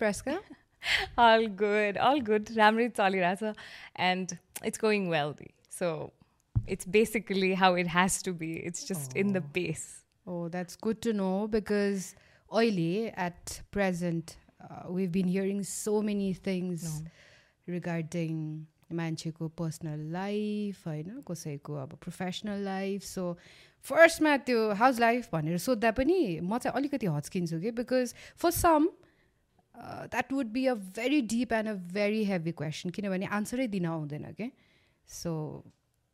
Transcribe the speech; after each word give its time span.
Fresca? 0.00 0.40
all 1.18 1.46
good, 1.46 1.98
all 1.98 2.20
good. 2.20 2.46
Ramri 2.58 2.92
chalirasa, 2.98 3.54
and 3.96 4.38
it's 4.64 4.78
going 4.78 5.08
well. 5.10 5.36
So 5.68 6.12
it's 6.66 6.86
basically 6.86 7.52
how 7.54 7.74
it 7.74 7.86
has 7.86 8.22
to 8.22 8.32
be. 8.32 8.52
It's 8.70 8.84
just 8.84 9.14
in 9.14 9.34
the 9.34 9.42
base. 9.42 9.86
Oh, 10.26 10.48
that's 10.48 10.76
good 10.76 11.02
to 11.02 11.12
know 11.12 11.48
because 11.48 12.14
oily 12.52 13.12
at 13.28 13.60
present, 13.70 14.36
uh, 14.62 14.88
we've 14.88 15.12
been 15.12 15.28
hearing 15.28 15.62
so 15.64 16.02
many 16.02 16.32
things 16.32 17.02
regarding 17.66 18.66
मान्छेको 18.92 19.48
personal 19.58 19.98
life 20.12 20.86
होइन 20.86 21.20
कसैको 21.26 21.74
अब 21.82 21.92
professional 22.04 22.64
life 22.64 23.02
so 23.02 23.26
फर्स्टमा 23.90 24.36
त्यो 24.46 24.64
house 24.80 24.98
life 25.00 25.28
भनेर 25.32 25.58
सोद्धा 25.64 25.90
पनि 25.98 26.18
म 26.42 26.58
चाहिँ 26.58 26.76
अलिकति 26.80 27.06
हच्किन्छु 27.06 27.60
कि 27.60 27.70
because 27.78 28.14
for 28.42 28.50
some 28.56 28.88
that 29.74 30.32
would 30.32 30.46
be 30.52 30.66
a 30.66 30.74
very 30.98 31.20
deep 31.34 31.52
and 31.52 31.68
a 31.68 31.74
very 31.94 32.24
heavy 32.24 32.52
question 32.52 32.90
किनभने 32.90 33.26
आन्सरै 33.38 33.66
दिन 33.68 33.86
आउँदैन 33.86 34.32
क्या 34.32 34.50
सो 35.08 35.32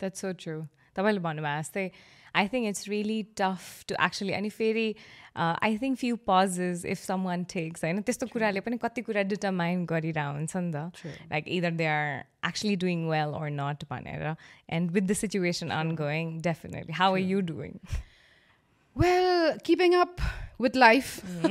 द्याट्स 0.00 0.20
सो 0.20 0.32
ट्रु 0.32 0.60
तपाईँले 0.96 1.20
भन्नुभयो 1.20 1.62
जस्तै 1.62 1.90
I 2.34 2.48
think 2.52 2.68
it's 2.68 2.88
really 2.88 3.22
tough 3.36 3.84
to 3.88 3.94
actually 4.04 4.32
अनि 4.32 4.48
फेरि 4.50 4.88
I 5.36 5.78
think 5.78 5.98
few 5.98 6.16
pages 6.26 6.84
if 6.84 6.98
someone 7.24 7.44
takes 7.52 7.84
होइन 7.84 8.02
त्यस्तो 8.02 8.26
कुराले 8.32 8.60
पनि 8.60 8.78
कति 8.82 9.02
कुरा 9.02 9.22
डिटरमाइन 9.34 9.84
गरिरह 9.86 10.28
हुन्छ 10.30 10.56
नि 10.56 10.72
त 10.72 11.06
like 11.32 11.48
either 11.58 11.70
they? 11.80 11.86
Are 11.86 12.48
actually 12.48 12.76
doing 12.84 13.06
well 13.08 13.38
or 13.40 13.50
not 13.52 13.84
भनेर 13.90 14.34
and 14.70 14.90
with 14.90 15.02
the 15.02 15.18
situation 15.22 15.70
ongoing 15.96 16.36
definitely 16.42 17.00
how 17.02 17.14
are 17.14 17.26
you 17.32 17.40
doing 17.52 17.80
Well, 18.96 19.58
keeping 19.58 19.94
up 19.94 20.20
with 20.58 20.74
life. 20.74 21.08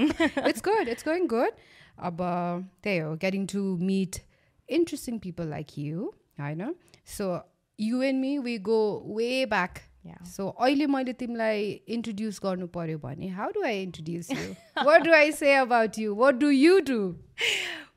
it's 0.49 0.61
good. 0.61 0.87
It's 0.87 1.03
going 1.03 1.27
good. 1.27 1.51
aber 1.97 2.63
there 2.81 3.15
getting 3.15 3.47
to 3.47 3.77
meet 3.77 4.23
interesting 4.67 5.19
people 5.19 5.45
like 5.45 5.77
you 5.77 6.13
i 6.37 6.53
know. 6.53 6.75
So 7.05 7.43
you 7.77 8.01
and 8.01 8.19
me 8.19 8.39
we 8.39 8.57
go 8.57 9.03
way 9.05 9.45
back 9.45 9.89
so 10.25 10.47
अहिले 10.49 10.87
मैले 10.87 11.13
तिमीलाई 11.23 11.69
introduce 11.97 12.39
गर्नु 12.43 12.67
पऱ्यो 12.77 12.97
भने 13.05 13.27
how 13.39 13.51
do 13.57 13.63
I 13.71 13.81
introduce 13.83 14.31
you 14.31 14.85
what 14.85 15.01
do 15.03 15.13
I 15.13 15.31
say 15.31 15.53
about 15.55 15.99
you 15.99 16.15
what 16.15 16.35
do 16.45 16.49
you 16.49 16.79
do 16.91 16.99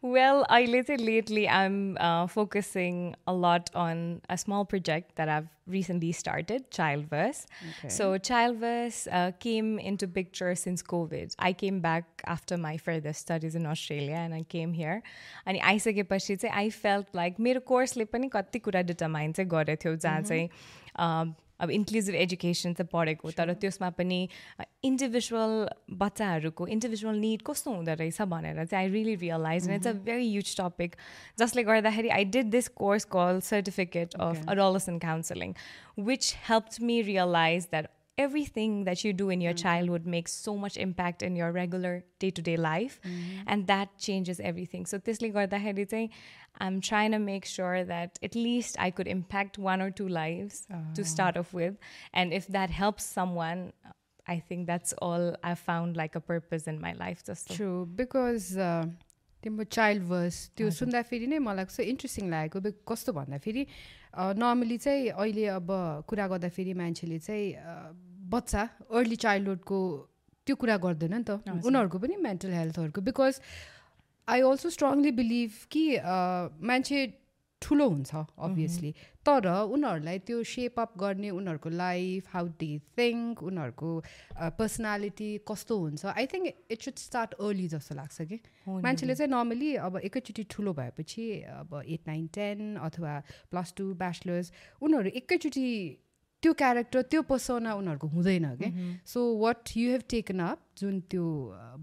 Well, 0.00 0.46
I 0.48 0.64
lately 0.64 1.48
I'm 1.48 1.96
uh, 1.98 2.28
focusing 2.28 3.16
a 3.26 3.32
lot 3.32 3.68
on 3.74 4.20
a 4.30 4.38
small 4.38 4.64
project 4.64 5.16
that 5.16 5.28
I've 5.28 5.48
recently 5.66 6.12
started, 6.12 6.70
Childverse. 6.70 7.46
So 7.88 8.16
Childverse 8.16 9.08
uh, 9.10 9.32
came 9.40 9.80
into 9.80 10.06
picture 10.06 10.54
since 10.54 10.84
COVID. 10.84 11.34
I 11.40 11.52
came 11.52 11.80
back 11.80 12.04
after 12.26 12.56
my 12.56 12.76
further 12.76 13.12
studies 13.12 13.56
in 13.56 13.66
Australia 13.66 14.14
and 14.14 14.34
I 14.34 14.44
came 14.44 14.72
here. 14.72 15.02
अनि 15.46 15.58
आइसकेपछि 15.58 16.36
चाहिँ 16.36 16.54
I 16.56 16.70
felt 16.70 17.16
like 17.16 17.40
मेरो 17.40 17.60
कोर्सले 17.66 18.04
पनि 18.04 18.28
कति 18.32 18.58
कुरा 18.58 18.82
determine 18.82 19.32
चाहिँ 19.32 19.50
गरेको 19.50 19.84
थियो 19.84 19.96
जहाँ 19.96 20.22
चाहिँ 20.22 20.48
uh, 20.98 21.34
अब 21.60 21.70
इन्क्लुजिभ 21.70 22.14
एजुकेसन 22.16 22.72
चाहिँ 22.72 22.88
पढेको 22.92 23.30
तर 23.32 23.52
त्यसमा 23.56 23.90
पनि 23.98 24.20
इन्डिभिजुअल 24.84 25.54
बच्चाहरूको 25.98 26.66
इन्डिभिजुअल 26.68 27.18
निड 27.18 27.42
कस्तो 27.46 27.72
हुँदो 27.72 27.94
रहेछ 27.94 28.22
भनेर 28.28 28.64
चाहिँ 28.64 28.84
I 28.84 28.92
really 28.92 29.14
realise 29.16 29.70
it's 29.70 29.86
a 29.86 29.92
very 30.04 30.30
huge 30.30 30.56
topic 30.60 30.96
जसले 31.38 31.64
गर्दाखेरि 31.64 32.08
I 32.18 32.24
did 32.36 32.50
this 32.50 32.68
course 32.76 33.04
call 33.12 33.40
certificate 33.44 34.14
of 34.20 34.48
adolescent 34.48 34.98
counselling 35.00 35.54
which 36.04 36.34
help 36.48 36.82
me 36.82 37.00
realise 37.04 37.68
that 37.70 37.88
everything 38.17 38.73
that 38.85 39.03
you 39.03 39.11
do 39.19 39.27
in 39.33 39.41
your 39.41 39.53
childhood 39.59 40.05
makes 40.05 40.33
so 40.47 40.51
much 40.63 40.75
impact 40.77 41.23
in 41.27 41.35
your 41.35 41.51
regular 41.51 41.93
day-to-day 42.19 42.57
life 42.57 42.99
and 43.47 43.65
that 43.71 43.95
changes 44.07 44.39
everything 44.49 44.85
so 44.91 44.99
त्यसले 45.07 45.29
गर्दाखेरि 45.37 45.85
चाहिँ 45.93 46.09
I'm 46.65 46.79
trying 46.89 47.11
to 47.17 47.19
make 47.19 47.45
sure 47.51 47.83
that 47.93 48.19
at 48.29 48.35
least 48.35 48.77
I 48.79 48.91
could 48.91 49.07
impact 49.07 49.57
one 49.57 49.81
or 49.81 49.89
two 50.01 50.07
lives 50.19 50.59
to 50.99 51.03
start 51.13 51.37
off 51.41 51.53
with 51.61 51.79
and 52.13 52.31
if 52.41 52.47
that 52.57 52.69
helps 52.81 53.03
someone 53.19 53.65
I 54.27 54.37
think 54.49 54.67
that's 54.67 54.93
all 55.07 55.25
I've 55.43 55.59
found 55.71 55.97
like 56.03 56.15
a 56.15 56.21
purpose 56.21 56.67
in 56.67 56.79
my 56.85 56.93
life 57.01 57.25
just 57.31 57.49
true 57.55 57.71
because 58.01 58.53
तिम्रो 59.43 59.63
child 59.75 60.03
worse 60.09 60.35
त्यो 60.57 60.69
सुन्दाखेरि 60.75 61.25
नै 61.31 61.39
मलाई 61.49 61.65
कस्तो 61.69 61.83
interesting 61.93 62.29
लागेको 62.33 62.59
बिक 62.67 62.77
कस्तो 62.91 63.13
भन्दाखेरि 63.17 63.63
नर्मली 64.43 64.77
चाहिँ 64.85 65.09
अहिले 65.09 65.45
अब 65.59 65.67
कुरा 66.07 66.27
गर्दाखेरि 66.33 66.73
मान्छेले 66.81 67.17
चाहिँ 67.27 67.51
अ, 67.53 67.73
बच्चा 68.28 68.62
अर्ली 68.90 69.16
चाइल्डहुडको 69.24 69.78
त्यो 70.46 70.56
कुरा 70.56 70.76
गर्दैन 70.84 71.14
नि 71.14 71.24
त। 71.24 71.30
उनीहरूको 71.66 71.98
पनि 71.98 72.16
mental 72.26 72.52
हेल्थहरूको 72.52 73.00
because 73.08 73.40
I 74.28 74.40
also 74.48 74.68
strongly 74.70 75.10
believe 75.18 75.50
कि 75.70 75.84
मान्छे 76.68 76.98
ठुलो 77.62 77.86
हुन्छ 77.88 78.14
अभियसली 78.38 78.90
तर 79.26 79.46
उनीहरूलाई 79.74 80.18
त्यो 80.26 80.42
सेप 80.46 80.78
अप 80.80 80.92
गर्ने 80.98 81.30
उनीहरूको 81.30 81.70
लाइफ 81.74 82.28
हाउ 82.32 82.46
डे 82.60 82.68
थिङ्क 82.98 83.42
उनीहरूको 83.42 83.90
पर्सनालिटी 84.58 85.30
कस्तो 85.48 85.78
हुन्छ 85.78 86.04
I 86.14 86.26
think 86.32 86.52
it 86.70 86.80
should 86.82 87.02
start 87.04 87.34
early 87.40 87.66
जस्तो 87.68 87.94
लाग्छ 87.94 88.28
कि। 88.30 88.38
मान्छेले 88.86 89.14
चाहिँ 89.14 89.30
नर्मली 89.32 89.74
अब 89.86 89.96
एकैचोटि 90.04 90.44
ठुलो 90.50 90.72
भएपछि 90.80 91.26
अब 91.58 91.82
एट 91.86 92.06
नाइन 92.06 92.26
टेन 92.34 92.76
अथवा 92.88 93.14
प्लस 93.50 93.74
टू 93.76 93.92
ब्याचलर्स 93.96 94.52
उनीहरू 94.82 95.10
एकैचोटि 95.22 95.66
त्यो 96.42 96.52
क्यारेक्टर 96.54 97.02
त्यो 97.10 97.22
पर्सोना 97.30 97.74
उनीहरूको 97.74 98.08
हुँदैन 98.08 98.46
क्या 98.56 98.70
so 99.06 99.20
what 99.38 99.76
you 99.76 99.90
have 99.90 100.02
taken 100.10 100.40
up 100.40 100.58
जुन 100.80 101.00
त्यो 101.10 101.24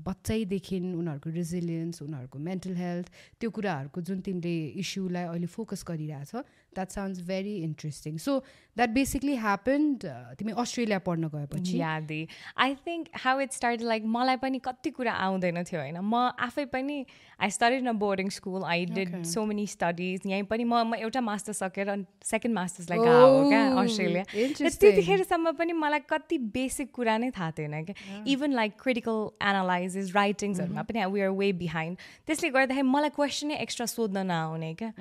बच्चैदेखि 0.08 0.80
उनीहरूको 0.80 1.30
रिजिलियन्स 1.38 2.02
उनीहरूको 2.02 2.40
मेन्टल 2.50 2.76
हेल्थ 2.76 3.08
त्यो 3.40 3.50
कुराहरूको 3.58 4.02
जुन 4.10 4.20
तिमीले 4.28 4.56
इस्युलाई 4.84 5.26
अहिले 5.32 5.48
फोकस 5.56 5.84
गरिरहेछ 5.88 6.36
that 6.76 6.90
sounds 6.92 7.22
very 7.28 7.56
interesting 7.64 8.18
so 8.20 8.38
that 8.78 8.90
basically 8.96 9.36
happened 9.44 10.06
तिमी 10.40 10.52
अस्ट्रेलिया 10.64 11.00
पढ्न 11.08 11.28
गएपछि। 11.36 11.78
यादे। 11.80 12.20
I 12.58 12.76
think 12.88 13.08
how 13.24 13.40
it 13.40 13.52
start 13.54 13.82
like 13.82 14.04
मलाई 14.16 14.38
पनि 14.38 14.60
कति 14.66 14.90
कुरा 14.98 15.14
आउँदैन 15.28 15.64
थियो 15.64 15.80
होइन? 15.82 15.98
म 16.00 16.16
आफै 16.48 16.66
पनि 16.74 16.98
I 17.40 17.50
study 17.50 17.78
in 17.78 17.88
a 17.88 17.94
boarding 18.04 18.30
school 18.38 18.64
I 18.64 18.86
did 18.92 19.24
so 19.26 19.46
many 19.46 19.66
studies 19.68 20.28
यहीँ 20.28 20.44
पनि 20.52 20.64
म 20.64 20.84
म 20.86 20.96
एउटा 21.00 21.22
मास्टर 21.22 21.54
सकेर 21.54 21.94
सेकेन्ड 22.24 22.56
मास्टर्सलाई 22.56 23.00
गएको 23.00 23.28
हो 23.28 23.50
क्या 23.50 23.64
Oh, 23.76 23.84
अस्ट्रेलिया. 23.86 24.24
त्यतिखेरसम्म 24.76 25.52
पनि 25.60 25.74
मलाई 25.74 26.00
कति 26.10 26.38
बेसिक 26.54 26.92
कुरा 26.92 27.18
नै 27.18 27.32
थाहा 27.32 27.52
थिएन 27.58 27.84
क्या। 27.86 28.24
इभन 28.28 28.52
लाइक 28.54 28.78
क्रिटिकल 28.86 29.20
एनालाइसिस 29.50 30.16
राइटिङ्सहरूमा 30.16 30.84
पनि 30.90 31.06
वी 31.14 31.22
आर 31.28 31.36
वे 31.42 31.52
बिहाइन्ड 31.62 32.08
त्यसले 32.28 32.50
गर्दाखेरि 32.56 32.88
मलाई 32.88 33.16
क्वेसनै 33.18 33.58
एक्स्ट्रा 33.66 33.86
सोध्न 33.92 34.26
नआउने 34.32 34.74
क्या? 34.82 34.92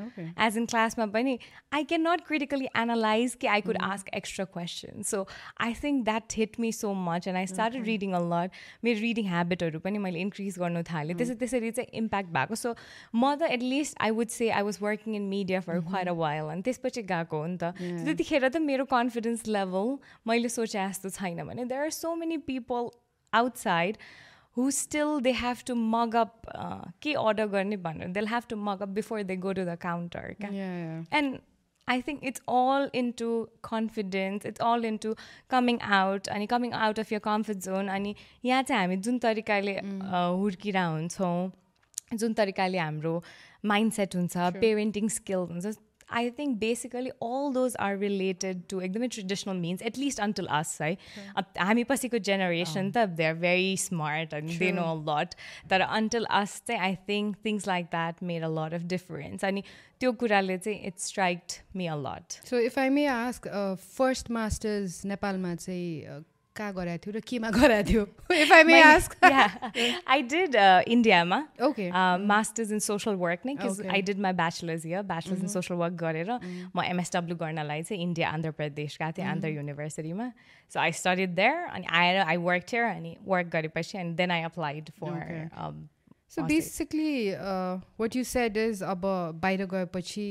एज 0.46 0.56
इन 0.58 0.66
क्लासमा 0.72 1.06
पनि 1.16 1.38
I 1.78 1.84
can 1.92 2.06
not 2.08 2.26
critically 2.26 2.68
analyse 2.82 3.34
कि 3.40 3.46
I 3.54 3.60
could 3.68 3.78
ask 3.90 4.08
extra 4.20 4.44
question 4.56 5.02
so 5.10 5.26
I 5.68 5.74
think 5.82 6.04
that 6.04 6.38
hit 6.38 6.60
me 6.60 6.72
so 6.72 6.92
much 7.08 7.28
and 7.28 7.38
I 7.38 7.46
start 7.54 7.76
reading 7.90 8.12
a 8.12 8.22
lot 8.32 8.60
मेरो 8.84 9.00
रिडिङ 9.00 9.28
ह्याबिटहरू 9.28 9.80
पनि 9.86 9.98
मैले 10.06 10.20
इन्क्रिज 10.26 10.58
गर्नु 10.58 10.82
थालेँ. 10.90 11.14
त्यसै 11.16 11.34
त्यसरी 11.44 11.70
चाहिँ 11.70 11.90
इम्प्याक्ट 12.02 12.30
भएको. 12.38 12.54
सो 12.54 12.74
म 13.14 13.34
त 13.34 13.52
at least 13.58 13.96
I 14.00 14.10
would 14.18 14.28
say 14.38 14.50
I 14.50 14.62
was 14.62 14.78
working 14.82 15.14
in 15.16 15.28
media 15.28 15.60
for 15.68 15.80
quite 15.90 16.08
a 16.08 16.16
while 16.24 16.50
अनि 16.56 16.62
त्यसपछि 16.70 17.02
गएको 17.12 17.36
हो 17.36 17.46
नि 17.46 17.56
त. 17.62 17.72
त्यतिखेर 18.04 18.48
त 18.48 18.56
मेरो 18.64 18.84
कन्फिडेन्स 18.90 19.46
लेभल 19.48 19.96
मैले 20.26 20.48
सोचे 20.48 20.78
जस्तो 20.78 21.10
छैन 21.20 21.44
भने 21.44 21.64
there 21.64 21.82
are 21.82 21.90
so 22.00 22.14
many 22.16 22.36
people 22.50 22.90
outside 23.40 23.96
who 24.56 24.70
still 24.70 25.20
they 25.20 25.32
have 25.32 25.64
to 25.64 25.74
mug 25.74 26.14
up 26.14 26.46
uh, 26.54 26.84
के 27.02 27.14
order 27.22 27.46
गर्ने 27.54 27.76
भनेर 27.86 28.12
they'll 28.12 28.30
have 28.34 28.46
to 28.48 28.56
mug 28.68 28.82
up 28.82 28.94
before 28.94 29.24
they 29.24 29.36
go 29.46 29.52
to 29.52 29.64
the 29.70 29.76
counter 29.86 30.22
क्या 30.42 30.52
and 31.20 31.40
I 31.88 32.00
think 32.00 32.22
it's 32.22 32.40
all 32.48 32.88
into 33.00 33.30
confidence 33.62 34.44
it's 34.44 34.60
all 34.60 34.84
into 34.90 35.14
coming 35.54 35.80
out 35.96 36.30
अनि 36.36 36.48
coming 36.48 36.76
out 36.84 36.98
of 36.98 37.10
your 37.10 37.20
comfort 37.26 37.66
zone 37.68 37.90
अनि 37.96 38.14
यहाँ 38.44 38.62
चाहिँ 38.62 38.80
हामी 38.80 38.96
जुन 39.08 39.18
तरिकाले 39.26 39.74
हुर्किरा 40.42 40.84
हुन्छौँ 40.86 42.16
जुन 42.18 42.32
तरिकाले 42.40 42.78
हाम्रो 42.78 43.22
माइन्डसेट 43.72 44.16
हुन्छ 44.16 44.36
पेरेन्टिङ 44.60 45.08
स्किल 45.18 45.46
हुन्छ 45.50 45.74
I 46.08 46.30
think 46.38 46.56
basically 46.58 47.10
all 47.22 47.52
those 47.54 47.76
are 47.80 47.96
related 47.98 48.62
to 48.70 48.80
एकदमै 48.80 49.08
traditional 49.14 49.56
means 49.58 49.82
at least 49.90 50.20
until 50.20 50.46
us 50.58 50.76
है 50.82 50.90
अब 51.36 51.44
हामी 51.60 51.84
पछिको 51.92 52.18
जेनेरेसन 52.30 52.90
त 52.90 53.06
दे 53.20 53.24
आर 53.26 53.34
भेरी 53.44 53.76
स्मार्ट 53.84 54.34
अनि 54.34 54.56
दे 54.58 54.70
नो 54.72 54.84
अ 54.92 54.98
लट 55.10 55.34
तर 55.70 55.80
अन्टिल 55.88 56.24
अस 56.40 56.60
चाहिँ 56.66 56.80
I 56.80 56.96
think 57.08 57.36
things 57.46 57.66
like 57.68 57.86
that 57.92 58.22
made 58.32 58.44
a 58.44 58.52
lot 58.58 58.74
of 58.74 58.86
difference 58.94 59.44
अनि 59.44 59.62
त्यो 60.00 60.12
कुराले 60.22 60.58
चाहिँ 60.58 60.78
it 60.86 60.98
striked 61.00 61.58
me 61.76 61.86
a 61.86 61.96
lot 62.04 62.38
so 62.50 62.58
if 62.68 62.78
I 62.78 62.88
may 62.98 63.06
ask 63.16 63.48
first 63.88 64.30
master's 64.38 65.04
नेपालमा 65.06 65.54
चाहिँ 65.56 66.02
a, 66.04 66.20
कहाँ 66.56 66.72
गराएको 66.74 67.02
थियो 67.04 67.12
र 67.14 67.20
केमा 67.26 67.50
गराएको 67.50 67.90
थियो 67.90 68.02
if 68.34 68.52
I 68.52 68.64
may 68.64 68.80
ask 68.82 69.24
I 69.26 70.22
did 70.32 70.54
इन्डियामा 70.94 71.38
okay 71.66 71.90
master's 72.26 72.70
in 72.72 72.78
social 72.78 73.14
work 73.22 73.40
नै. 73.46 73.54
I 73.90 74.02
did 74.02 74.18
my 74.22 74.32
bachelor's 74.38 74.86
year 74.86 75.02
bachelor's 75.10 75.40
in 75.42 75.48
social 75.54 75.74
work 75.82 75.94
गरेर 76.02 76.30
म 76.30 76.82
एमएसडब्ल्यू 76.86 77.36
गर्नलाई 77.36 77.82
चाहिँ 77.82 78.02
इन्डिया 78.02 78.28
आन्ध्र 78.30 78.50
प्रदेश 78.60 78.98
गएको 79.00 79.12
थिएँ 79.18 79.26
आन्ध्र 79.28 79.48
युनिभर्सिटीमा 79.48 80.30
सो 80.70 80.80
आई 80.80 80.92
स्टडिड 81.00 81.34
देयर 81.34 81.56
अनि 81.74 81.86
आएर 82.00 82.18
आई 82.22 82.36
वर्क 82.46 82.66
थियो 82.72 82.84
अनि 82.88 83.16
वर्क 83.26 83.46
गरेपछि 83.52 83.98
अनि 83.98 84.14
then 84.14 84.30
I 84.30 84.42
applied. 84.50 84.90
For 85.00 85.18
so 86.34 86.42
basically 86.42 87.30
what 87.98 88.16
you 88.16 88.24
said 88.24 88.56
is 88.56 88.82
अब 88.94 89.02
बाहिर 89.42 89.66
गएपछि 89.74 90.28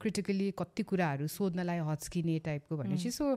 क्रिटिकली 0.00 0.50
कति 0.58 0.82
कुराहरू 0.82 1.26
सोध्नलाई 1.28 1.78
हच्किने 1.86 2.38
टाइपको 2.44 2.76
भनेपछि 2.76 3.10
सो 3.10 3.36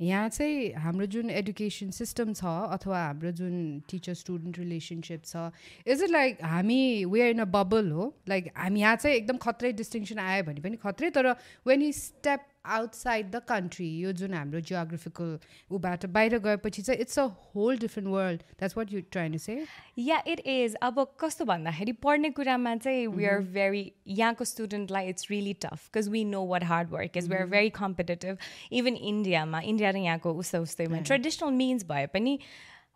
यहाँ 0.00 0.28
चाहिँ 0.28 0.72
हाम्रो 0.76 1.06
जुन 1.06 1.30
एडुकेसन 1.30 1.90
सिस्टम 1.90 2.32
छ 2.32 2.44
अथवा 2.44 2.98
हाम्रो 2.98 3.30
जुन 3.32 3.54
टिचर 3.90 4.14
स्टुडेन्ट 4.14 4.58
रिलेसनसिप 4.58 5.22
छ 5.24 5.50
इज 5.86 6.02
इट 6.02 6.10
लाइक 6.10 6.42
हामी 6.44 7.04
वेयर 7.04 7.30
इन 7.30 7.38
अ 7.38 7.44
बबल 7.54 7.90
हो? 7.90 8.12
लाइक 8.28 8.50
हामी 8.56 8.80
यहाँ 8.80 8.96
चाहिँ 8.96 9.16
एकदम 9.16 9.36
खत्रै 9.36 9.72
डिस्टिङसन 9.72 10.18
आयो 10.18 10.42
भने 10.44 10.60
पनि 10.60 10.76
खत्रै 10.76 11.10
तर 11.10 11.30
when 11.66 11.82
you 11.82 11.92
step 11.92 12.46
outside 12.76 13.30
the 13.30 13.40
country 13.48 13.88
यो 13.98 14.12
जुन 14.20 14.34
हाम्रो 14.34 14.60
जियोग्राफिकल 14.60 15.38
ऊबाट 15.76 16.06
बाहिर 16.16 16.38
गएपछि 16.46 16.82
चाहिँ 16.82 17.00
it's 17.00 17.18
a 17.18 17.24
whole 17.54 17.78
different 17.78 18.10
world 18.10 18.42
that's 18.42 18.76
what 18.76 18.92
you 18.92 19.00
trying 19.12 19.36
say 19.38 19.58
yeah 19.98 20.22
it 20.26 20.42
is 20.46 20.74
अब 20.82 21.00
कस्तो 21.20 21.44
भन्दाखेरि 21.44 21.92
पढ्ने 22.04 22.30
कुरामा 22.38 22.74
चाहिँ 22.76 23.06
वी 23.16 23.26
आर 23.26 23.40
भेरी 23.56 23.82
यहाँको 24.20 24.44
स्टुडेन्टलाई 24.44 25.08
it's 25.08 25.30
really 25.30 25.52
tough 25.64 25.88
because 25.88 26.08
we 26.08 26.24
know 26.36 26.44
what 26.46 26.64
hard 26.64 26.90
work 26.92 27.16
is 27.16 27.28
we 27.28 27.36
are 27.36 27.46
very 27.56 27.70
competitive 27.80 28.38
even 28.80 28.96
इन्डियामा 29.12 29.60
India 29.72 29.90
र 29.90 30.06
यहाँको 30.06 30.32
उस्तै 30.44 30.58
उस्तैमा 30.68 31.00
ट्रेडिसनल 31.10 31.52
मिन्स 31.62 31.86
भए 31.88 32.06
पनि 32.14 32.38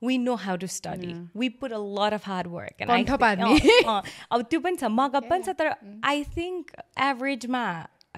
we 0.03 0.17
know 0.19 0.37
how 0.37 0.57
to 0.57 0.67
study. 0.67 1.09
Yeah. 1.09 1.23
We 1.35 1.51
put 1.51 1.73
a 1.73 1.79
lot 1.79 2.13
of 2.13 2.25
hard 2.25 2.47
work. 2.47 2.75
And 2.81 2.91
I 2.91 3.03
th- 3.03 3.21
uh, 3.21 4.03
uh, 4.31 4.43
त्यो 4.43 4.61
पनि 4.61 4.77
छ 4.77 4.85
मगअप 4.91 5.29
पनि 5.31 5.43
छ 5.45 5.57
तर 5.59 5.75
I 6.05 6.25
think 6.37 6.71
एभरेजमा 7.09 7.65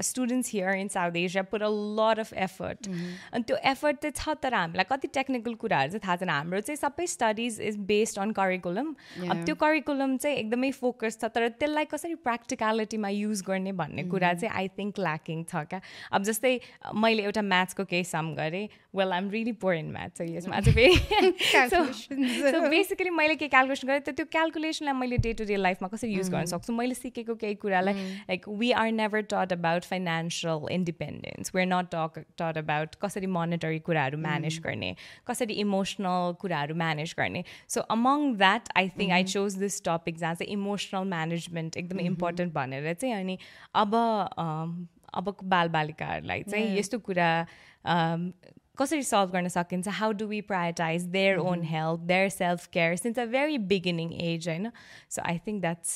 students 0.00 0.50
here 0.52 0.74
in 0.74 0.88
South 0.88 1.16
Asia 1.16 1.42
put 1.52 1.62
a 1.62 1.68
lot 1.68 2.18
of 2.18 2.32
effort 2.44 2.88
अनि 2.88 3.42
त्यो 3.42 3.56
effort 3.70 3.96
चाहिँ 4.02 4.12
छ 4.16 4.36
तर 4.42 4.54
हामीलाई 4.54 4.84
कति 4.90 5.08
टेक्निकल 5.14 5.54
कुराहरू 5.54 5.90
चाहिँ 5.90 6.00
थाहा 6.04 6.16
छैन। 6.16 6.30
हाम्रो 6.30 6.60
चाहिँ 6.60 6.76
सबै 6.76 7.06
studies 7.06 7.60
is 7.60 7.76
based 7.90 8.18
on 8.18 8.30
curriculum 8.38 8.94
अब 9.30 9.44
त्यो 9.44 9.54
करिकुलम 9.62 10.16
चाहिँ 10.16 10.36
एकदमै 10.36 10.70
फोकस 10.72 11.18
छ 11.20 11.30
तर 11.34 11.48
त्यसलाई 11.60 11.84
कसरी 11.92 12.14
प्र्याक्टिकालिटीमा 12.24 13.08
युज 13.08 13.42
गर्ने 13.48 13.72
भन्ने 13.82 14.04
कुरा 14.08 14.32
चाहिँ 14.34 14.54
आई 14.54 14.68
थिङ्क 14.78 14.98
ल्याकिङ 15.00 15.44
छ 15.44 15.64
क्या। 15.68 15.80
अब 16.12 16.22
जस्तै 16.24 16.58
मैले 16.96 17.22
एउटा 17.22 17.42
म्याथ्सको 17.42 17.84
केही 17.92 18.04
सम 18.04 18.32
गरेँ। 18.34 18.68
Well 18.96 19.12
I'm 19.12 19.30
really 19.30 19.52
poor 19.60 19.74
in 19.74 19.90
math 19.92 20.16
चाहिँ 20.16 20.36
यसमा 20.36 20.60
चाहिँ 20.60 20.90
फेरि 21.52 22.60
बेसिकली 22.68 23.10
मैले 23.10 23.34
के 23.36 23.48
क्यालकुलेसन 23.48 23.88
गरेँ 23.88 24.00
त्यो 24.08 24.26
क्यालकुलेसनलाई 24.32 24.94
मैले 24.94 25.16
डे 25.24 25.32
टु 25.34 25.44
डे 25.44 25.56
लाइफमा 25.56 25.88
कसरी 25.88 26.12
युज 26.14 26.30
गर्न 26.30 26.44
सक्छु? 26.52 26.72
मैले 26.72 26.94
सिकेको 26.94 27.34
केही 27.36 27.54
कुरालाई 27.62 27.94
like 28.28 28.48
we 28.48 28.70
are 28.82 28.92
never 28.92 29.20
taught 29.32 29.52
about 29.52 29.81
financial 29.84 30.68
independence 30.72 31.54
we are 31.54 31.66
not 31.66 31.90
talk 31.94 32.24
taught 32.38 32.58
about 32.58 32.94
कसरी 33.02 33.26
मोनिटरी 33.36 33.78
कुराहरू 33.88 34.18
म्यानेज 34.18 34.58
गर्ने 34.64 34.94
कसरी 35.26 35.54
इमोसनल 35.64 36.32
कुराहरू 36.40 36.74
म्यानेज 36.84 37.14
गर्ने. 37.18 37.44
So 37.68 37.80
among 37.96 38.32
that 38.38 38.72
I 38.76 38.88
think 38.98 39.12
I 39.18 39.24
chose 39.34 39.56
this 39.58 39.82
topic 39.84 40.18
जहाँ 40.18 40.34
चाहिँ 40.34 40.52
इमोसनल 40.52 41.08
म्यानेजमेन्ट 41.10 41.76
एकदमै 41.76 42.02
इम्पोर्टेन्ट 42.14 42.54
भनेर 42.54 42.92
चाहिँ 42.94 43.14
अनि 43.14 43.38
अब 43.74 43.94
अबको 45.14 45.46
बालबालिकाहरूलाई 45.52 46.42
चाहिँ 46.50 46.76
यस्तो 46.78 46.98
कुरा 47.06 47.30
कसरी 48.80 49.02
सल्भ 49.04 49.30
गर्न 49.32 49.48
सकिन्छ? 49.52 49.88
How 49.98 50.12
do 50.18 50.26
we 50.26 50.40
prioritise 50.50 51.02
their 51.16 51.38
own 51.38 51.62
health 51.70 52.00
their 52.10 52.28
self 52.28 52.66
care 52.72 52.96
since 52.96 53.18
a 53.18 53.24
very 53.34 53.58
beginning 53.72 54.12
age 54.28 54.48
होइन? 54.48 54.70
So 55.08 55.22
I 55.22 55.38
think 55.46 55.60
that's 55.62 55.90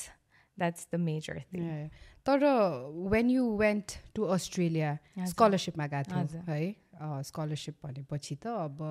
that's 0.59 0.88
the 0.93 1.00
major 1.00 1.41
thing 1.55 1.62
तर 2.26 2.44
when 3.12 3.31
you 3.31 3.44
went 3.58 3.93
to 4.14 4.23
Australia 4.37 4.96
स्कलरसिपमा 5.32 5.87
गएको 5.94 6.11
थियो 6.11 6.40
है? 6.49 6.75
स्कलरसिप 7.23 7.75
भनेपछि 7.85 8.35
त 8.43 8.47
अब 8.47 8.83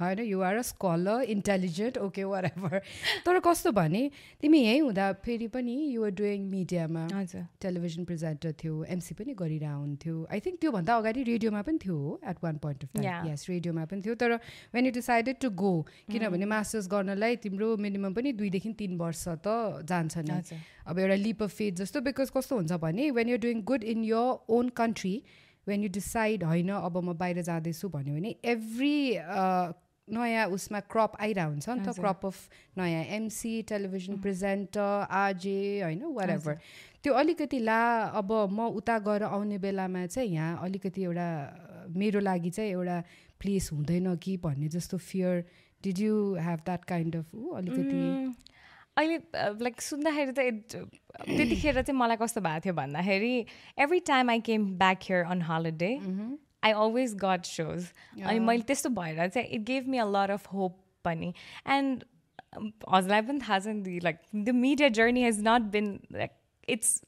होइन 0.00 0.20
you're 0.26 0.56
a 0.56 0.62
scholar 0.70 1.22
intelligent 1.34 1.98
okay 1.98 2.24
whatever 2.46 2.78
तर 3.26 3.38
कस्तो 3.46 3.72
भने 3.72 4.02
तिमी 4.40 4.60
यहीँ 4.60 4.80
हुँदा 4.80 5.12
फेरि 5.24 5.48
पनि 5.54 5.76
युआर 5.94 6.10
डुइङ 6.20 6.48
मिडियामा 6.50 7.06
हजुर। 7.14 7.46
टेलिभिजन 7.60 8.04
प्रेजेन्टर 8.04 8.52
थियो 8.62 8.82
एमसी 8.96 9.14
पनि 9.14 9.34
गरिरह 9.38 9.72
हुन्थ्यो 9.74 10.16
आई 10.32 10.40
थिङ्क 10.46 10.60
त्योभन्दा 10.60 10.96
अगाडि 10.96 11.22
रेडियोमा 11.30 11.62
पनि 11.62 11.78
थियो 11.84 11.96
हो 11.96 12.18
at 12.30 12.44
one 12.44 12.56
point 12.64 12.84
of 12.84 12.90
time 12.96 13.32
यस 13.32 13.46
रेडियोमा 13.50 13.84
पनि 13.92 14.02
थियो 14.02 14.14
तर 14.24 14.34
when 14.74 14.86
you 14.86 14.92
decided 14.92 15.40
to 15.40 15.50
go 15.64 15.72
किनभने 16.12 16.46
मास्टर्स 16.54 16.88
गर्नलाई 16.92 17.36
तिम्रो 17.44 17.76
मिनिमम 17.86 18.14
पनि 18.14 18.32
दुईदेखि 18.42 18.72
तिन 18.78 18.96
वर्ष 18.98 19.24
त 19.46 19.82
जान्छ 19.88 20.26
नि। 20.28 20.60
अब 20.86 20.98
एउटा 20.98 21.14
लिप 21.22 21.42
अफ 21.42 21.56
फेथ 21.56 21.82
जस्तो 21.82 22.00
बिकज 22.02 22.30
कस्तो 22.36 22.56
हुन्छ 22.56 22.72
भने 22.84 23.10
when 23.16 23.28
you're 23.28 23.38
doing 23.40 23.62
good 23.72 23.84
in 23.94 24.04
your 24.04 24.54
own 24.56 24.68
country 24.76 25.14
when 25.66 25.82
you 25.82 25.88
decide 25.92 26.44
होइन 26.44 26.70
अब 26.70 26.96
म 26.98 27.16
बाहिर 27.16 27.42
जाँदैछु 27.42 27.88
भन्यो 27.88 28.14
भने 28.14 28.34
एभ्री 28.46 28.94
नयाँ 30.08 30.46
उसमा 30.48 30.80
क्रप 30.86 31.12
आइरहेको 31.18 31.50
हुन्छ 31.50 31.68
नि 31.68 31.82
त 31.82 31.94
क्रप 31.96 32.26
अफ 32.26 32.36
नयाँ 32.78 33.04
एमसी 33.16 33.52
टेलिभिजन 33.68 34.20
प्रेजेन्टर 34.22 35.06
आजे 35.12 35.58
होइन 35.82 36.02
वाट 36.12 36.30
एभर 36.30 36.58
त्यो 37.02 37.14
अलिकति 37.16 37.58
ला 37.60 37.80
अब 38.14 38.32
म 38.50 38.68
उता 38.76 38.98
गएर 39.02 39.22
आउने 39.24 39.58
बेलामा 39.58 40.06
चाहिँ 40.06 40.30
यहाँ 40.30 40.62
अलिकति 40.62 41.02
एउटा 41.02 41.28
मेरो 41.96 42.20
लागि 42.20 42.50
चाहिँ 42.50 42.70
एउटा 42.70 43.02
प्लेस 43.40 43.70
हुँदैन 43.72 44.14
कि 44.16 44.36
भन्ने 44.38 44.68
जस्तो 44.70 44.98
fear 45.00 45.44
did 45.82 45.98
you 45.98 46.14
have 46.40 46.60
that 46.64 46.84
kind 46.84 47.16
of 47.16 47.34
अलिकति 47.54 48.00
अहिले 48.96 49.18
लाइक 49.66 49.80
सुन्दाखेरि 49.80 50.32
त 50.32 50.88
त्यतिखेर 51.26 51.80
चाहिँ 51.82 51.98
मलाई 51.98 52.16
कस्तो 52.22 52.40
भएको 52.40 52.60
थियो 52.64 52.74
भन्दाखेरि 52.74 53.34
every 53.86 54.00
time 54.12 54.30
I 54.30 54.40
came 54.50 54.66
back 54.82 55.08
here 55.10 55.24
on 55.36 55.42
holiday 55.50 55.92
I 56.64 56.72
always 56.72 57.14
got 57.24 57.42
shows 57.52 57.92
अनि 58.22 58.38
मैले 58.48 58.62
त्यस्तो 58.72 58.90
भएर 59.00 59.28
चाहिँ 59.28 59.48
it 59.48 59.62
gave 59.72 59.88
me 59.88 59.98
a 59.98 60.08
lot 60.16 60.30
of 60.38 60.52
hope 60.52 60.80
पनि. 61.04 61.32
एन्ड 61.76 62.04
हजुरलाई 62.56 63.22
पनि 63.28 63.38
थाहा 63.46 63.58
छ 63.58 63.76
नि 63.84 64.00
like 64.08 64.18
the 64.34 64.58
media 64.64 64.88
journey 65.00 65.22
has 65.22 65.40
not 65.48 65.70
been 65.76 65.94
like 66.12 66.42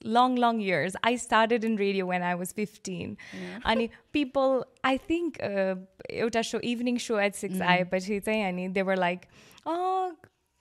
long, 0.05 0.37
long 0.37 0.61
years. 0.61 0.97
I 1.03 1.17
started 1.17 1.65
in 1.65 1.77
radio 1.77 2.07
when 2.07 2.23
I 2.23 2.35
was 2.35 2.53
15. 2.53 3.17
And 3.65 3.89
people, 4.13 4.65
I 4.85 4.97
think, 4.97 5.41
uh, 5.43 5.75
एउटा 6.11 6.45
show, 6.45 6.61
evening 6.63 6.97
show 6.97 7.19
at 7.19 7.35
6 7.35 7.61
आएपछि 7.61 8.21
चाहिँ 8.21 8.45
अनि 8.45 8.97
like, 8.97 9.29
oh, 9.67 10.13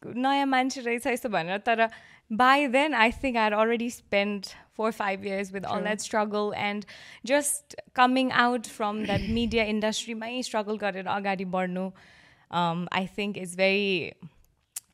नयाँ 0.03 0.47
मान्छे 0.47 0.81
रहेछ 0.81 1.07
यस्तो 1.07 1.29
भनेर 1.29 1.59
तर 1.69 1.89
by 2.31 2.67
then 2.67 2.95
I 2.95 3.11
think 3.11 3.37
I 3.37 3.45
had 3.45 3.53
already 3.53 3.91
spent 3.91 4.57
four 4.73 4.89
or 4.89 4.93
five 4.93 5.25
years 5.25 5.53
with 5.53 5.67
all 5.67 5.83
that 5.83 6.01
struggle 6.01 6.55
and 6.57 6.87
just 7.27 7.75
coming 7.93 8.33
out 8.33 8.67
from 8.67 9.05
that 9.05 9.21
media 9.21 9.65
industry 9.65 10.15
my 10.15 10.41
struggle 10.41 10.79
गरेर 10.79 11.07
अगाडि 11.17 11.45
बढ्नु 11.57 11.93
um, 12.51 12.89
I 12.93 13.07
think 13.07 13.37
is 13.37 13.55
very 13.55 14.15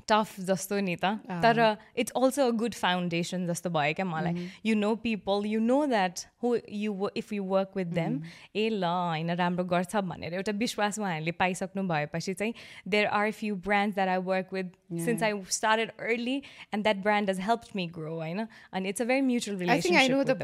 tough 0.10 0.40
जस्तो 0.50 0.80
नि 0.80 0.96
त। 0.96 1.06
तर 1.44 1.60
it's 1.98 2.12
also 2.18 2.48
a 2.48 2.52
good 2.62 2.74
foundation 2.74 3.48
जस्तो 3.48 3.70
भयो 3.70 3.94
क्या 3.94 4.06
मलाई 4.06 4.50
you 4.66 4.76
know 4.76 4.94
people 5.06 5.46
you 5.46 5.60
know 5.60 5.86
that 5.86 6.20
who 6.44 6.56
you 6.70 7.10
if 7.18 7.34
you 7.34 7.44
work 7.44 7.72
with 7.78 7.86
them 8.00 8.22
ए 8.56 8.70
ल 8.70 8.84
होइन 8.84 9.32
राम्रो 9.32 9.66
गर्छ 9.66 9.96
भनेर 9.96 10.34
एउटा 10.34 10.52
विश्वास 10.64 11.00
उहाँहरूले 11.00 11.32
पाइसक्नु 11.44 11.84
भएपछि 11.88 12.34
चाहिँ 12.34 12.54
there 12.88 13.06
are 13.22 13.32
few 13.32 13.56
brands 13.68 13.96
that 13.96 14.10
I 14.10 14.18
work 14.32 14.54
with 14.54 14.72
since 15.06 15.24
I 15.24 15.42
started 15.50 15.92
early 16.00 16.36
and 16.74 16.84
that 16.84 16.98
brand 17.04 17.30
does 17.30 17.40
help 17.40 17.62
me 17.76 17.88
grow 17.88 18.16
होइन? 18.16 18.48
अनि 18.74 18.90
it's 18.90 19.02
a 19.02 19.06
very 19.06 19.22
mutual 19.22 19.58
relationship 19.58 20.42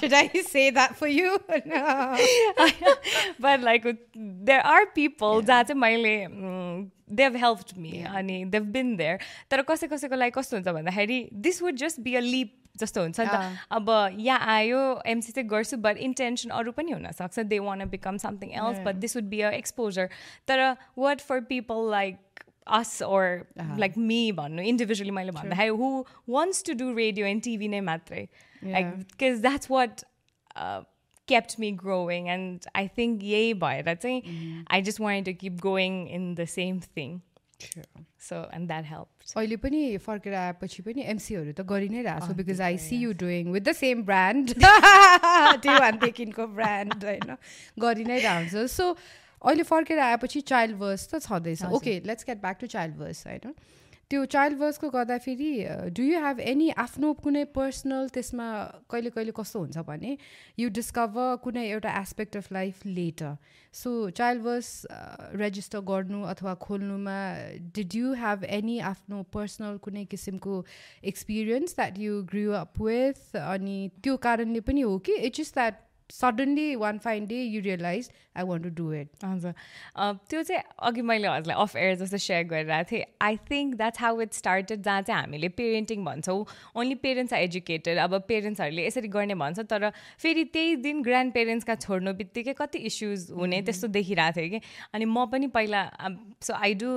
Should 0.00 0.14
I 0.14 0.28
say 0.42 0.70
that 0.70 0.96
for 0.96 1.08
you? 1.08 1.38
no. 1.66 2.16
but 3.44 3.60
like 3.60 3.86
there 4.48 4.64
are 4.66 4.86
people 4.96 5.42
जहाँ 5.42 5.62
चाहिँ 5.62 5.80
मैले 5.80 6.14
देव 7.14 7.36
help 7.36 7.76
me 7.78 8.02
अनि 8.14 8.44
देव 8.52 8.64
been 8.72 8.96
there 8.96 9.18
तर 9.50 9.62
कसै 9.68 9.88
कसैको 9.88 10.16
लागि 10.16 10.30
कस्तो 10.34 10.56
हुन्छ 10.56 10.68
भन्दाखेरि 10.68 11.20
this 11.46 11.62
would 11.62 11.76
just 11.84 12.00
be 12.00 12.14
a 12.14 12.20
leap 12.26 12.58
जस्तो 12.78 13.00
हुन्छ 13.02 13.20
नि 13.20 13.26
त 13.26 13.56
अब 13.70 13.90
यहाँ 14.18 14.56
आयो 14.56 14.80
एमसी 15.06 15.32
चाहिँ 15.32 15.48
गर्छु 15.48 15.76
बट 15.86 15.96
इन्टेन्सन 16.08 16.50
अरू 16.58 16.72
पनि 16.72 16.92
हुनसक्छ 16.92 17.46
they 17.46 17.58
want 17.60 17.84
become 17.90 18.16
something 18.18 18.52
else 18.60 18.78
but 18.86 19.02
this 19.04 19.16
would 19.16 19.28
be 19.34 19.40
a 19.40 19.50
exposure 19.54 20.08
तर 20.48 20.64
what 20.98 21.20
for 21.22 21.40
people 21.50 21.90
like 21.90 22.46
us 22.78 23.02
or 23.02 23.24
like 23.78 23.98
me 23.98 24.20
भन्नु 24.32 24.62
इन्डिभिजुअली 24.70 25.10
मैले 25.10 25.32
भन्दाखेरि 25.32 25.76
who 25.82 25.90
wants 26.30 26.64
to 26.64 26.74
do 26.74 26.92
radio 26.94 27.26
and 27.26 27.42
TV 27.44 27.68
नै 27.68 27.80
मात्रै 27.90 28.26
like 28.62 28.96
because 28.96 29.40
that's 29.42 29.70
what 29.70 30.04
kept 31.32 31.58
me 31.64 31.74
growing 31.82 32.30
and 32.36 32.70
I 32.84 32.86
think 33.00 33.26
yay 33.32 33.52
भएर 33.66 33.94
चाहिँ 33.96 34.22
mm-hmm. 34.22 34.62
I 34.78 34.80
just 34.88 35.04
wanted 35.08 35.30
to 35.32 35.38
keep 35.44 35.60
going 35.68 36.00
in 36.20 36.32
the 36.40 36.48
same 36.54 36.80
thing. 36.88 37.20
So 38.18 38.38
and 38.52 38.70
that 38.70 38.84
helped. 38.84 39.32
अहिले 39.36 39.56
पनि 39.64 39.80
फर्केर 40.04 40.34
आएपछि 40.34 40.82
पनि 40.82 41.02
एमसीहरू 41.10 41.52
त 41.52 41.64
गरि 41.72 41.88
नै 41.88 42.00
रहेको 42.06 42.26
छु 42.26 42.34
because 42.38 42.60
I 42.68 42.78
see 42.84 42.96
you 43.02 43.12
doing 43.20 43.52
with 43.56 43.62
the 43.62 43.72
same 43.80 44.02
brand 44.08 44.54
त्यो 44.58 45.74
वानदेखिको 45.84 46.46
ब्रान्ड 46.56 47.04
होइन? 47.04 47.36
गरि 47.84 48.04
नै 48.08 48.18
रहन्छ। 48.24 48.64
सो 48.72 48.86
अहिले 49.42 49.62
फर्केर 49.68 49.98
आएपछि 50.08 50.40
चाइल्ड 50.50 50.76
वर्स 50.82 51.06
त 51.12 51.22
छँदैछ। 51.28 51.62
Okay 51.78 51.94
let's 52.10 52.24
get 52.30 52.42
back 52.42 52.58
to 52.60 52.66
child 52.74 52.98
verse 52.98 53.26
होइन? 53.26 53.54
त्यो 54.12 54.24
चाइल्ड 54.32 54.58
वर्सको 54.58 54.88
गर्दाखेरि 54.90 55.50
डु 55.96 56.02
यु 56.02 56.18
हेभ 56.20 56.40
एनी 56.42 56.68
आफ्नो 56.82 57.12
कुनै 57.20 57.44
पर्सनल 57.52 58.08
त्यसमा 58.12 58.46
कहिले 58.90 59.10
कहिले 59.10 59.32
कस्तो 59.36 59.60
हुन्छ 59.60 59.84
भने 59.86 60.16
यु 60.58 60.68
डिस्कभर 60.78 61.36
कुनै 61.44 61.62
एउटा 61.68 61.92
aspect 62.00 62.36
of 62.36 62.52
life 62.52 62.84
later 62.88 63.30
so 63.74 63.92
child 64.18 64.42
verse 64.42 64.68
register 65.42 65.80
गर्नु 65.90 66.20
अथवा 66.32 66.54
खोल्नुमा 66.64 67.14
डिड 67.78 67.96
यु 67.96 68.12
हेभ 68.24 68.44
एनी 68.58 68.78
आफ्नो 68.88 69.22
पर्सनल 69.32 69.78
कुनै 69.86 70.04
किसिमको 70.10 70.58
experience 71.12 71.76
that 71.76 71.98
you 71.98 72.20
grew 72.34 72.52
up 72.60 72.82
with 72.82 73.40
अनि 73.44 73.78
त्यो 74.02 74.16
कारणले 74.28 74.60
पनि 74.68 74.86
हो 74.90 74.98
कि 75.08 75.16
it's 75.22 75.40
is 75.40 75.52
that 75.54 75.80
suddenly 76.10 76.74
one 76.76 76.98
fine 76.98 77.26
day 77.26 77.42
you 77.42 77.60
realise 77.62 78.10
I 78.36 78.42
want 78.48 78.62
to 78.64 78.70
do 78.76 78.92
it 78.92 79.24
हजुर। 79.24 79.52
त्यो 80.28 80.42
चाहिँ 80.42 80.62
अघि 80.88 81.02
मैले 81.02 81.28
हजुरलाई 81.28 81.62
अफ 81.62 81.76
एयर 81.76 81.94
जस्तो 82.02 82.18
सेयर 82.18 82.44
गरिरहेको 82.52 82.90
थिएँ। 82.90 83.04
I 83.22 83.36
think 83.50 83.74
that's 83.76 84.00
how 84.00 84.20
it 84.20 84.32
started 84.34 84.82
जहाँ 84.82 85.02
चाहिँ 85.02 85.20
हामीले 85.20 85.48
पेरेन्टिङ 85.60 86.04
भन्छौँ। 86.04 86.44
ओन्ली 86.76 86.94
पेरेन्ट्स 87.04 87.32
आर 87.32 87.40
एजुकेटेड 87.40 87.98
अब 87.98 88.18
पेरेन्ट्सहरूले 88.28 88.86
यसरी 88.86 89.08
गर्ने 89.08 89.34
भन्छ 89.44 89.60
तर 89.72 89.90
फेरि 90.22 90.44
त्यही 90.52 90.76
दिन 90.82 91.02
ग्रान्ड 91.02 91.32
पेरेन्ट्सका 91.34 91.74
छोड्नु 91.84 92.12
बित्तिकै 92.14 92.52
कति 92.58 92.78
इस्युज 92.78 93.30
हुने 93.30 93.56
mm-hmm. 93.56 93.66
त्यस्तो 93.66 93.88
देखिरहेको 93.88 94.40
थिएँ 94.40 94.50
कि। 94.50 94.60
अनि 94.94 95.04
म 95.04 95.26
पनि 95.32 95.46
पहिला 95.54 95.82
so 96.42 96.54
I 96.54 96.74
do 96.74 96.90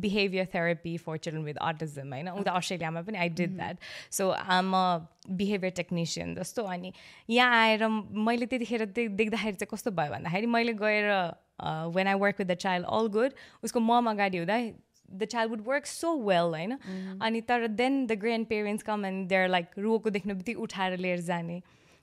behaviour 0.00 0.46
therapy 0.54 0.96
for 0.96 1.16
children 1.16 1.44
with 1.44 1.58
autism 1.60 2.12
होइन? 2.12 2.28
उता 2.30 2.52
अस्ट्रेलियामा 2.52 3.02
पनि 3.02 3.18
I 3.18 3.28
did 3.40 3.56
that 3.56 3.76
so 4.10 4.30
um 4.30 4.72
uh 4.74 4.84
behaviour 5.30 5.72
technician 5.76 6.34
जस्तो। 6.34 6.62
अनि 6.64 6.92
यहाँ 7.30 7.56
आएर 7.56 7.86
मैले 7.88 8.46
त्यतिखेर 8.46 8.84
देख्दाखेरि 8.94 9.56
चाहिँ 9.56 9.68
कस्तो 9.72 9.90
भयो 9.90 10.10
भन्दाखेरि 10.10 10.46
मैले 10.60 10.76
गएर 10.84 11.10
when 11.96 12.06
I 12.06 12.22
work 12.26 12.36
with 12.38 12.46
the 12.46 12.54
child 12.66 12.86
all 13.00 13.08
good 13.18 13.42
उसको 13.64 13.80
मम 13.80 14.10
अगाडि 14.10 14.38
हुँदा 14.38 14.60
the 15.10 15.24
child 15.26 15.50
would 15.50 15.62
work 15.66 15.86
so 15.86 16.14
well 16.22 16.54
होइन? 16.54 16.72
अनि 17.20 17.40
तर 17.42 17.66
then 17.66 18.06
the 18.06 18.18
grand 18.20 18.46
parents 18.48 18.82
come 18.84 19.04
and 19.06 19.28
there 19.28 19.48
like 19.48 19.78
रोको 19.78 20.10
देख्नु 20.10 20.34
बित्तिकै 20.34 20.62
उठाएर 20.62 20.96
लिएर 20.98 21.20
जाने। 21.28 21.60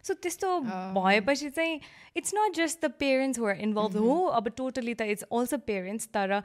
सो 0.07 0.13
त्यस्तो 0.15 0.59
भएपछि 0.95 1.49
चाहिँ 1.51 1.79
it's 2.17 2.33
not 2.35 2.55
just 2.55 2.85
the 2.85 2.89
parents 2.99 3.39
who are 3.39 3.55
involve 3.61 3.97
हो 3.99 4.15
अब 4.37 4.47
टोटली 4.57 4.93
त 4.93 5.07
इट्स 5.07 5.23
अल्सो 5.31 5.57
पेरेन्ट्स 5.65 6.07
तर 6.13 6.41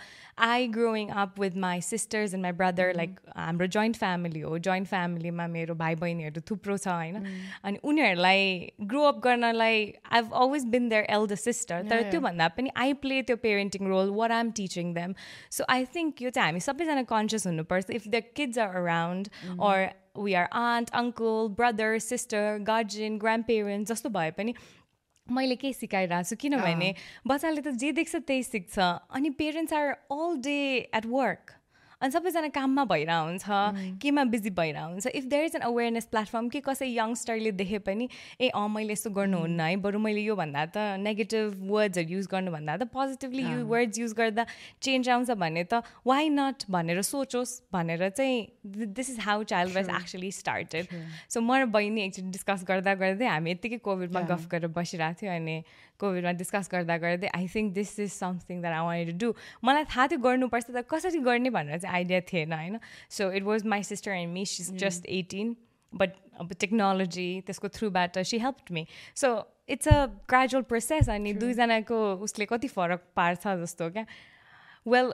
I 0.46 0.66
growing 0.70 1.08
up 1.16 1.40
with 1.40 1.56
my 1.58 1.80
sisters 1.82 2.34
and 2.34 2.42
my 2.42 2.52
brother 2.54 2.92
like 2.96 3.20
हाम्रो 3.36 3.66
जोइन्ट 3.68 3.96
फ्यामिली 3.96 4.40
हो 4.42 4.58
जोइन्ट 4.60 4.88
फ्यामिलीमा 4.88 5.46
मेरो 5.48 5.74
भाइ 5.76 5.94
बहिनीहरू 5.96 6.42
थुप्रो 6.50 6.76
छ 6.78 6.88
होइन 6.90 7.30
अनि 7.62 7.78
उनीहरूलाई 7.84 8.44
ग्रो 8.86 9.04
अप 9.04 9.22
गर्नलाई 9.24 9.72
I 9.72 9.86
have 10.12 10.32
always 10.42 10.66
been 10.66 10.88
there 10.88 11.06
elder 11.10 11.42
sister 11.44 11.88
तर 11.88 12.10
त्योभन्दा 12.10 12.48
पनि 12.56 12.76
आई 12.76 12.92
प्ले 13.02 13.22
त्यो 13.22 13.36
parenting 13.38 13.88
role 13.88 14.10
what 14.12 14.32
I'm 14.32 14.50
teaching 14.52 14.94
them 14.94 15.14
so 15.52 15.70
I 15.70 15.84
think 15.94 16.22
यो 16.22 16.30
चाहिँ 16.30 16.48
हामी 16.48 16.60
सबैजना 16.62 17.02
कन्सियस 17.10 17.46
हुनुपर्छ 17.46 17.90
if 17.92 18.08
the 18.08 18.22
kids 18.36 18.58
are 18.58 18.76
around 18.76 19.28
or 19.60 19.88
we 20.16 20.34
are 20.34 20.48
aunt 20.52 20.90
uncle 20.94 21.48
brother 21.56 21.98
sister 21.98 22.58
guardian 22.68 23.18
grand 23.18 23.44
parents 23.46 23.92
जस्तो 23.92 24.08
भए 24.10 24.30
पनि 24.38 24.54
मैले 25.26 25.56
के 25.56 25.72
सिकाइरहेको 25.72 26.28
छु। 26.28 26.36
किनभने 26.36 26.94
बच्चाले 27.26 27.60
त 27.62 27.68
जे 27.80 27.92
देख्छ 27.94 28.16
त्यही 28.26 28.42
सिक्छ। 28.42 28.78
अनि 29.16 29.30
parents 29.38 29.72
are 29.72 29.88
all 30.10 30.36
day 30.42 30.60
at 30.92 31.06
work 31.06 31.54
अनि 32.02 32.10
सबैजना 32.10 32.48
काममा 32.50 32.84
भइरहेको 32.84 33.24
हुन्छ 33.24 33.98
केमा 34.02 34.22
बिजी 34.26 34.50
भइरहेको 34.52 34.90
हुन्छ 34.90 35.06
if 35.14 35.24
there 35.32 35.44
is 35.44 35.56
an 35.56 35.62
awareness 35.62 36.06
platform 36.10 36.48
कि 36.48 36.60
कसै 36.60 36.86
यङ्स्टरले 36.88 37.52
देखे 37.54 37.78
पनि 37.88 38.08
ए 38.40 38.48
अँ 38.50 38.68
मैले 38.68 38.92
यस्तो 38.92 39.10
गर्नुहुन्न 39.12 39.60
है 39.62 39.76
बरु 39.84 39.98
मैले 40.06 40.20
यो 40.22 40.36
भन्दा 40.36 40.64
त 40.66 40.86
नेगेटिभ 41.00 41.62
वर्ड्सहरू 41.70 42.14
युज 42.14 42.26
गर्नुभन्दा 42.32 42.76
त 42.76 42.88
पोजिटिभली 42.90 43.44
यु 43.44 43.66
वर्ड्स 43.66 43.98
युज 43.98 44.14
गर्दा 44.14 44.46
चेन्ज 44.82 45.08
आउँछ 45.10 45.30
भने 45.38 45.64
त 45.64 45.82
वाइ 46.06 46.28
नट 46.32 46.66
भनेर 46.70 47.02
सोचोस् 47.04 47.54
भनेर 47.72 48.08
चाहिँ 48.10 48.90
this 48.98 49.10
is 49.10 49.20
how 49.20 49.46
child 49.54 49.76
was 49.76 49.94
actually 50.00 50.32
started 50.32 50.98
so 51.28 51.40
म 51.40 51.62
र 51.62 51.70
बहिनी 51.70 52.02
एकचोटि 52.02 52.30
डिस्कस 52.32 52.66
गर्दा 52.68 52.94
गर्दै 52.98 53.26
हामी 53.28 53.50
यत्तिकै 53.50 53.78
कोभिडमा 53.86 54.26
गफ 54.28 54.50
गरेर 54.50 54.74
बसिरहेको 54.74 55.22
थियो 55.22 55.32
अनि 55.36 55.56
कोभिडमा 56.02 56.32
डिस्कस 56.42 56.68
गर्दा 56.72 56.96
गर्दै 57.04 57.28
I 57.38 57.48
think 57.54 57.72
this 57.74 57.98
is 58.00 58.12
something 58.12 58.60
that 58.62 58.74
I 58.74 58.84
want 58.86 59.10
to 59.10 59.26
do 59.26 59.34
मलाई 59.64 59.84
थाहा 59.92 60.06
थियो 60.12 60.20
गर्नुपर्छ 60.26 60.66
त 60.70 60.84
कसरी 60.94 61.20
गर्ने 61.28 61.50
भनेर 61.58 61.78
चाहिँ 61.78 61.94
आइडिया 61.96 62.20
थिएन 62.32 62.52
होइन? 62.52 62.78
So 63.10 63.30
it 63.32 63.42
was 63.50 63.66
my 63.74 63.82
sister 63.92 64.10
and 64.12 64.32
me 64.34 64.44
she 64.54 64.64
just 64.84 65.06
eighteen 65.20 65.56
but 65.92 66.12
अब 66.40 66.52
टेक्नोलोजी 66.60 67.30
त्यसको 67.46 67.68
थ्रुबाट 67.78 68.18
she 68.32 68.38
help 68.44 68.70
me 68.72 68.86
so 69.22 69.32
it's 69.68 69.88
a 69.88 70.04
gradual 70.30 70.62
process 70.70 71.08
अनि 71.10 71.32
दुईजनाको 71.40 71.98
उसले 72.26 72.46
कति 72.52 72.68
फरक 72.68 73.02
पार्छ 73.16 73.56
जस्तो 73.62 73.90
क्या? 73.96 74.04
वेल 74.86 75.12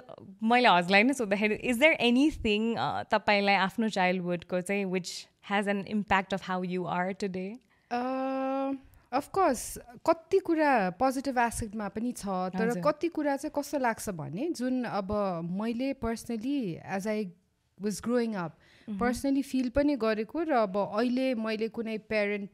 मैले 0.50 0.68
हजुरलाई 0.68 1.02
नै 1.02 1.12
सोद्धाखेरि 1.16 1.54
इज 1.70 1.78
देयर 1.78 1.92
एनिथिङ 2.06 2.74
तपाईँलाई 3.12 3.54
आफ्नो 3.64 3.88
चाइल्डहुडको 3.96 4.60
चाहिँ 4.60 4.84
which 4.92 5.10
has 5.50 5.68
an 5.68 5.84
impact 5.96 6.34
of 6.34 6.48
how 6.48 6.62
you 6.74 6.84
are 6.94 7.12
today 7.20 7.46
of course 9.12 9.62
कति 10.06 10.38
कुरा 10.40 10.72
पोजिटिभ 10.98 11.38
एस्पेक्टमा 11.38 11.88
पनि 11.88 12.12
छ 12.12 12.26
तर 12.52 12.80
कति 12.82 13.08
कुरा 13.10 13.36
चाहिँ 13.38 13.52
कस्तो 13.54 13.78
लाग्छ 13.78 14.10
भने 14.12 14.48
जुन 14.52 14.82
अब 14.84 15.12
मैले 15.52 15.92
personally 15.96 16.58
as 16.96 17.08
I 17.08 17.24
was 17.78 18.00
growing 18.04 18.34
up 18.36 18.58
personally 18.88 19.42
feel 19.44 19.68
पनि 19.70 19.96
गरेको 19.96 20.42
र 20.42 20.52
अब 20.60 20.76
अहिले 20.78 21.34
मैले 21.40 21.68
कुनै 21.70 21.96
पेरेन्ट 22.06 22.50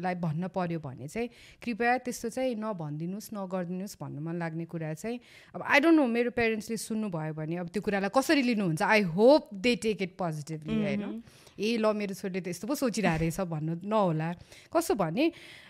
लाई 0.00 0.14
भन्न 0.14 0.48
पर्यो 0.54 0.78
भने 0.80 1.08
चाहिँ 1.08 1.28
कृपया 1.62 1.96
त्यस्तो 2.06 2.28
चाहिँ 2.28 2.54
नभनिदिनुहोस् 2.54 3.30
नगरिदिनुहोस् 3.34 3.96
भन्नु 4.00 4.20
मन 4.20 4.36
लाग्ने 4.38 4.64
कुरा 4.64 4.92
चाहिँ 4.94 5.18
अब 5.54 5.62
आई 5.62 5.80
डोन्ट 5.80 5.96
नो 5.96 6.06
मेरो 6.06 6.30
पेरेन्ट्सले 6.30 6.76
सुन्नुभयो 6.76 7.34
भने 7.34 7.56
अब 7.56 7.68
त्यो 7.68 7.82
कुरालाई 7.82 8.10
कसरी 8.14 8.42
लिनुहुन्छ? 8.42 8.82
I 8.82 9.02
hope 9.02 9.48
they 9.54 9.74
take 9.82 10.02
it 10.02 10.12
positively 10.18 10.74
होइन 10.82 11.22
ए 11.58 11.76
ल 11.76 11.92
मेरो 11.92 12.14
छोरीले 12.14 12.40
त 12.40 12.48
यस्तो 12.52 12.66
पो 12.68 12.74
सोचिरहेको 12.76 13.20
रहेछ 13.20 13.40
भन्नु 13.48 13.74
नहोला। 13.84 14.30
कस्तो 14.70 14.94
भने 14.94 15.24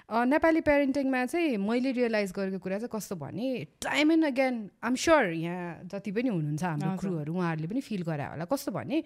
नेपाली 0.07 0.61
पेरेन्टिङमा 0.61 1.25
चाहिँ 1.27 1.57
मैले 1.57 1.91
रियलाइज 1.95 2.31
गरेको 2.37 2.59
कुरा 2.63 2.79
चाहिँ 2.85 2.93
कस्तो 2.93 3.15
भने 3.17 3.47
time 3.83 4.13
and 4.13 4.25
again 4.27 4.55
I'm 4.83 4.95
sure 4.95 5.25
यहाँ 5.35 5.89
जति 5.91 6.11
पनि 6.13 6.29
हुनुहुन्छ 6.31 6.63
हाम्रो 6.63 6.97
क्रुहरू 7.01 7.33
उहाँहरूले 7.35 7.69
पनि 7.71 7.81
फिल 7.81 8.03
गरायो 8.03 8.31
होला। 8.35 8.45
कस्तो 8.45 8.71
भने 8.73 9.03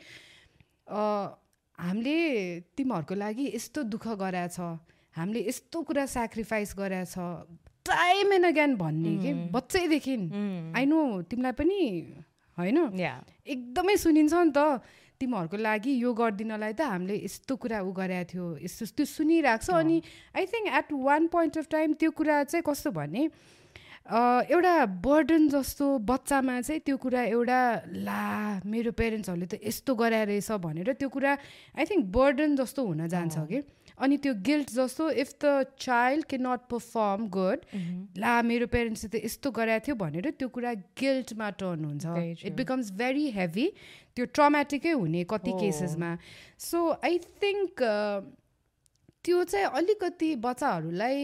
हामीले 1.81 2.17
तिमीहरूको 2.77 3.15
लागि 3.15 3.45
यस्तो 3.55 3.83
दुःख 3.89 4.07
गराएछ 4.21 4.59
हामीले 5.17 5.41
यस्तो 5.49 5.83
कुरा 5.83 6.07
सेक्रिफाइस 6.07 6.75
गराएछ 6.79 7.15
टाइम 7.89 8.33
एन्ड 8.33 8.47
अगेन 8.47 8.77
भन्ने 8.77 9.13
कि 9.19 9.33
बच्चैदेखि। 9.51 10.17
आई 10.77 10.85
नो 10.87 11.01
तिमीलाई 11.31 11.53
पनि 11.53 11.81
होइन? 12.57 12.79
एकदमै 13.47 13.97
सुनिन्छ 13.97 14.35
नि 14.35 14.53
त 14.57 14.83
तिमीहरूको 15.21 15.57
लागि 15.57 15.93
यो 16.03 16.13
गरिदिनलाई 16.15 16.73
त 16.73 16.81
हामीले 16.81 17.17
यस्तो 17.25 17.57
कुरा 17.57 17.81
ऊ 17.81 17.93
गरेको 17.93 18.29
थियो 18.33 18.47
यस्तो 18.65 18.87
त्यो 18.97 19.07
सुनिरहेको 19.17 19.65
छ। 19.65 19.71
अनि 19.81 19.97
I 20.37 20.45
think 20.53 20.67
at 20.81 20.93
one 20.93 21.27
point 21.33 21.59
of 21.59 21.67
time 21.71 21.93
त्यो 22.01 22.11
कुरा 22.21 22.37
चाहिँ 22.45 22.65
कस्तो 22.65 22.91
भने 22.93 23.23
एउटा 24.07 24.75
बर्डन 25.04 25.49
जस्तो 25.49 25.87
बच्चामा 26.02 26.61
चाहिँ 26.61 26.80
त्यो 26.83 26.97
कुरा 26.97 27.23
एउटा 27.23 27.61
ला 28.02 28.25
मेरो 28.66 28.92
पेरेन्ट्सहरूले 28.99 29.47
त 29.47 29.54
यस्तो 29.62 29.95
गराएर 29.95 30.26
रहेछ 30.26 30.50
भनेर 30.59 30.92
त्यो 30.99 31.09
कुरा 31.09 31.33
आई 31.78 31.85
थिङ्क 31.87 32.04
बर्डन 32.11 32.57
जस्तो 32.57 32.80
हुन 32.87 33.07
जान्छ 33.07 33.38
कि। 33.47 33.61
अनि 34.00 34.16
त्यो 34.16 34.33
गिल्ट 34.42 34.71
जस्तो 34.73 35.11
इफ 35.23 35.30
द 35.45 35.76
चाइल्ड 35.78 36.25
के 36.26 36.38
नट 36.40 36.61
पर्फर्म 36.66 37.28
गुड 37.28 37.59
ला 38.19 38.35
मेरो 38.42 38.66
पेरेन्ट्सले 38.66 39.11
त 39.12 39.25
यस्तो 39.25 39.50
गराएको 39.52 39.87
थियो 39.87 39.97
भनेर 40.02 40.30
त्यो 40.40 40.49
कुरा 40.49 40.73
गिल्टमा 40.99 41.50
टर्न 41.61 41.85
हुन्छ। 41.85 42.04
इट 42.49 42.52
बिकम्स 42.57 42.90
भेरी 42.99 43.26
हेभी 43.30 43.66
त्यो 44.16 44.25
ट्रमेटिकै 44.35 44.92
हुने 44.99 45.25
कति 45.30 45.52
केसेसमा 45.61 46.11
सो 46.59 46.78
आई 47.04 47.19
थिङ्क 47.45 47.85
त्यो 49.21 49.43
चाहिँ 49.45 49.67
अलिकति 49.77 50.35
बच्चाहरूलाई 50.41 51.21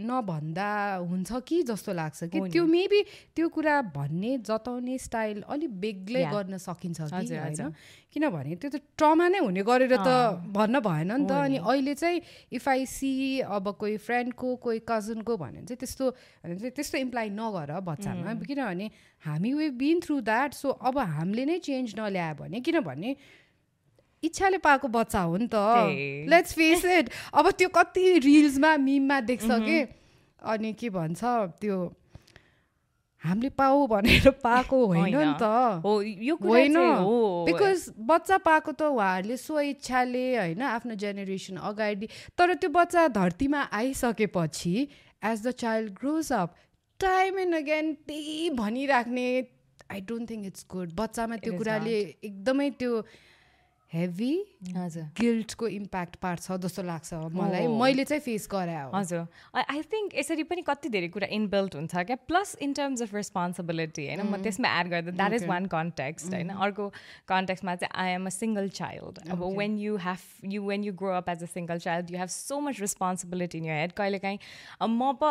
नभन्दा 0.00 0.70
हुन्छ 1.04 1.32
कि 1.44 1.62
जस्तो 1.68 1.92
लाग्छ 1.92 2.24
कि? 2.32 2.40
त्यो 2.48 2.64
मेबी 2.64 3.00
त्यो 3.36 3.48
कुरा 3.52 3.74
भन्ने 3.92 4.32
जताउने 4.48 4.96
स्टाइल 4.98 5.42
अलिक 5.52 5.70
बेग्लै 5.80 6.24
गर्न 6.32 6.56
सकिन्छ 6.56 7.00
कि 7.04 7.36
होइन? 7.36 7.68
किनभने 8.12 8.56
त्यो 8.56 8.70
त 8.72 8.80
ट्रमा 8.96 9.28
नै 9.28 9.38
हुने 9.44 9.60
गरेर 9.60 9.92
त 9.92 10.40
भन्न 10.56 10.80
भएन 10.80 11.12
नि 11.12 11.26
त। 11.28 11.32
अनि 11.44 11.58
अहिले 11.60 11.94
चाहिँ 12.00 12.20
इफ 12.48 12.68
आई 12.68 12.86
सी 12.88 13.12
अब 13.44 13.76
कोही 13.76 13.96
फ्रेन्डको 14.00 14.48
कोही 14.64 14.80
कजनको 14.88 15.36
भन्यो 15.36 15.60
भने 15.60 15.68
चाहिँ 15.68 15.78
त्यस्तो 15.84 16.10
चाहिँ 16.48 16.70
त्यस्तो 16.72 16.96
इम्प्लाइ 16.98 17.28
नगर 17.28 17.76
बच्चामा। 17.84 18.40
किनभने 18.40 18.86
हामी 19.28 19.52
we 19.52 19.68
been 19.76 20.00
through 20.00 20.20
that 20.24 20.54
so 20.54 20.68
अब 20.80 20.98
हामीले 20.98 21.44
नै 21.44 21.58
चेन्ज 21.60 21.94
नल्यायो 22.00 22.34
भने 22.40 22.60
किनभने 22.64 23.16
इच्छाले 24.26 24.58
पाएको 24.60 24.88
बच्चा 24.88 25.20
हो 25.20 25.36
नि 25.36 25.48
त। 25.48 25.56
लेट्स 26.30 26.52
फेस 26.54 26.84
इट 26.84 27.10
अब 27.34 27.50
त्यो 27.58 27.68
कति 27.74 28.18
रिल्समा 28.20 28.76
मिममा 28.86 29.20
देख्छ 29.28 29.50
कि? 29.50 29.78
अनि 30.42 30.72
के 30.72 30.90
भन्छ 30.90 31.20
त्यो 31.60 31.76
हामीले 33.24 33.48
पाऊ 33.56 33.86
भनेर 33.86 34.30
पाएको 34.42 34.76
होइन 34.86 35.16
नि 35.16 35.34
त। 35.40 35.44
होइन। 36.44 36.76
बिकज 37.46 37.84
बच्चा 38.10 38.36
पाएको 38.44 38.72
त 38.72 38.82
उहाँहरूले 38.84 39.36
स्व 39.36 39.60
इच्छाले 39.60 40.24
होइन 40.36 40.62
आफ्नो 40.62 40.94
जेनेरेसन 41.02 41.56
अगाडि 41.70 42.06
तर 42.36 42.54
त्यो 42.60 42.70
बच्चा 42.70 43.06
धरतीमा 43.16 43.60
आइसकेपछि 43.72 44.76
as 45.24 45.46
the 45.46 45.50
child 45.56 45.92
grows 46.00 46.32
up 46.32 46.54
time 47.00 47.38
and 47.38 47.54
again 47.56 47.92
त्यही 48.06 48.50
भनिराख्ने 48.60 49.26
I 49.90 50.00
don't 50.08 50.30
think 50.30 50.46
it's 50.46 50.66
good 50.70 50.92
बच्चामा 50.96 51.36
त्यो 51.36 51.52
कुराले 51.58 51.96
एकदमै 52.24 52.68
त्यो 52.78 52.92
हेभी 53.94 54.32
हजुर। 54.76 55.02
गिल्टको 55.20 55.68
इम्प्याक्ट 55.68 56.16
पार्छ 56.22 56.52
जस्तो 56.62 56.82
लाग्छ 56.82 57.14
मलाई। 57.34 57.66
मैले 57.80 58.04
चाहिँ 58.04 58.20
फेस 58.22 58.48
गरे 58.52 58.74
हजुर। 58.94 59.26
आई 59.54 59.82
थिङ्क 59.92 60.14
यसरी 60.18 60.42
पनि 60.50 60.62
कति 60.66 60.88
धेरै 60.94 61.08
कुरा 61.14 61.28
इनबिल्ट 61.30 61.74
हुन्छ 61.76 62.04
क्या। 62.10 62.16
Plus 62.28 62.56
in 62.62 62.72
terms 62.74 63.02
of 63.02 63.14
responsibility 63.14 64.06
होइन? 64.06 64.22
म 64.22 64.42
त्यसमा 64.42 64.68
एड 64.80 64.88
गर्दा 64.90 65.10
द्याट 65.16 65.32
इज 65.32 65.46
वान 65.48 65.66
कन्टेक्स्ट 65.74 66.34
होइन? 66.34 66.50
अर्को 66.66 66.88
कन्टेक्स्टमा 67.28 67.74
चाहिँ 67.76 67.92
I 68.04 68.14
am 68.14 68.26
a 68.26 68.34
single 68.36 68.68
child 68.80 69.18
अब 69.30 69.42
when 69.58 69.78
you 69.78 69.96
have 70.04 70.52
you 70.52 70.62
when 70.66 70.84
you 70.84 70.92
grow 71.02 71.14
up 71.16 71.28
as 71.28 71.42
a 71.42 71.50
single 71.54 71.78
child 71.86 72.10
you 72.10 72.18
have 72.18 72.32
so 72.36 72.60
much 72.60 72.80
responsibility 72.80 73.58
in 73.58 73.64
your 73.64 73.80
head 73.80 73.92
कहिलेकाहीँ 74.02 74.38
म 74.82 75.12
पो 75.22 75.30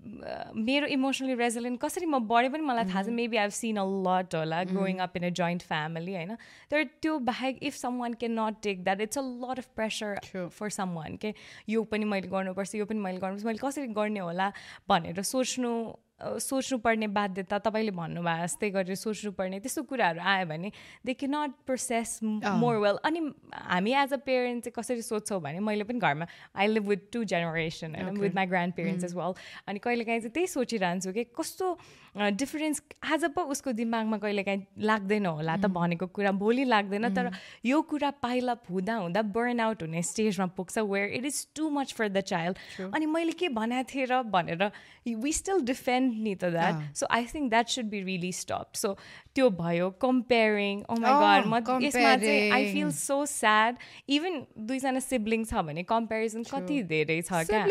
मेरो 0.00 0.86
इमोसनली 0.86 1.34
रेजिलेन्ट 1.34 1.80
कसरी 1.80 2.06
म 2.06 2.18
बढेँ 2.28 2.50
पनि 2.50 2.62
मलाई 2.62 2.84
थाहा 2.84 3.02
छ 3.02 3.08
maybe 3.18 3.36
I've 3.36 3.50
seen 3.58 3.76
a 3.76 3.84
lot 4.06 4.34
होला 4.34 4.62
growing 4.64 4.98
up 4.98 5.16
in 5.16 5.24
a 5.26 5.30
joint 5.40 5.62
family 5.62 6.14
होइन? 6.14 6.36
तर 6.70 6.84
त्यो 7.02 7.18
बाहेक 7.30 7.62
if 7.62 7.74
someone 8.00 8.14
can 8.14 8.38
not 8.40 8.60
take 8.62 8.84
that 8.84 9.00
it's 9.00 9.18
a 9.18 9.22
lot 9.22 9.58
of 9.58 9.68
pressure 9.76 10.48
for 10.58 10.70
someone 10.94 11.16
के 11.16 11.34
यो 11.68 11.82
पनि 11.92 12.04
मैले 12.04 12.28
गर्नुपर्छ 12.28 12.74
यो 12.74 12.86
पनि 12.86 13.00
मैले 13.00 13.18
गर्नुपर्छ 13.18 13.46
मैले 13.46 13.66
कसरी 13.66 13.86
गर्ने 14.00 14.20
होला 14.20 14.52
भनेर 14.88 15.22
सोच्नु 15.22 15.72
सोच्नुपर्ने 16.20 17.06
बाध्यता 17.08 17.58
तपाईँले 17.58 17.90
भन्नुभयो 17.92 18.42
जस्तै 18.42 18.70
गरेर 18.72 18.94
सोच्नुपर्ने 18.96 19.58
त्यस्तो 19.60 19.82
कुराहरू 19.84 20.20
आयो 20.24 20.46
भने 20.46 20.70
दे 21.04 21.14
के 21.14 21.26
नट 21.26 21.52
प्रोसेस 21.66 22.18
मोर 22.56 22.76
वेल 22.78 22.96
अनि 23.04 23.20
हामी 23.52 23.92
एज 23.94 24.12
अ 24.12 24.16
पेरेन्ट 24.24 24.64
चाहिँ 24.64 24.74
कसरी 24.74 25.02
सोध्छौँ 25.02 25.40
भने 25.40 25.60
मैले 25.60 25.84
पनि 25.84 25.98
घरमा 26.00 26.26
I 26.56 26.66
live 26.68 26.88
with 26.88 27.04
two 27.12 27.24
generation 27.26 27.94
होइन 27.94 28.16
with 28.16 28.34
my 28.34 28.46
grandparents 28.74 29.04
as 29.04 29.14
well 29.14 29.34
अनि 29.66 29.78
कहिलेकाहीँ 29.78 30.20
चाहिँ 30.20 30.32
त्यही 30.32 30.46
सोचिरहन्छु 30.48 31.12
कि 31.12 31.24
कस्तो 31.36 31.72
डिफरेन्स 32.16 32.82
आज 33.12 33.24
पो 33.36 33.42
उसको 33.52 33.72
दिमागमा 33.72 34.18
कहिलेकाहीँ 34.18 34.62
लाग्दैन 34.80 35.26
होला 35.26 35.56
त 35.56 35.66
भनेको 35.68 36.06
कुरा 36.16 36.32
भोलि 36.32 36.64
लाग्दैन 36.64 37.08
तर 37.14 37.30
यो 37.66 37.80
कुरा 37.92 38.10
पाइला 38.24 38.56
हुँदा 38.70 38.94
हुँदा 38.96 39.22
बर्न 39.36 39.60
आउट 39.60 39.82
हुने 39.82 40.02
स्टेजमा 40.02 40.46
पुग्छ 40.56 40.78
where 40.78 41.08
it 41.18 41.24
is 41.26 41.46
too 41.56 41.68
much 41.70 41.92
for 41.92 42.08
the 42.08 42.20
child 42.32 42.56
अनि 42.94 43.06
मैले 43.06 43.32
के 43.36 43.48
भनेको 43.52 43.88
थिएँ 43.92 44.06
र 44.10 44.22
भनेर 44.32 44.70
वी 45.06 45.32
स्टिल 45.32 45.60
डिफेन्ड 45.66 46.14
नि 46.22 46.34
त 46.34 46.44
that 46.56 46.96
so 46.96 47.06
I 47.10 47.26
think 47.34 47.50
that 47.50 47.68
should 47.68 47.84
be 47.90 48.00
really 48.02 48.32
stop 48.32 48.74
so 48.74 48.96
त्यो 49.34 49.50
भयो 49.60 49.90
कम्पेरिङ 50.00 50.82
ओ 50.90 50.94
माई 50.96 51.12
गड 51.20 51.46
म 51.52 51.60
यसमा 51.84 52.16
चाहिँ 52.16 52.50
I 52.50 52.72
feel 52.72 52.90
so 52.96 53.24
sad 53.26 53.76
even 54.16 54.40
दुईजना 54.66 55.00
सिब्लिङ 55.00 55.44
छ 55.44 55.62
भने 55.68 55.82
कम्पेरिजन 55.92 56.42
कति 56.50 56.82
धेरै 56.94 57.20
छ 57.22 57.44
क्या? 57.44 57.62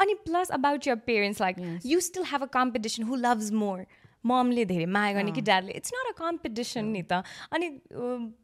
अनि 0.00 0.14
plus 0.24 0.50
about 0.58 0.86
your 0.86 0.94
parents 1.06 1.24
like 1.40 1.56
you 1.86 2.00
still 2.00 2.24
have 2.32 2.42
a 2.42 2.46
competition 2.52 3.02
who 3.02 3.14
loves 3.16 3.52
more 3.52 3.86
ममले 4.26 4.64
धेरै 4.66 4.86
माया 4.90 5.12
गर्ने 5.12 5.32
कि 5.32 5.40
ड्याडले 5.40 5.72
इट्स 5.78 5.92
नट 5.94 6.06
अ 6.10 6.12
कम्पिटिसन 6.18 6.84
नि 6.84 7.02
त। 7.02 7.22
अनि 7.54 7.68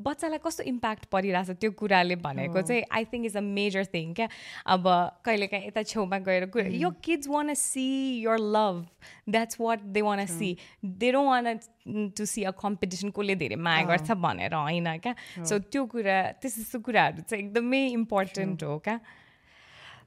बच्चालाई 0.07 0.39
कस्तो 0.45 0.63
इम्प्याक्ट 0.63 1.05
परिरहेछ 1.11 1.51
त्यो 1.59 1.71
कुराले 1.75 2.17
भनेको 2.23 2.63
चाहिँ 2.63 2.83
I 2.87 3.05
think 3.13 3.27
is 3.27 3.37
a 3.37 3.41
major 3.41 3.85
thing 3.95 4.13
क्या? 4.15 4.29
अब 4.75 4.87
कहिलेकाहीँ 5.27 5.67
यता 5.67 5.83
छेउमा 5.83 6.19
गएर 6.29 6.47
यो 6.79 6.91
kids 7.03 7.29
wanna 7.51 7.55
see 7.59 7.87
your 8.23 8.39
love 8.39 8.87
that's 9.29 9.61
what 9.61 9.83
they 9.83 10.03
wanna 10.23 10.27
see 10.31 10.57
they 10.85 11.13
don't 11.13 11.29
want 11.29 12.11
to 12.15 12.27
see 12.27 12.45
a 12.45 12.55
competition 12.63 13.11
कसले 13.11 13.35
धेरै 13.43 13.57
माया 13.59 13.83
गर्छ 13.91 14.11
भनेर 14.23 14.55
होइन 14.55 14.99
क्या? 15.03 15.15
सो 15.43 15.59
त्यो 15.59 15.85
कुरा 15.97 16.21
त्यस्तो 16.39 16.79
कुराहरू 16.79 17.27
चाहिँ 17.27 17.45
एकदमै 17.45 17.83
इम्पोर्टेन्ट 17.99 18.63
हो 18.63 18.79
क्या? 18.87 19.01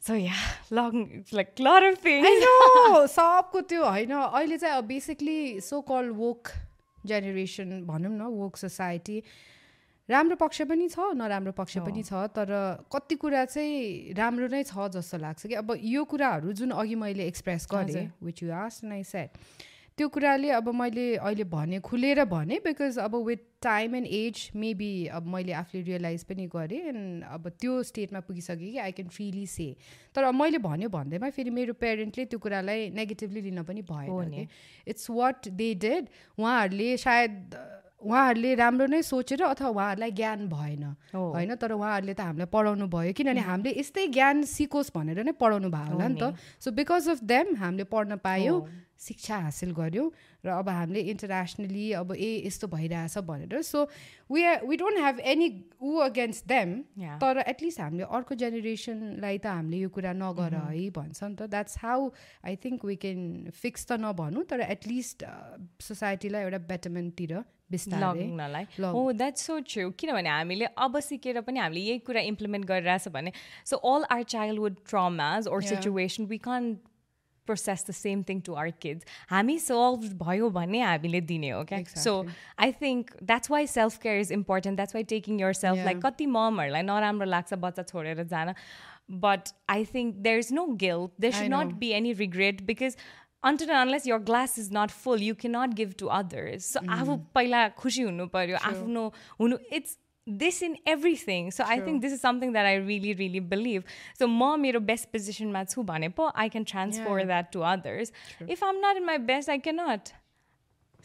So 0.05 0.15
yeah 0.15 0.33
long 0.71 1.03
like 1.33 1.61
lot 1.61 1.83
of 1.85 2.03
things 2.03 3.11
सबको 3.11 3.61
त्यो 3.63 3.83
होइन 3.85 4.11
अहिले 4.13 4.57
चाहिँ 4.57 4.75
अब 4.75 4.85
basically 4.87 5.37
so 5.63 5.81
call 5.83 6.09
woke 6.15 6.51
generation 7.05 7.81
भनौँ 7.85 8.11
न 8.11 8.29
वोक 8.33 8.57
सोसाइटी 8.57 9.21
राम्रो 10.09 10.35
पक्ष 10.35 10.61
पनि 10.63 10.87
छ 10.89 11.09
नराम्रो 11.15 11.51
पक्ष 11.53 11.77
पनि 11.79 12.03
छ 12.03 12.25
तर 12.31 12.53
कति 12.91 13.15
कुरा 13.15 13.45
चाहिँ 13.47 14.13
राम्रो 14.13 14.47
नै 14.47 14.63
छ 14.63 14.87
जस्तो 14.91 15.17
लाग्छ 15.19 15.47
कि 15.47 15.53
अब 15.55 15.73
यो 15.85 16.03
कुराहरू 16.05 16.53
जुन 16.53 16.71
अघि 16.75 16.95
मैले 16.97 17.27
एक्सप्रेस 17.27 17.67
गरेँ 17.71 18.05
which 18.23 18.43
you 18.43 18.51
just 18.55 18.83
now 18.85 19.03
said 19.05 19.41
त्यो 19.97 20.07
कुराले 20.11 20.49
अब 20.51 20.67
मैले 20.75 21.03
अहिले 21.15 21.43
भने 21.47 21.79
खुलेर 21.79 22.23
भने 22.27 22.59
बिकज 22.63 22.97
अब 22.99 23.15
with 23.25 23.43
time 23.63 23.95
and 23.95 24.07
age 24.07 24.49
maybe 24.55 24.89
अब 25.07 25.27
मैले 25.33 25.53
आफूले 25.55 25.83
रियलाइज 25.83 26.23
पनि 26.27 26.47
गरेँ 26.51 26.81
एन्ड 26.91 27.23
अब 27.23 27.47
त्यो 27.61 27.81
स्टेटमा 27.89 28.19
पुगिसकेँ 28.27 28.57
कि 28.57 28.77
आई 28.77 28.91
क्यान 28.91 29.07
फ्रिली 29.09 29.45
से 29.47 29.67
तर 30.15 30.31
मैले 30.31 30.57
भन्यो 30.67 30.89
भन्दैमा 30.89 31.29
फेरि 31.31 31.49
मेरो 31.49 31.73
पेरेन्टले 31.79 32.25
त्यो 32.25 32.39
कुरालाई 32.39 32.89
नेगेटिभली 32.91 33.41
लिन 33.41 33.63
पनि 33.63 33.81
भयो 33.87 34.19
कि। 34.35 34.47
इट्स 34.87 35.09
वाट 35.09 35.47
दे 35.55 35.73
डेड 35.79 36.09
उहाँहरूले 36.37 36.97
सायद 36.97 37.55
उहाँहरूले 38.05 38.53
राम्रो 38.55 38.85
नै 38.91 39.01
सोचेर 39.01 39.43
अथवा 39.43 39.69
उहाँहरूलाई 39.69 40.11
ज्ञान 40.11 40.47
भएन। 40.49 40.83
होइन 41.15 41.55
तर 41.55 41.71
उहाँहरूले 41.71 42.13
त 42.13 42.21
हामीलाई 42.21 42.51
पढाउनु 42.51 42.87
भयो 42.91 43.13
किनभने 43.15 43.41
हामीले 43.41 43.79
यस्तै 43.79 44.07
ज्ञान 44.11 44.43
सिकोस् 44.43 44.91
भनेर 44.91 45.23
नै 45.23 45.31
पढाउनु 45.39 45.69
भयो 45.71 45.93
होला 45.93 46.07
नि 46.07 46.19
त। 46.19 46.35
सो 46.59 46.71
बिकज 46.71 47.09
अफ 47.09 47.23
देम 47.23 47.55
हामीले 47.63 47.87
पढ्न 47.89 48.19
पायौँ। 48.19 48.59
शिक्षा 48.99 49.37
हासिल 49.37 49.71
गऱ्यौँ 49.75 50.09
र 50.45 50.49
अब 50.49 50.69
हामीले 50.69 51.01
इन्टरनेसनली 51.11 51.91
अब 51.99 52.11
ए 52.15 52.29
यस्तो 52.45 52.67
भइरहेछ 52.67 53.17
भनेर। 53.27 53.61
So 53.61 53.83
we 54.31 54.43
are 54.43 54.65
we 54.65 54.75
don't 54.77 54.97
have 54.99 55.19
any 55.19 55.49
ऊ 55.81 55.95
अगेन्स्ट 56.05 56.47
देम 56.47 56.69
तर 57.23 57.43
एटलिस्ट 57.47 57.79
हामीले 57.81 58.03
अर्को 58.17 58.35
जेनेरेसनलाई 58.35 59.37
त 59.37 59.45
हामीले 59.45 59.77
यो 59.77 59.89
कुरा 59.89 60.13
नगर 60.13 60.51
mm-hmm. 60.55 60.71
है 60.71 60.89
भन्छ 60.95 61.23
नि 61.23 61.35
त। 61.35 61.49
That's 61.49 61.77
how 61.83 62.09
I 62.45 62.55
think 62.63 62.85
we 62.85 62.95
can 63.03 63.51
fix 63.51 63.85
त 63.85 63.99
नभनौँ 64.05 64.43
तर 64.45 64.61
एटलिस्ट 64.69 65.27
सोसाइटीलाई 65.81 66.41
uh, 66.41 66.47
एउटा 66.47 66.59
बेटरमेन्टतिर 66.71 67.43
लग्नलाई। 67.75 68.65
हो 68.79 69.11
द्याट्स 69.11 69.45
सो 69.47 69.59
ट्रु 69.67 69.89
किनभने 69.99 70.29
हामीले 70.29 70.65
अब 70.77 70.99
सिकेर 71.01 71.41
पनि 71.41 71.59
हामीले 71.59 71.81
यही 71.81 71.99
कुरा 72.07 72.21
इम्प्लिमेन्ट 72.31 72.65
गरिरहेछ 72.65 73.07
भने 73.15 73.31
so 73.65 73.77
all 73.93 74.05
our 74.15 74.23
childhood 74.33 74.75
traumas 74.89 75.47
or 75.47 75.61
situation 75.69 76.25
we 76.31 76.37
can't 76.45 76.75
process 77.45 77.85
the 77.87 77.95
same 77.95 78.23
thing 78.23 78.41
to 78.41 78.53
our 78.55 78.71
kids 78.81 79.17
हामी 79.29 79.57
सल्भ 79.59 80.07
भयो 80.19 80.49
भने 80.51 80.81
हामीले 80.83 81.21
दिने 81.25 81.49
हो 81.49 81.63
क्या 81.65 81.83
so 81.97 82.15
I 82.59 82.71
think 82.81 83.11
that's 83.23 83.51
why 83.51 83.67
self 83.69 83.97
care 83.99 84.19
is 84.19 84.31
important 84.33 84.75
that's 84.77 84.95
why 84.95 85.03
taking 85.09 85.39
yourself 85.55 85.85
like 85.85 86.05
कति 86.05 86.25
ममहरूलाई 86.29 86.81
नराम्रो 86.85 87.29
लाग्छ 87.29 87.61
बच्चा 87.61 87.83
छोडेर 87.85 88.23
जान 88.27 88.53
but 89.19 89.53
I 89.69 89.85
think 89.93 90.15
there 90.21 90.39
is 90.39 90.53
no 90.53 90.65
guilt 90.79 91.21
there 91.21 91.33
should 91.33 91.53
not 91.53 91.73
be 91.79 91.91
any 91.93 92.13
regret 92.21 92.61
because 92.65 92.97
until 93.43 93.73
unless 93.75 94.07
your 94.07 94.17
glass 94.27 94.57
is 94.59 94.69
not 94.73 94.91
full 95.01 95.21
you 95.23 95.35
can 95.41 95.55
not 95.57 95.75
give 95.75 95.93
to 95.99 96.07
others 96.13 96.71
so 96.73 96.79
आफू 96.91 97.17
पहिला 97.35 97.67
खुसी 97.77 98.01
हुनु 98.03 98.27
पऱ्यो 98.29 98.57
आफ्नो 98.63 99.05
हुनु 99.41 99.57
it's 99.71 99.97
this 100.26 100.62
in 100.62 100.76
everything 100.86 101.50
so 101.50 101.64
i 101.66 101.80
think 101.80 102.02
this 102.02 102.12
is 102.12 102.20
something 102.20 102.52
that 102.52 102.66
i 102.66 102.74
really 102.76 103.14
really 103.14 103.40
believe 103.40 103.84
so 104.14 104.26
म 104.28 104.56
मेरो 104.60 104.80
best 104.82 105.08
पोजिसनमा 105.12 105.64
छु 105.64 105.82
भने 105.82 106.08
पो 106.18 106.30
I 106.34 106.48
can 106.48 106.64
transfer 106.64 107.24
that 107.24 107.52
to 107.52 107.60
others 107.66 108.12
if 108.48 108.64
I'm 108.64 108.80
not 108.84 108.96
in 108.96 109.04
my 109.04 109.18
best 109.30 109.50
I 109.50 109.58
can 109.58 109.80
not 109.80 110.12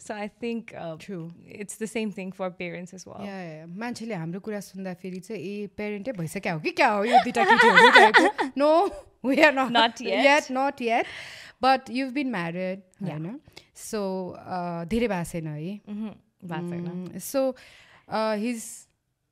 so 0.00 0.14
I 0.14 0.28
think 0.42 0.72
it's 0.72 1.82
the 1.82 1.86
same 1.86 2.12
thing 2.18 2.30
for 2.38 2.50
parents 2.60 2.94
as 2.94 3.04
well 3.08 3.74
मान्छेले 3.80 4.14
हाम्रो 4.14 4.40
कुरा 4.40 4.60
सुन्दाखेरि 4.68 5.20
चाहिँ 5.20 5.42
ए 5.42 5.66
पेरेन्टै 5.76 6.12
भइसक्यो 6.12 6.54
हो 6.54 6.60
कि 6.60 6.70
क्या 6.80 6.88
हो 6.90 7.04
यो 7.04 7.24
दुइटा 7.24 7.44
केटीहरू 7.50 8.50
no 8.56 8.72
we 9.24 9.40
are 9.42 9.54
not 9.54 9.76
not 9.76 10.02
yet 10.02 10.52
not 10.52 10.82
yet 10.82 11.06
but 11.62 11.90
you've 11.90 12.12
been 12.12 12.30
married 12.30 12.82
होइन 13.02 13.38
सो 13.82 14.02
धेरै 14.90 15.08
भएको 15.08 15.30
छैन 15.32 15.46
है 15.46 17.18
so 17.26 17.48
his 18.40 18.64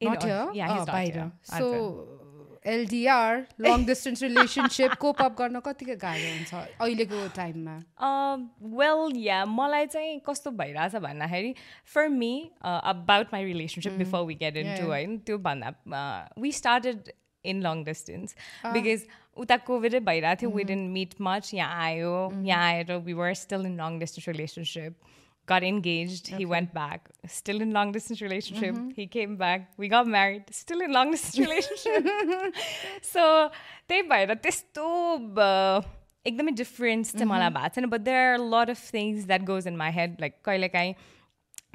Not 0.02 0.24
here? 0.24 0.50
Yeah, 0.54 0.78
he's 0.78 0.88
not 0.88 1.04
here. 1.04 1.32
So 1.44 2.08
LDR 2.66 3.46
long 3.62 3.84
distance 3.86 4.22
relationship 4.24 4.94
cope 5.02 5.22
up 5.22 5.36
गर्न 5.38 5.60
कतिको 5.66 5.96
गाह्रो 6.02 6.32
हुन्छ 6.32 6.54
अहिलेको 6.56 7.28
टाइममा 7.36 7.76
वेल 8.80 9.16
या 9.18 9.38
मलाई 9.52 9.86
चाहिँ 9.94 10.20
कस्तो 10.26 10.52
भइरहेछ 10.60 10.96
भन्दाखेरि 11.06 11.54
for 11.94 12.10
me 12.16 12.32
about 12.64 13.34
my 13.34 13.46
relationship 13.46 13.94
before 14.04 14.26
we 14.26 14.36
get 14.44 14.58
into 14.76 14.88
होइन 14.88 15.18
त्यो 15.30 15.38
भन्दा 15.48 15.72
we 16.38 16.52
started 16.60 17.12
in 17.46 17.62
long 17.64 17.84
distance 17.86 18.36
because 18.66 19.08
उता 19.38 19.58
कोभिडै 19.70 20.00
भइरहेको 20.12 20.42
थियो 20.42 20.52
वी 20.58 20.64
डेन्ट 20.74 20.92
मिट 20.98 21.16
मच 21.30 21.54
यहाँ 21.54 21.86
आयो 21.86 22.14
यहाँ 22.44 22.66
आएर 22.66 22.98
we 23.08 23.14
were 23.22 23.34
still 23.44 23.66
in 23.66 23.80
long 23.82 24.00
distance 24.00 24.28
relationship 24.30 25.18
got 25.49 25.63
engaged. 25.63 26.29
Okay. 26.29 26.39
He 26.39 26.47
went 26.47 26.73
back. 26.75 27.09
Still 27.27 27.61
in 27.61 27.73
long 27.73 27.93
distance 27.93 28.21
relationship. 28.23 28.75
Mm-hmm. 28.75 28.91
He 28.97 29.07
came 29.07 29.37
back. 29.37 29.73
We 29.77 29.89
got 29.89 30.07
married. 30.07 30.45
Still 30.51 30.81
in 30.81 30.93
long 30.93 31.11
distance 31.11 31.39
relationship. 31.47 32.09
so 33.03 33.51
त्यही 33.89 34.03
भएर 34.09 34.35
त्यस्तो 34.45 34.87
एकदमै 36.27 36.53
difference 36.61 37.13
चाहिँ 37.13 37.27
मलाई 37.31 37.51
भएको 37.57 37.75
छैन 37.75 37.87
but 37.95 38.01
there 38.01 38.33
are 38.33 38.39
lot 38.55 38.71
of 38.71 38.93
things 38.95 39.27
that 39.27 39.43
goes 39.51 39.67
in 39.69 39.77
my 39.77 39.93
head 39.93 40.17
like 40.21 40.41
कहिलेकाहीँ 40.45 40.95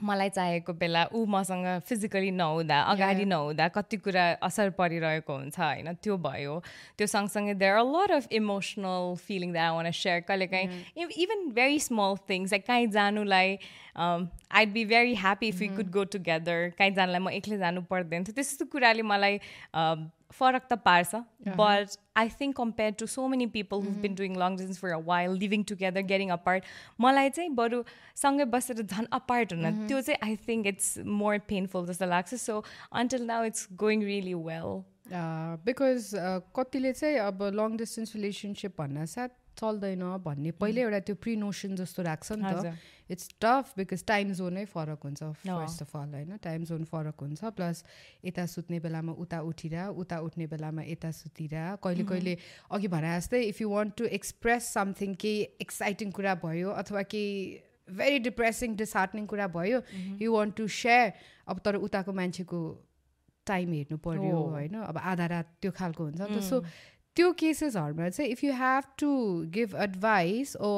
मलाई 0.05 0.29
चाहेको 0.37 0.73
बेला 0.81 1.03
ऊ 1.15 1.25
मसँग 1.35 1.67
फिजिकली 1.89 2.31
नहुँदा 2.31 2.81
अगाडि 2.93 3.25
नहुँदा 3.25 3.69
कति 3.77 3.97
कुरा 4.05 4.25
असर 4.49 4.71
परिरहेको 4.79 5.33
हुन्छ 5.33 5.59
होइन? 5.59 5.93
त्यो 6.03 6.17
भयो। 6.21 6.55
त्यो 6.99 7.07
सँगसँगै 7.07 7.55
there 7.55 7.77
are 7.77 7.85
lot 7.95 8.11
of 8.13 8.29
emotional 8.33 9.15
feeling 9.27 9.53
that 9.53 9.73
one 9.75 9.91
share 9.91 10.21
कहिले 10.29 10.47
काहीँ 10.53 11.09
even 11.25 11.49
very 11.57 11.79
small 11.89 12.17
things 12.29 12.53
like 12.53 12.67
काहीँ 12.67 12.87
जानुलाई 12.93 13.57
I'd 13.97 14.73
be 14.73 14.85
very 14.85 15.15
happy 15.15 15.49
if 15.49 15.63
you 15.63 15.69
could 15.77 15.91
go 15.93 16.05
together 16.17 16.71
काहीँ 16.79 16.95
जानलाई 16.95 17.21
म 17.21 17.31
एक्लै 17.41 17.59
जानु 17.59 17.83
पर्दैन 17.91 18.25
थियो। 18.25 18.35
त्यस्तो 18.35 18.65
कुराले 18.73 19.03
मलाई 19.03 19.39
फरक 20.35 20.63
त 20.71 20.75
पार्छ। 20.85 21.15
But 21.59 21.97
I 22.19 22.29
think 22.41 22.57
compare 22.57 22.93
to 23.01 23.07
so 23.07 23.27
many 23.29 23.47
people 23.55 23.83
who 23.83 23.91
been 24.03 24.15
doing 24.21 24.37
long 24.43 24.57
distance 24.57 24.79
for 24.81 24.91
a 24.91 24.99
while 25.07 25.37
living 25.43 25.63
together 25.71 26.03
getting 26.11 26.31
apart 26.37 26.65
मलाई 27.01 27.31
चाहिँ 27.37 27.51
बरु 27.61 27.83
सँगै 28.23 28.45
बसेर 28.57 28.83
झन् 28.83 29.07
अपार्ट 29.21 29.53
हुन 29.53 29.87
त्यो 29.87 30.01
चाहिँ 30.01 30.19
I 30.29 30.37
think 30.49 30.67
it's 30.67 30.89
more 31.23 31.39
painful 31.53 31.87
जस्तो 31.87 32.07
लाग्छ। 32.15 32.35
So 32.35 32.65
until 33.03 33.23
now 33.31 33.45
it's 33.53 33.69
going 33.85 34.03
really 34.11 34.35
well 34.51 34.75
because 35.65 36.11
कतिले 36.57 36.93
चाहिँ 36.93 37.19
अब 37.31 37.43
लङ 37.55 37.77
डिस्टेन्स 37.77 38.15
रिलेसनसिप 38.17 38.81
भन्न 38.81 39.05
साथ 39.15 39.41
चल्दैन 39.61 40.03
भन्ने 40.25 40.51
पहिल्यै 40.61 40.85
एउटा 40.85 41.01
त्यो 41.07 41.17
प्रि 41.23 41.35
नोसन 41.37 41.75
जस्तो 41.77 42.03
राख्छ 42.03 42.33
नि 42.33 42.45
त। 42.45 42.77
इट्स 43.11 43.27
टफ 43.43 43.73
बिकज 43.77 44.05
टाइम 44.07 44.33
जोनै 44.39 44.65
फरक 44.67 45.01
हुन्छ 45.05 45.23
फर्स्ट 45.43 45.83
अफ 45.83 45.97
अल 45.97 46.15
होइन? 46.15 46.37
टाइम 46.41 46.65
जोन 46.65 46.85
फरक 46.93 47.21
हुन्छ 47.21 47.53
प्लस 47.57 47.85
यता 48.25 48.47
सुत्ने 48.55 48.79
बेलामा 48.81 49.13
उता 49.25 49.41
उठिर 49.51 49.77
उता 50.05 50.19
उठ्ने 50.27 50.47
बेलामा 50.53 50.83
यता 50.89 51.11
सुतिर। 51.19 51.55
कहिले 51.85 52.05
कहिले 52.09 52.35
अघि 52.71 52.89
भने 52.95 53.13
जस्तै 53.19 53.43
if 53.51 53.61
you 53.61 53.69
want 53.71 53.97
to 53.99 54.05
express 54.19 54.73
something 54.75 55.15
केही 55.21 55.45
एक्साइटिङ 55.61 56.11
कुरा 56.17 56.35
भयो 56.47 56.71
अथवा 56.83 57.03
केही 57.13 57.37
भेरी 58.01 58.19
डिप्रेसिङ 58.25 58.77
डिसहार्टनिङ 58.77 59.27
कुरा 59.29 59.47
भयो 59.53 59.79
यु 60.21 60.33
वान्ट 60.33 60.57
टु 60.57 60.67
सेयर 60.81 61.13
अब 61.47 61.59
तर 61.65 61.77
उताको 61.87 62.13
मान्छेको 62.21 62.61
टाइम 63.45 63.73
हेर्नु 63.73 63.97
पऱ्यो 64.01 64.37
होइन? 64.57 64.75
अब 64.81 64.97
आधा 64.99 65.27
रात 65.29 65.49
त्यो 65.61 65.71
खालको 65.77 66.05
हुन्छ। 66.05 66.21
नि 66.21 66.37
त 66.37 66.41
सो 66.41 66.65
त्यो 67.17 67.33
केसेसहरूमा 67.39 68.09
चाहिँ 68.09 68.31
if 68.31 68.45
you 68.45 68.53
have 68.55 68.85
to 68.99 69.13
give 69.55 69.77
advice 69.83 70.57
or 70.63 70.73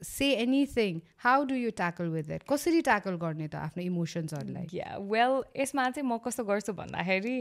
say 0.00 0.30
anything 0.34 0.98
how 1.18 1.44
do 1.44 1.54
you 1.54 1.70
tackle 1.76 2.08
with 2.08 2.24
that 2.24 2.42
कसरी 2.48 2.80
ट्याकल 2.80 3.14
गर्ने 3.16 3.46
त 3.48 3.54
आफ्नो 3.56 3.82
इमोसन्सहरूलाई 3.84 4.66
या 4.72 4.96
वेल 5.12 5.40
यसमा 5.56 5.88
चाहिँ 5.90 6.08
म 6.08 6.18
कस्तो 6.26 6.44
गर्छु 6.44 6.72
भन्दाखेरि 6.72 7.36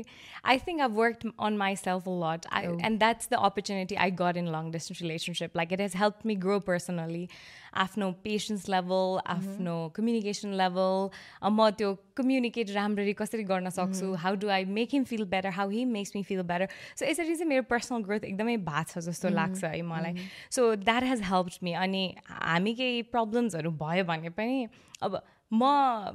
I 0.46 0.60
think 0.60 0.82
I 0.82 0.88
work 0.94 1.26
on 1.40 1.58
myself 1.76 2.08
a 2.08 2.16
lot 2.24 2.48
I 2.52 2.72
and 2.82 3.00
that's 3.00 3.30
the 3.32 3.42
opportunity 3.50 3.96
I 4.06 4.12
got 4.24 4.38
in 4.38 4.48
long 4.56 4.72
distance 4.72 5.02
relationship 5.02 5.58
like 5.58 5.74
it 5.74 5.82
has 5.82 5.96
help 5.98 6.26
me 6.26 6.36
grow 6.48 6.60
personally 6.72 7.28
आफ्नो 7.76 8.12
पेसेन्स 8.24 8.68
लेभल 8.70 9.20
आफ्नो 9.28 9.76
कम्युनिकेसन 9.96 10.54
लेभल 10.62 11.10
म 11.52 11.70
त्यो 11.78 11.94
कम्युनिकेट 12.18 12.70
राम्ररी 12.72 13.14
कसरी 13.14 13.44
गर्न 13.44 13.70
सक्छु? 13.70 14.14
How 14.24 14.36
do 14.36 14.48
I 14.50 14.66
make 14.78 14.90
him 14.94 15.04
feel 15.04 15.24
better 15.28 15.50
how 15.60 15.70
he 15.70 15.86
makes 15.86 16.16
me 16.16 16.24
feel 16.24 16.42
better 16.44 16.68
so 16.96 17.06
यसरी 17.06 17.36
चाहिँ 17.36 17.50
मेरो 17.50 17.64
पर्सनल 17.70 18.04
ग्रोथ 18.04 18.24
एकदमै 18.32 18.58
भएको 18.64 18.92
छ 18.92 19.06
जस्तो 19.06 19.30
लाग्छ 19.30 19.64
है 19.64 19.82
मलाई। 19.82 20.28
So 20.52 20.76
that 20.88 21.04
has 21.04 21.22
help 21.32 21.64
me 21.64 21.74
अनि 21.84 22.04
हामी 22.30 22.74
केही 22.76 23.02
प्रब्लम्सहरू 23.12 23.72
भयो 23.84 24.04
भने 24.06 24.30
पनि 24.40 24.68
अब 25.02 25.22
म 25.52 25.64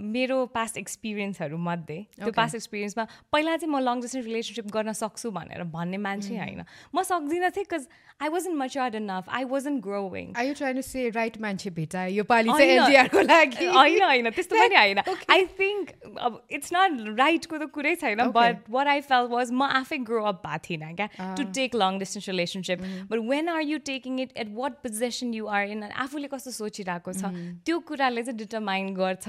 मेरो 0.03 0.45
पास्ट 0.55 0.77
एक्सपिरियन्सहरू 0.79 1.57
मध्ये 1.57 1.99
त्यो 2.16 2.33
पास्ट 2.33 2.55
एक्सपिरियन्समा 2.55 3.05
पहिला 3.33 3.57
चाहिँ 3.57 3.73
म 3.73 3.79
लङ 3.79 4.01
डिस्टेन्स 4.01 4.27
रिलेसनसिप 4.27 4.66
गर्न 4.69 4.93
सक्छु 4.93 5.31
भनेर 5.31 5.62
भन्ने 5.71 5.97
मान्छे 5.97 6.37
होइन। 6.37 6.62
म 6.95 7.03
सक्दिनँ 7.03 7.51
थिएँ 7.51 7.64
because 7.64 7.87
I 8.21 8.29
wasn't 8.29 8.55
matured 8.57 8.95
enough 8.95 9.29
I 9.31 9.45
wasn't 9.45 9.79
growing 9.81 10.33
I 10.37 10.53
try 10.55 10.83
say 10.83 11.09
right 11.11 11.40
मान्छे 11.40 11.71
भेटा 11.71 12.05
यो 12.07 12.25
पालि 12.25 12.51
होइन। 12.51 14.03
होइन 14.03 14.31
त्यस्तो 14.31 14.57
पनि 14.57 14.77
होइन। 14.77 14.99
आई 15.31 15.47
थिङ्क 15.61 15.95
अब 16.19 16.43
इट्स 16.51 16.71
नट 16.75 17.19
राइटको 17.19 17.59
त 17.59 17.71
कुरै 17.71 17.95
छैन 17.97 18.23
but 18.35 18.69
what 18.69 18.87
I 18.88 19.01
felt 19.01 19.31
was 19.31 19.53
म 19.53 19.62
आफै 19.79 19.99
ग्रो 20.11 20.25
अप 20.25 20.43
भएको 20.47 20.59
थिइनँ 20.69 20.93
क्या 20.97 21.09
to 21.37 21.45
take 21.55 21.75
long 21.77 21.99
distance 21.99 22.29
relationship 22.29 22.83
but 23.11 23.19
when 23.31 23.49
are 23.49 23.62
you 23.62 23.79
taking 23.87 24.21
it 24.21 24.37
at 24.37 24.53
what 24.55 24.83
position 24.83 25.35
you 25.35 25.47
are 25.47 25.71
in 25.71 25.83
आफूले 26.05 26.29
कस्तो 26.29 26.51
सोचिरहेको 26.51 27.12
छ? 27.12 27.33
त्यो 27.64 27.79
कुराले 27.88 28.23
चाहिँ 28.23 28.38
डिटरमाइन 28.38 28.95
गर्छ 28.95 29.20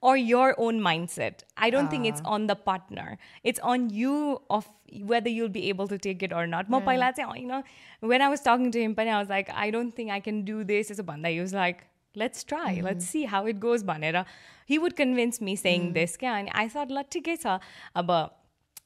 or 0.00 0.16
your 0.16 0.54
own 0.58 0.80
mindset. 0.80 1.42
I 1.56 1.70
don't 1.70 1.90
think 1.90 2.06
it's 2.06 2.22
ah. 2.24 2.30
on 2.30 2.46
the 2.46 2.56
partner. 2.56 3.18
It's 3.44 3.60
on 3.60 3.90
you 3.90 4.40
of 4.50 4.68
whether 5.02 5.28
you'll 5.28 5.48
be 5.48 5.68
able 5.68 5.88
to 5.88 5.98
take 5.98 6.22
it 6.22 6.32
or 6.32 6.46
not. 6.46 6.66
Yeah. 6.70 7.34
you 7.36 7.46
know 7.46 7.62
when 8.00 8.22
i 8.22 8.28
was 8.28 8.40
talking 8.40 8.70
to 8.70 8.80
him 8.80 8.94
i 8.98 9.18
was 9.18 9.28
like 9.28 9.50
i 9.52 9.70
don't 9.70 9.92
think 9.92 10.10
i 10.10 10.20
can 10.20 10.44
do 10.44 10.64
this 10.64 10.90
as 10.90 10.98
a 10.98 11.02
banda. 11.02 11.28
He 11.28 11.40
was 11.40 11.52
like 11.52 11.86
let's 12.16 12.42
try. 12.42 12.76
Mm-hmm. 12.76 12.84
Let's 12.84 13.06
see 13.06 13.24
how 13.24 13.46
it 13.46 13.60
goes 13.60 13.84
banera. 13.84 14.24
He 14.66 14.78
would 14.78 14.96
convince 14.96 15.40
me 15.40 15.56
saying 15.56 15.90
mm. 15.90 15.94
this, 15.94 16.16
this 16.16 16.28
and 16.38 16.50
i 16.52 16.68
thought 16.68 16.90
let's 16.90 17.16
get 17.16 17.44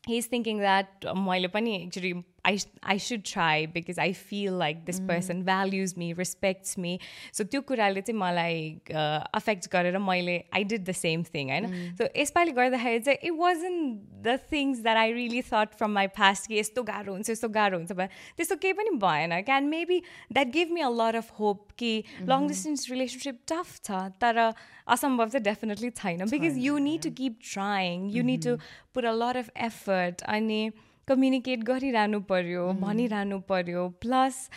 he's 0.07 0.27
thinking 0.27 0.59
that 0.59 0.89
um, 1.07 1.19
mwile 1.19 1.43
lapani 1.43 1.87
actually 1.87 2.25
I, 2.45 2.59
I 2.83 2.97
should 2.97 3.25
try 3.25 3.67
because 3.67 3.99
I 3.99 4.13
feel 4.13 4.55
like 4.55 4.85
this 4.85 4.99
mm. 5.01 5.07
person 5.07 5.45
values 5.45 5.97
me, 5.97 6.13
respects 6.13 6.77
me. 6.77 6.99
So 7.33 7.45
त्यो 7.45 7.61
कुराले 7.69 8.01
चाहिँ 8.03 8.19
मलाई 8.19 8.81
affect 9.41 9.69
गरेर 9.73 9.99
मैले 9.99 10.35
I 10.55 10.65
did 10.73 10.85
the 10.85 10.93
same 11.01 11.23
thing 11.35 11.51
होइन? 11.51 11.95
So 12.01 12.09
यसपालि 12.21 12.53
गर्दाखेरि 12.59 13.01
चाहिँ 13.01 13.19
it 13.31 13.39
wasn't 13.39 13.79
the 14.27 14.37
things 14.53 14.83
that 14.83 14.97
I 14.97 15.13
really 15.13 15.43
thought 15.53 15.79
from 15.79 15.91
my 16.01 16.07
past 16.19 16.47
कि 16.49 16.59
यस्तो 16.59 16.83
गाह्रो 16.91 17.13
हुन्छ 17.13 17.31
यस्तो 17.31 17.49
गाह्रो 17.61 17.79
हुन्छ 17.79 17.93
भने 18.03 18.09
त्यस्तो 18.37 18.57
केही 18.67 18.73
पनि 18.83 18.97
भएन। 19.07 19.41
Can 19.47 19.73
maybe 19.79 20.03
that 20.33 20.53
give 20.59 20.71
me 20.75 20.81
a 20.81 20.93
lot 20.99 21.23
of 21.23 21.33
hope 21.41 21.67
कि 21.79 21.93
लङ 22.29 22.49
डिस्टेन्स 22.49 22.91
रिलेसनसिप 22.91 23.43
टफ 23.53 23.81
छ 23.85 24.05
तर 24.21 24.47
असम्भव 24.97 25.29
चाहिँ 25.29 25.45
डेफिनेटली 25.45 25.91
छैन। 25.91 26.31
Because 26.31 26.59
you 26.69 26.79
need 26.91 27.03
to 27.03 27.11
keep 27.23 27.39
trying 27.53 28.09
you 28.17 28.23
need 28.33 28.45
to 28.45 28.57
put 28.95 29.05
a 29.05 29.13
lot 29.25 29.37
of 29.47 29.51
effort 29.73 30.23
अनि 30.39 30.65
कम्युनिकेट 31.09 31.63
गरिरहनु 31.71 32.21
पऱ्यो 32.29 32.67
भनिरहनु 32.81 33.39
पऱ्यो 33.49 33.89
plus 34.01 34.49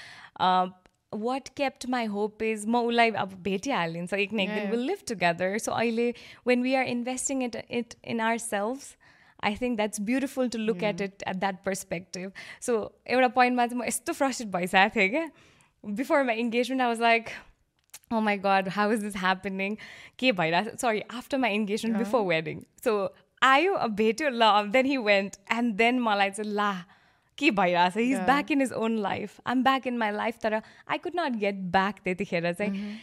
what 1.13 1.49
kept 1.57 1.85
my 1.89 2.05
hope 2.13 2.43
is 2.43 2.65
म 2.67 2.81
उसलाई 2.89 3.11
अब 3.23 3.33
भेटिहालिन्छ 3.43 4.13
एक 4.13 4.33
न 4.33 4.39
एक 4.39 4.49
दिन 4.49 4.69
विल 4.71 4.85
लिभ 4.91 5.03
टुगेदर 5.07 5.57
सो 5.65 5.71
अहिले 5.71 6.09
when 6.47 6.63
we 6.63 6.73
are 6.75 6.85
investing 6.93 7.43
it 7.43 7.55
it 7.69 7.95
in 8.13 8.21
our 8.27 8.37
self 8.45 8.95
I 9.43 9.55
think 9.61 9.77
that's 9.77 10.01
beautiful 10.11 10.49
to 10.49 10.57
look 10.59 10.83
at 10.83 11.01
it 11.01 11.23
at 11.27 11.35
that 11.35 11.63
perspective 11.65 12.31
so 12.67 12.77
एउटा 13.07 13.27
पोइन्टमा 13.41 13.67
चाहिँ 13.67 13.81
म 13.81 13.87
यस्तो 13.87 14.13
फ्रस्ट्रेट 14.13 14.49
भइसकेको 14.55 14.99
थिएँ 14.99 15.09
क्या। 15.09 15.27
Before 15.83 16.23
my 16.23 16.35
engagement 16.45 16.81
I 16.81 16.87
was 16.87 17.01
like 17.01 17.29
oh 18.15 18.19
my 18.25 18.33
god 18.41 18.67
how 18.73 18.83
is 18.93 18.99
this 19.03 19.15
happening? 19.21 19.75
के 20.19 20.31
भइरहेको 20.39 20.79
sorry 20.81 20.99
after 21.19 21.37
my 21.43 21.49
engagement 21.53 21.97
before 22.01 22.23
wedding. 22.25 22.59
So 22.87 22.91
आयो 23.45 23.87
भेट्यो 23.97 24.29
ल 24.31 24.51
then 24.71 24.85
he 24.85 24.97
went 25.07 25.35
and 25.53 25.75
then 25.77 25.99
मलाई 25.99 26.29
चाहिँ 26.31 26.51
ला 26.53 26.71
के 27.37 27.51
भइरहेछ 27.51 27.97
he 27.97 28.11
is 28.11 28.19
back 28.25 28.51
in 28.51 28.61
his 28.61 28.71
own 28.83 28.97
life 28.99 29.39
I 29.45 29.51
am 29.51 29.63
back 29.63 29.87
in 29.87 29.97
my 29.97 30.11
life 30.11 30.37
तर 30.43 30.53
I 30.55 30.97
could 30.97 31.19
not 31.19 31.39
get 31.39 31.55
back 31.71 31.99
त्यतिखेर 32.03 32.51
चाहिँ 32.53 32.97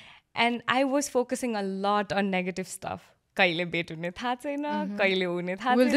and 0.46 0.62
I 0.68 0.84
was 0.92 1.10
focusing 1.10 1.54
a 1.54 1.62
lot 1.86 2.12
on 2.12 2.26
negative 2.36 2.66
stuff 2.66 3.10
कहिले 3.36 3.64
भेट 3.64 3.90
हुने 3.90 4.10
थाहा 4.12 4.34
छैन 4.34 4.64
कहिले 4.98 5.24
हुने 5.24 5.54
थाहा 5.56 5.74
छैन। 5.74 5.90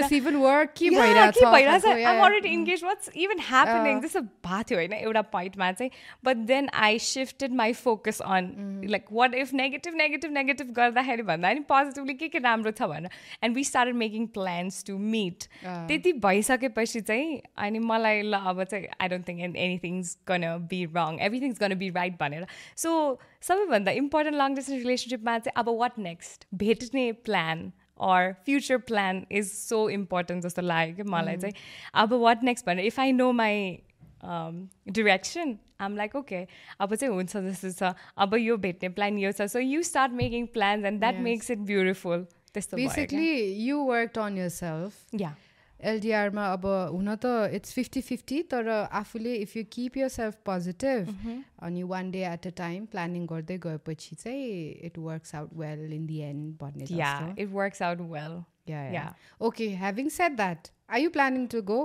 जस्तो 4.02 4.22
भएको 4.22 4.64
थियो 4.70 4.78
होइन 4.80 4.94
एउटा 4.94 5.22
पोइन्टमा 5.34 5.72
चाहिँ। 5.72 5.92
But 6.26 6.38
then 6.52 6.70
I 6.74 7.00
shifted 7.00 7.54
my 7.56 7.74
focus 7.74 8.22
on 8.22 8.82
like 8.90 9.06
what 9.12 9.34
if 9.36 9.54
negative 9.54 9.94
negative 9.96 10.32
negative 10.32 10.72
गर्दाखेरि 10.78 11.24
भन्दा 11.24 11.50
पनि 11.50 11.60
पोजिटिभली 11.70 12.14
के 12.14 12.28
के 12.28 12.40
राम्रो 12.40 12.72
छ 12.72 12.82
भनेर। 12.94 13.12
And 13.44 13.56
we 13.56 13.64
start 13.64 13.96
making 13.96 14.28
plans 14.40 14.84
to 14.88 14.98
meet 15.14 15.44
त्यति 15.66 16.14
भइसकेपछि 16.26 17.02
चाहिँ 17.02 17.42
अनि 17.58 17.80
मलाई 17.92 18.22
ल 18.22 18.34
अब 18.34 18.64
चाहिँ 18.64 18.88
I 19.02 19.08
don't 19.10 19.28
think 19.28 19.40
and 19.42 19.56
anything's 19.68 20.18
gonna 20.28 20.44
be 20.72 20.84
wrong 20.98 21.20
everything's 21.28 21.60
gonna 21.62 21.76
be 21.76 21.90
right 22.00 22.20
भनेर। 22.20 22.48
सो 22.78 23.20
सबैभन्दा 23.42 23.92
इम्पोर्टेन्ट 24.02 24.38
लङ 24.38 24.56
डिस्टेन्स 24.56 24.82
रिलेसनसिपमा 24.82 25.38
चाहिँ 25.40 25.54
अब 25.58 25.70
वाट 25.80 26.00
नेक्स्ट 26.00 26.46
भेट्ने 26.64 27.12
plan 27.26 27.72
or 28.02 28.32
future 28.46 28.78
plan 28.88 29.26
is 29.32 29.52
so 29.52 29.90
important 29.90 30.44
जस्तो 30.44 30.62
लाग्यो 30.62 30.96
कि 30.96 31.04
मलाई 31.12 31.38
चाहिँ 31.38 31.54
अब 32.04 32.14
वाट 32.22 32.44
नेक्स्ट 32.44 32.66
भनेर 32.66 32.86
if 32.86 33.00
I 33.00 33.12
know 33.12 33.32
my 33.32 33.78
direction 34.24 35.58
I'm 35.82 35.96
like 35.98 36.16
okay 36.16 36.46
अब 36.80 36.96
चाहिँ 36.96 37.14
हुन्छ 37.14 37.38
जस्तो 37.38 37.72
छ 37.72 37.94
अब 38.18 38.36
यो 38.36 38.58
भेट्ने 38.58 38.90
प्लान 39.00 39.18
यो 39.20 39.32
छ 39.32 39.48
so 39.54 39.60
you 39.60 39.82
start 39.84 40.12
making 40.22 40.46
plans 40.54 40.86
and 40.86 41.00
that 41.00 41.20
makes 41.30 41.52
it 41.52 41.60
beautiful 41.72 42.26
त्यस्तो 42.54 42.78
basically 42.78 43.34
you 43.68 43.84
work 43.86 44.20
on 44.20 44.38
yourself 44.58 45.22
या 45.22 45.36
एलडिआरमा 45.80 46.46
अब 46.54 46.66
हुन 46.66 47.16
त 47.16 47.32
इट्स 47.54 47.74
फिफ्टी 47.74 48.02
फिफ्टी 48.04 48.42
तर 48.52 48.70
आफूले 48.94 49.34
if 49.38 49.56
you 49.58 49.64
keep 49.72 49.98
yourself 50.10 50.38
positive 50.46 51.10
अनि 51.64 51.84
one 51.86 52.12
day 52.12 52.24
at 52.28 52.48
a 52.48 52.52
time 52.58 52.86
planning 52.88 53.26
गर्दै 53.28 53.58
गएपछि 53.60 54.16
चाहिँ 54.16 54.72
it 54.86 54.98
works 55.00 55.36
out 55.36 55.54
well 55.56 55.94
in 55.94 56.06
the 56.06 56.20
end 56.24 56.56
भन्ने 56.58 57.44
it 57.44 57.50
works 57.52 57.82
out 57.82 58.02
well 58.12 58.42
okay 59.42 59.70
having 59.76 60.10
set 60.12 60.36
that 60.36 60.68
are 60.90 61.00
you 61.00 61.10
planning 61.12 61.48
to 61.48 61.62
go 61.64 61.82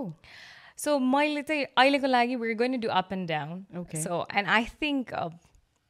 so 0.79 0.99
मैले 1.09 1.43
चाहिँ 1.43 1.65
अहिलेको 1.65 2.07
लागि 2.07 2.37
we're 2.37 2.57
going 2.57 2.81
do 2.81 2.89
up 2.97 3.13
and 3.13 3.29
down 3.29 3.65
okay 3.79 4.03
so 4.03 4.27
and 4.35 4.49
I 4.51 4.65
think 4.83 5.15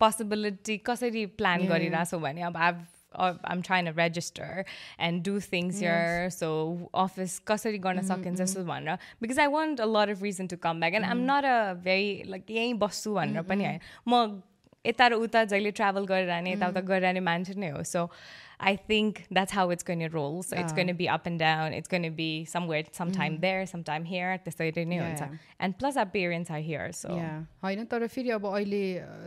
possibility 0.01 0.77
कसरी 0.87 1.27
plan 1.39 1.67
गरिरहेको 1.67 2.11
छु 2.11 2.19
भने 2.19 2.43
अब 2.43 2.57
I 2.59 2.73
I'm 3.18 3.62
trying 3.62 3.86
to 3.86 3.92
register 3.94 4.66
and 5.00 5.24
do 5.24 5.40
things 5.40 5.80
here. 5.80 6.30
So 6.30 6.90
office 6.94 7.40
कसरी 7.48 7.80
गर्न 7.86 8.02
सकिन्छ 8.08 8.38
जस्तो 8.42 8.64
भनेर 8.66 8.98
because 9.22 9.38
I 9.38 9.48
want 9.48 9.80
a 9.80 9.86
lot 9.86 10.10
of 10.10 10.22
reason 10.22 10.48
to 10.50 10.58
come 10.58 10.80
back 10.80 10.94
and 10.94 11.06
I'm 11.06 11.26
not 11.26 11.46
a 11.46 11.78
very 11.88 12.24
like 12.28 12.48
यहीँ 12.48 12.74
बस्छु 12.80 13.14
भनेर 13.16 13.44
पनि 13.52 13.66
होइन 13.66 13.80
म 14.08 14.42
यता 14.86 15.08
र 15.08 15.14
उता 15.26 15.44
जहिले 15.52 15.72
ट्राभल 15.72 16.06
गरिरहने 16.06 16.52
यताउता 16.54 16.82
गरिरहने 16.90 17.20
मान्छे 17.30 17.54
नै 17.58 17.70
हो 17.78 17.84
so 17.84 18.10
I 18.61 18.77
think 18.77 19.25
that's 19.31 19.53
how 19.53 19.71
it's 19.71 19.83
going 19.83 20.01
to 20.01 20.09
roll. 20.09 20.43
So 20.43 20.57
it's 20.57 20.73
going 20.73 20.89
to 20.89 20.95
be 20.95 21.09
up 21.09 21.27
and 21.27 21.39
down. 21.39 21.73
It's 21.73 21.89
going 21.89 22.03
to 22.03 22.11
be 22.11 22.45
somewhere, 22.45 22.85
sometime 22.93 23.37
mm. 23.37 23.41
there, 23.41 23.67
sometime 23.67 24.05
here. 24.05 24.37
त्यसरी 24.45 24.85
नै 24.85 24.99
हुन्छ 24.99 25.23
and 25.67 25.75
plus 25.81 25.97
our 25.97 26.07
parents 26.15 26.51
are 26.51 26.61
here 26.67 26.93
so 26.99 27.15
होइन 27.65 27.85
तर 27.93 28.07
फेरि 28.07 28.31
अब 28.37 28.47
अहिले 28.51 28.83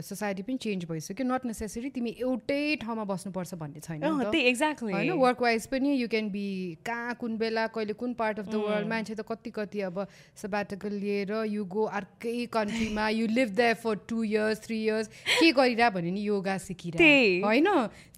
society 0.10 0.44
पनि 0.44 0.58
change 0.66 0.86
भइसक्यो. 0.92 1.26
नट 1.32 1.46
नेसेसरी 1.46 1.90
तिमी 1.98 2.16
एउटै 2.20 2.62
ठाउँमा 2.84 3.04
बस्नुपर्छ 3.14 3.54
भन्ने 3.64 3.80
छैन 3.88 4.04
एक्ज्याक्टली 4.44 4.94
होइन 4.94 5.12
वर्क 5.24 5.42
वाइज 5.42 5.68
पनि 5.74 5.96
यु 5.96 6.08
क्यान 6.14 6.30
बी 6.30 6.46
कहाँ 6.86 7.16
कुन 7.26 7.38
बेला 7.38 7.68
कहिले 7.74 7.94
कुन 8.04 8.14
पार्ट 8.22 8.40
अफ 8.40 8.48
द 8.48 8.64
वर्ल्ड 8.68 8.88
मान्छे 8.94 9.16
त 9.16 9.28
कति 9.32 9.52
कति 9.58 9.82
अब 9.90 10.06
सबाटिकल 10.44 10.94
लिएर 11.04 11.34
यु 11.58 11.66
गो 11.78 11.84
अर्कै 12.02 12.38
कन्ट्रीमा 12.54 13.10
you 13.18 13.28
live 13.34 13.50
there 13.60 13.74
for 13.84 14.02
two 14.08 14.24
years 14.24 14.66
three 14.68 14.82
years 14.84 15.08
के 15.28 15.52
गरिरह 15.52 15.90
भने 15.98 16.12
नि 16.12 16.22
योगा 16.28 16.58
सिकिरह। 16.70 17.46
होइन? 17.46 17.70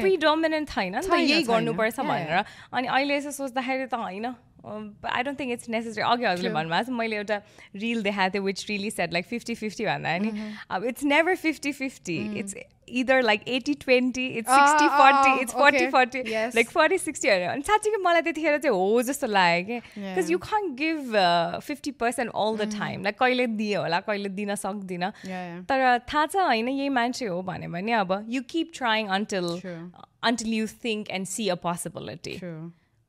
predominant 0.00 0.68
छैन 0.70 0.94
यही 0.94 1.42
गर्नुपर्छ 1.42 2.00
भनेर 2.00 2.44
अनि 2.72 2.86
अहिले 2.88 3.16
यसो 3.16 3.30
सोच्दाखेरि 3.30 3.86
त 3.86 3.94
होइन 3.94 4.26
I 4.64 5.22
don't 5.22 5.40
think 5.40 5.52
it's 5.52 5.68
necessary 5.68 6.02
अघि 6.02 6.24
हजुरले 6.24 6.50
भन्नुभएको 6.54 6.90
छ 6.90 6.98
मैले 6.98 7.16
एउटा 7.16 7.40
रिल 7.76 8.02
देखाएको 8.02 8.34
थिएँ 8.34 8.44
which 8.44 8.66
really 8.68 8.90
set 8.90 9.12
like 9.12 9.26
fifty 9.26 9.54
fifty 9.54 9.84
भन्दा 9.86 10.16
नि 10.18 10.32
अब 10.70 10.84
it's 10.92 11.04
never 11.14 11.36
fifty 11.36 11.72
fifty 11.72 12.18
it's 12.38 12.54
either 13.00 13.22
like 13.22 13.42
eighty 13.48 13.74
twenty 13.82 14.26
it's 14.26 14.50
sixty 14.50 14.86
forty 14.88 15.40
it's 15.40 15.52
forty 15.54 15.86
forty 15.90 16.22
like 16.54 16.70
forty 16.70 16.98
sixty 16.98 17.28
अनि 17.28 17.62
साँच्चीकै 17.62 18.02
मलाई 18.04 18.22
त्यतिखेर 18.22 18.58
चाहिँ 18.58 18.76
हो 18.76 19.02
जस्तो 19.02 19.26
लाग्यो 19.26 19.80
कि 19.80 20.00
because 20.00 20.30
you 20.30 20.38
can 20.46 20.74
give 20.80 21.14
fifty 21.66 21.90
percent 22.00 22.32
all 22.34 22.56
the 22.56 22.68
time 22.78 23.02
like 23.02 23.18
कहिले 23.18 23.46
दिए 23.60 23.76
होला 23.76 24.00
कहिले 24.08 24.28
दिन 24.40 24.54
सक्दिनँ। 24.56 25.12
तर 25.70 25.98
थाहा 26.12 26.26
छ 26.26 26.36
होइन 26.42 26.68
यही 26.68 26.88
मान्छे 26.98 27.26
हो 27.26 27.40
भन्यो 27.42 27.70
भने 27.70 27.92
अब 28.00 28.12
you 28.28 28.42
keep 28.50 28.72
trying 28.74 29.08
until 29.18 29.48
until 30.22 30.52
you 30.54 30.66
think 30.84 31.10
and 31.10 31.26
see 31.26 31.48
a 31.48 31.54
possibility 31.62 32.38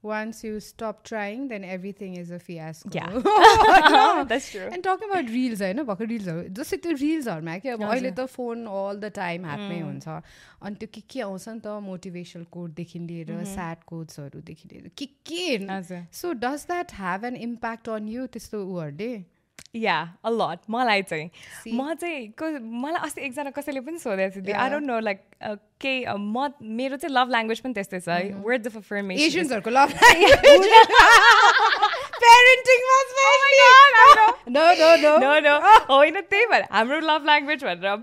once 0.04 0.44
you 0.44 0.60
stop 0.60 1.04
trying, 1.04 1.48
then 1.48 1.64
everything 1.64 2.16
is 2.16 2.32
a 2.32 2.40
fiasco. 2.40 2.90
Yeah, 2.92 3.10
no. 3.90 4.26
that's 4.28 4.52
true. 4.52 4.68
And 4.72 4.84
talking 4.84 5.10
about 5.10 5.30
reels, 5.30 5.62
होइन 5.62 5.84
भर्खर 5.84 6.08
रिल्सहरू 6.08 6.48
जस्तै 6.60 6.78
त्यो 6.86 6.92
रिल्सहरूमा 7.02 7.58
कि 7.66 7.70
अब 7.70 7.84
अहिले 7.90 8.12
त 8.12 8.26
फोन 8.36 8.66
अल 8.66 9.00
द 9.00 9.12
टाइम 9.16 9.46
हातमै 9.46 9.80
हुन्छ 9.80 10.08
अनि 10.62 10.76
त्यो 10.82 10.90
के 10.94 11.02
के 11.16 11.22
आउँछ 11.28 11.48
नि 11.50 11.60
त 11.60 11.76
मोटिभेसनल 11.90 12.46
कोडदेखि 12.58 13.00
लिएर 13.12 13.44
स्याड 13.54 13.84
कोड्सहरूदेखि 13.94 14.70
लिएर 14.72 14.90
के 14.98 15.06
के 15.32 16.02
so 16.22 16.34
does 16.46 16.66
that 16.74 16.98
have 17.02 17.26
an 17.32 17.36
impact 17.50 17.90
on 17.98 18.10
you 18.16 18.26
त्यस्तो 18.38 18.66
उहरूले 18.66 19.12
या 19.76 19.98
अलट 20.26 20.60
मलाई 20.70 21.02
चाहिँ। 21.02 21.30
म 21.74 21.94
चाहिँ 21.94 22.60
मलाई 22.60 23.02
अस्ति 23.08 23.22
एकजना 23.22 23.52
कसैले 23.56 23.80
पनि 23.82 23.98
सोधेको 24.00 24.42
थियो 24.46 24.58
आई 24.58 24.70
डोन्ट 24.70 24.88
नो 24.88 25.00
लाइक 25.00 25.20
केही 25.82 26.06
म 26.18 26.50
मेरो 26.62 26.98
चाहिँ 26.98 27.16
लभ 27.16 27.28
ल्याङ्ग्वेज 27.32 27.60
पनि 27.60 27.74
त्यस्तै 27.74 28.00
छ 28.00 28.10
है। 28.10 28.34
वर्ड्स 28.46 28.68
अफ 28.68 28.78
अफर्मेसनको 28.78 29.70
लभ 29.70 29.90
होइन 35.90 36.20
त्यही 36.22 36.46
भएर 36.46 36.64
हाम्रो 36.72 37.00
लभ 37.00 37.26
ल्याङ्ग्वेज 37.26 37.64
भनेर 37.64 37.96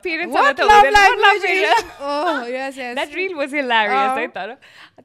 द्याट 2.95 3.15
रिल 3.15 3.35
वाज 3.35 3.55
हिलारियस 3.55 4.19
है 4.19 4.27
तर 4.37 4.55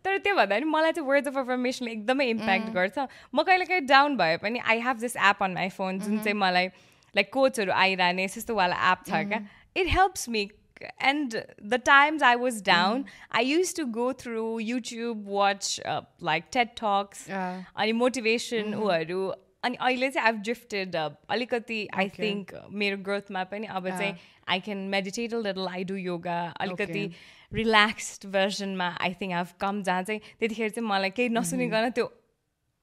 तर 0.06 0.18
त्यो 0.18 0.36
भन्दा 0.36 0.56
पनि 0.56 0.66
मलाई 0.70 0.92
चाहिँ 0.92 1.08
वर्ड्स 1.10 1.28
अफ 1.28 1.38
अफर्मेसनले 1.38 1.92
एकदमै 1.92 2.26
इम्प्याक्ट. 2.30 2.68
गर्छ 2.74 2.98
म 3.36 3.44
कहिले 3.44 3.66
काहीँ 3.66 3.86
डाउन 3.88 4.18
भए 4.18 4.38
पनि 4.44 4.60
I 4.66 4.80
have 4.88 4.98
this 5.00 5.16
app 5.30 5.44
on 5.44 5.52
my 5.54 5.70
phone 5.78 6.00
जुन 6.00 6.18
चाहिँ. 6.20 6.38
मलाई 6.40 6.68
लाइक 7.16 7.28
कोचहरू 7.34 7.72
आइरहने 7.72 8.28
त्यस्तोवाला 8.28 8.76
एप 8.92 9.00
छ 9.08 9.24
क्या 9.30 9.40
it 9.76 9.88
helps 9.90 10.30
me 10.30 10.44
and 11.00 11.44
the 11.74 11.80
times 11.80 12.22
I 12.22 12.36
was 12.36 12.62
down, 12.62 13.04
mm. 13.04 13.08
I 13.32 13.42
used 13.42 13.76
to 13.76 13.86
go 13.86 14.12
through 14.14 14.60
YouTube, 14.60 15.24
watch 15.24 15.80
uh, 15.86 16.02
like 16.20 16.52
TED 16.52 16.76
Talks, 16.76 17.30
uh, 17.30 17.64
अनि 17.76 17.94
motivation 17.94 18.74
ऊहरू 18.76 19.22
अनि 19.64 19.78
अहिले 19.80 20.10
चाहिँ 20.10 20.26
आइभ 20.28 20.42
ड्रिफ्टेड 20.44 20.96
अलिकति 20.96 21.88
आई 21.96 22.10
थिङ्क 22.18 22.54
मेरो 22.82 22.98
ग्रोथमा 23.04 23.44
पनि 23.52 23.68
अब 23.68 23.90
चाहिँ 23.90 24.16
I 24.50 24.60
can 24.60 24.78
meditate 24.96 25.34
a 25.34 25.40
little 25.46 25.68
I 25.68 25.84
do 25.92 25.96
yoga 25.96 26.40
अलिकति 26.66 27.06
रिल्याक्स्ड 27.54 28.28
भर्जनमा 28.34 28.90
आई 29.02 29.14
थिङ्क 29.22 29.34
आभ 29.34 29.54
कम 29.62 29.82
जहाँ 29.84 30.04
चाहिँ 30.04 30.22
त्यतिखेर 30.40 30.70
चाहिँ 30.70 30.88
मलाई 30.90 31.10
केही 31.20 31.30
नसुनिकन 31.38 31.90
त्यो 31.98 32.12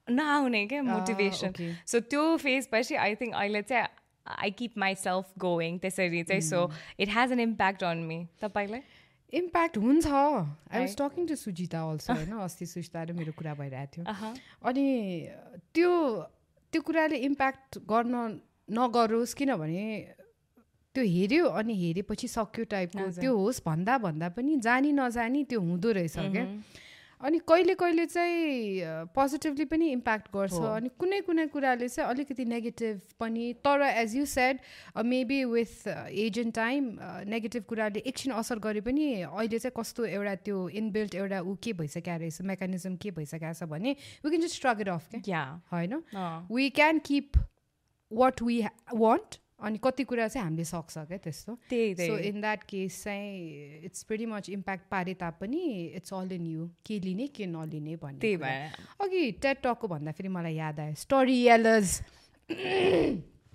नआउने 0.07 0.67
क्या 0.67 0.83
मोटिभेसन 0.83 1.53
सो 1.87 2.01
त्यो 2.13 2.25
फेजपछि 2.45 2.95
आई 3.07 3.15
थिङ्क 3.21 3.35
अहिले 3.35 3.63
चाहिँ 3.63 3.87
I 4.27 4.51
keep 4.59 4.79
my 4.79 4.95
self 4.95 5.33
going 5.39 5.79
त्यसरी 5.79 6.23
चाहिँ 6.23 6.41
so 6.43 6.71
it 7.01 7.09
has 7.17 7.33
an 7.33 7.41
impact 7.41 7.85
on 7.85 7.99
me 8.09 8.19
तपाईँलाई? 8.43 8.81
इम्प्याक्ट 9.33 9.79
हुन्छ। 9.79 10.07
I 10.07 10.81
was 10.81 10.97
talking 10.97 11.27
to 11.27 11.35
Sujita 11.37 11.81
also 11.91 12.13
होइन 12.13 12.33
अस्ति 12.47 12.67
सुजिता 12.67 13.03
र 13.03 13.13
मेरो 13.13 13.33
कुरा 13.39 13.55
भइरहेको 13.55 14.03
थियो। 14.03 14.35
अनि 14.69 14.87
त्यो 15.75 15.91
त्यो 16.73 16.81
कुराले 16.83 17.17
इम्प्याक्ट 17.27 17.79
गर्न 17.91 18.15
नगरोस् 18.71 19.35
किनभने 19.35 19.87
त्यो 20.95 21.05
हेऱ्यो 21.05 21.47
अनि 21.47 21.75
हेरेपछि 21.81 22.29
सक्यो 22.29 22.65
टाइपको 22.71 23.07
त्यो 23.21 23.33
होस् 23.37 23.63
भन्दा 23.67 23.99
भन्दा 24.05 24.29
पनि 24.37 24.57
जानी 24.67 24.93
नजानी 24.93 25.45
त्यो 25.45 25.61
हुँदो 25.61 25.91
रहेछ 25.99 26.17
क्या? 26.35 26.45
अनि 27.21 27.39
कहिले 27.49 27.75
कहिले 27.75 28.05
चाहिँ 28.07 29.07
पोजिटिभली 29.15 29.65
पनि 29.65 29.91
इम्प्याक्ट 29.93 30.29
गर्छ। 30.35 30.53
अनि 30.53 30.89
कुनै 30.99 31.21
कुनै 31.21 31.47
कुराले 31.47 31.89
चाहिँ 31.89 32.11
अलिकति 32.11 32.45
नेगेटिभ 32.45 33.01
पनि 33.21 33.53
तर 33.67 33.83
as 33.83 34.17
you 34.17 34.25
said 34.27 34.59
maybe 35.05 35.45
with 35.45 35.87
age 35.89 36.39
and 36.39 36.55
time 36.55 36.89
negative 37.29 37.65
कुराले 37.69 38.03
एकछिन 38.07 38.33
असर 38.33 38.59
गरे 38.59 38.81
पनि 38.81 39.07
अहिले 39.23 39.59
चाहिँ 39.59 39.75
कस्तो 39.77 40.05
एउटा 40.05 40.35
त्यो 40.49 40.69
इनबिल्ट 40.81 41.15
एउटा 41.15 41.41
ऊ 41.41 41.55
के 41.63 41.73
भइसकेको 41.83 42.19
रहेछ 42.19 42.41
मेकानिजम 42.53 42.97
के 42.97 43.11
भइसकेको 43.21 43.53
छ 43.53 43.69
भने 43.69 43.97
we 44.25 44.31
can 44.31 44.41
just 44.41 44.57
shrug 44.57 44.81
it 44.81 44.89
off 44.89 45.09
क्या 45.25 45.45
होइन? 45.73 46.03
We 46.53 46.71
can 46.81 46.99
keep 47.07 47.39
what 48.11 48.43
we 48.43 48.61
want 48.95 49.37
अनि 49.63 49.79
कति 49.85 50.05
कुरा 50.05 50.27
चाहिँ 50.29 50.45
हामीले 50.45 50.65
सक्छ 50.65 50.99
क्या 50.99 51.19
त्यस्तो। 51.19 51.53
सो 52.01 52.17
इन 52.19 52.41
द्याट 52.41 52.63
केस 52.65 53.03
चाहिँ 53.05 53.85
इट्स 53.85 54.07
भेरी 54.09 54.27
मच 54.27 54.51
इम्प्याक्ट 54.51 54.85
पारे 54.91 55.15
तापनि 55.21 55.63
इट्स 55.97 56.15
अल 56.15 56.33
इन 56.33 56.47
यु 56.47 56.69
के 56.87 56.99
लिने 57.01 57.27
के 57.29 57.47
नलिने 57.47 57.97
भन्ने 57.97 58.21
त्यही 58.21 58.37
भएर। 58.37 58.71
अघि 59.01 59.31
टेट 59.43 59.63
टकको 59.65 59.89
भन्दाखेरि 59.89 60.29
मलाई 60.31 60.55
याद 60.55 60.81
आयो 60.81 60.95
स्टोरी 60.97 61.39
एलर्स 61.57 62.01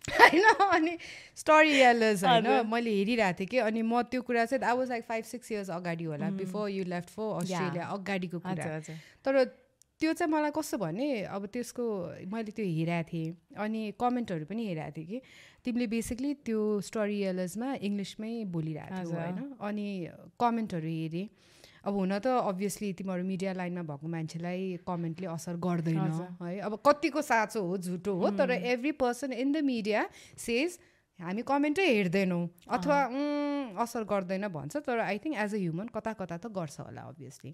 होइन 0.05 0.43
अनि 0.71 0.97
स्टोरी 1.35 1.79
एलर्स 1.81 2.23
होइन 2.23 2.47
मैले 2.69 2.91
हेरिरहेको 2.91 3.39
थिएँ 3.39 3.47
कि 3.49 3.57
अनि 3.59 3.81
म 3.81 4.01
त्यो 4.05 4.21
कुरा 4.21 4.45
चाहिँ 4.45 4.63
I 4.63 4.77
was 4.77 4.89
like 4.89 5.03
five 5.05 5.23
six 5.25 5.51
years 5.51 5.69
अगाडि 5.73 6.03
होला 6.03 6.29
before 6.37 6.69
you 6.69 6.83
left 6.85 7.09
for 7.09 7.31
Australia 7.41 7.85
अगाडिको 7.97 8.39
कुरा। 8.39 8.79
तर 9.25 9.33
त्यो 9.99 10.13
चाहिँ 10.13 10.31
मलाई 10.31 10.51
कस्तो 10.51 10.77
भने 10.77 11.07
अब 11.23 11.45
त्यसको 11.55 11.83
मैले 12.27 12.51
त्यो 12.51 12.65
हेरेको 12.67 13.07
थिएँ 13.09 13.35
अनि 13.63 13.81
कमेन्टहरू 13.99 14.45
पनि 14.45 14.63
हेरेको 14.67 14.91
थिएँ 14.97 15.07
कि 15.07 15.21
तिमीले 15.65 15.87
बेसिकली 15.87 16.33
त्यो 16.45 16.61
स्टोरी 16.83 17.19
एलर्समा 17.31 17.73
इङ्ग्लिसमै 17.79 18.33
बोलिरहेको 18.51 18.95
थियौ 19.01 19.15
होइन। 19.15 19.37
अनि 19.61 19.87
कमेन्टहरू 20.35 20.89
हेरेँ। 20.89 21.27
अब 21.85 21.93
हुन 21.93 22.17
त 22.19 22.27
अभियसली 22.27 22.91
तिमीहरू 22.99 23.23
मिडिया 23.23 23.53
लाइनमा 23.53 23.83
भएको 23.85 24.07
मान्छेलाई 24.09 24.61
कमेन्टले 24.83 25.27
असर 25.29 25.55
गर्दैन 25.63 25.99
है। 26.41 26.59
अब 26.59 26.81
कतिको 26.81 27.21
साँचो 27.21 27.61
हो 27.61 27.77
झुटो 27.77 28.13
हो 28.19 28.29
तर 28.35 28.51
every 28.51 28.91
person 28.99 29.33
in 29.33 29.51
the 29.51 29.63
media 29.63 30.09
says 30.37 30.79
हामी 31.19 31.41
कमेन्टै 31.47 31.85
हेर्दैनौँ 31.87 32.43
अथवा 32.75 32.97
असर 33.83 34.03
गर्दैन 34.11 34.47
भन्छ 34.55 34.77
तर 34.87 34.99
I 34.99 35.17
think 35.23 35.35
as 35.43 35.53
a 35.55 35.59
human 35.63 35.87
कता 35.95 36.11
कता 36.21 36.37
त 36.37 36.51
गर्छ 36.57 36.79
होला 36.79 37.01
अभियसली 37.11 37.51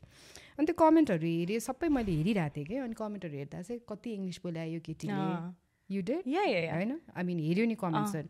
अनि 0.57 0.65
त्यो 0.65 0.75
कमेन्टहरू 0.81 1.27
हेरेँ 1.33 1.59
सबै 1.67 1.87
मैले 1.97 2.11
हेरिरहेको 2.19 2.55
थिएँ 2.55 2.65
कि 2.65 2.75
अनि 2.85 2.95
कमेन्टहरू 3.01 3.37
हेर्दा 3.37 3.61
चाहिँ 3.61 3.81
कति 3.89 4.09
इङ्ग्लिस 4.17 4.39
बोलायो 4.45 4.79
केटीले। 4.87 5.25
यु 5.89 6.01
डे 6.09 6.15
होइन? 6.25 6.91
आई 7.15 7.23
मिन 7.29 7.39
हेऱ्यो 7.47 7.65
नि 7.69 7.75
कमेन्ट्सहरू 7.83 8.27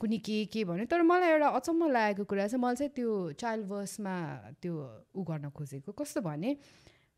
कुनै 0.00 0.18
के 0.26 0.36
के 0.52 0.64
भन्यो? 0.64 0.86
तर 0.88 1.02
मलाई 1.04 1.30
एउटा 1.36 1.48
अचम्म 1.58 1.90
लागेको 1.92 2.24
कुरा 2.30 2.46
चाहिँ 2.48 2.62
मलाई 2.62 2.76
चाहिँ 2.76 2.92
त्यो 2.96 3.10
चाइल्ड 3.42 3.66
वर्समा 3.72 4.14
त्यो 4.62 4.74
उ 5.14 5.22
गर्न 5.28 5.50
खोजेको। 5.52 5.92
कस्तो 6.00 6.20
भने 6.24 6.56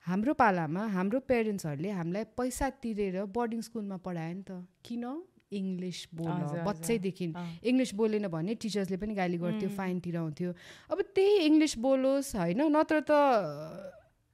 हाम्रो 0.05 0.33
पालामा 0.43 0.83
हाम्रो 0.97 1.21
पेरेन्ट्सहरूले 1.31 1.91
हामीलाई 2.01 2.25
पैसा 2.37 2.67
तिरेर 2.83 3.25
बोर्डिङ 3.37 3.61
स्कुलमा 3.69 3.97
पढायो 4.05 4.35
नि 4.35 4.43
त। 4.43 4.51
किन? 4.85 5.05
इङ्ग्लिस 5.53 5.99
बोल 6.15 6.63
बच्चैदेखि 6.67 7.27
इङ्ग्लिस 7.71 7.95
बोलेन 7.95 8.29
भने 8.29 8.55
टिचर्सले 8.63 8.97
पनि 8.97 9.15
गाली 9.15 9.39
गर्थ्यो 9.39 9.69
फाइन 9.77 10.01
तिराउँथ्यो 10.07 10.51
अब 10.91 10.99
त्यही 11.15 11.35
इङ्ग्लिस 11.49 11.75
बोलोस् 11.79 12.35
होइन? 12.37 12.61
नत्र 12.77 13.01
त 13.11 13.13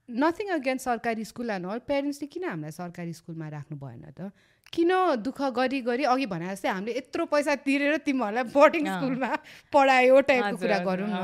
नथिङ 0.09 0.49
अगेन्स्ट 0.59 0.85
सरकारी 0.85 1.25
स्कुल 1.25 1.51
एन्ड 1.51 1.67
अल 1.67 1.79
पेरेन्ट्सले 1.87 2.27
किन 2.35 2.45
हामीलाई 2.45 2.75
सरकारी 2.79 3.13
स्कुलमा 3.13 3.49
राख्नु 3.49 3.77
भएन 3.79 4.05
त? 4.11 4.33
किन 4.73 4.91
दुःख 5.23 5.41
गरी 5.59 5.81
गरी 5.87 6.05
अघि 6.15 6.27
भने 6.31 6.47
जस्तै 6.51 6.69
हामीले 6.71 6.97
यत्रो 6.97 7.27
पैसा 7.27 7.55
तिरेर 7.67 7.97
तिमीहरूलाई 8.07 8.45
बोर्डिङ 8.55 8.85
स्कुलमा 8.87 9.31
पढायो 9.73 10.21
टाइपको 10.31 10.57
कुरा 10.63 10.79
गरौँ 10.89 11.11
न। 11.11 11.21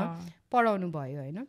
पढाउनु 0.51 0.87
भयो 0.91 1.19
होइन? 1.23 1.39